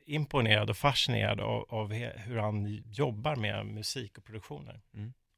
imponerad 0.06 0.70
och 0.70 0.76
fascinerad 0.76 1.40
av, 1.40 1.66
av 1.68 1.92
hur 1.92 2.36
han 2.38 2.82
jobbar 2.86 3.36
med 3.36 3.66
musik 3.66 4.18
och 4.18 4.24
produktioner. 4.24 4.80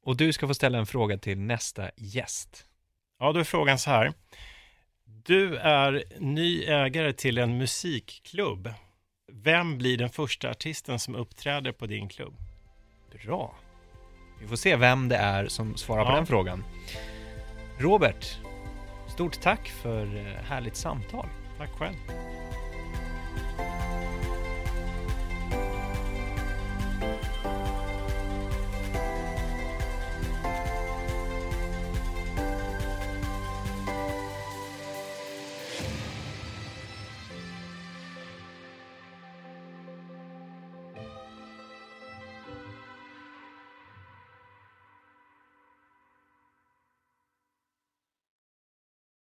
Och 0.02 0.16
du 0.16 0.32
ska 0.32 0.46
få 0.46 0.54
ställa 0.54 0.78
en 0.78 0.86
fråga 0.86 1.18
till 1.18 1.38
nästa 1.38 1.90
gäst. 1.96 2.66
Ja, 3.18 3.32
då 3.32 3.40
är 3.40 3.44
frågan 3.44 3.78
så 3.78 3.90
här. 3.90 4.12
Du 5.04 5.56
är 5.56 6.04
ny 6.18 6.64
ägare 6.64 7.12
till 7.12 7.38
en 7.38 7.58
musikklubb. 7.58 8.72
Vem 9.32 9.78
blir 9.78 9.96
den 9.98 10.10
första 10.10 10.50
artisten 10.50 10.98
som 10.98 11.14
uppträder 11.14 11.72
på 11.72 11.86
din 11.86 12.08
klubb? 12.08 12.34
Bra. 13.24 13.54
Vi 14.40 14.46
får 14.48 14.56
se 14.56 14.76
vem 14.76 15.08
det 15.08 15.16
är 15.16 15.48
som 15.48 15.76
svarar 15.76 16.04
på 16.04 16.10
Ja. 16.10 16.16
den 16.16 16.26
frågan. 16.26 16.64
Robert, 17.78 18.38
stort 19.08 19.40
tack 19.40 19.68
för 19.68 20.16
eh, 20.16 20.44
härligt 20.48 20.76
samtal. 20.76 21.26
Tack 21.58 21.70
själv. 21.70 21.94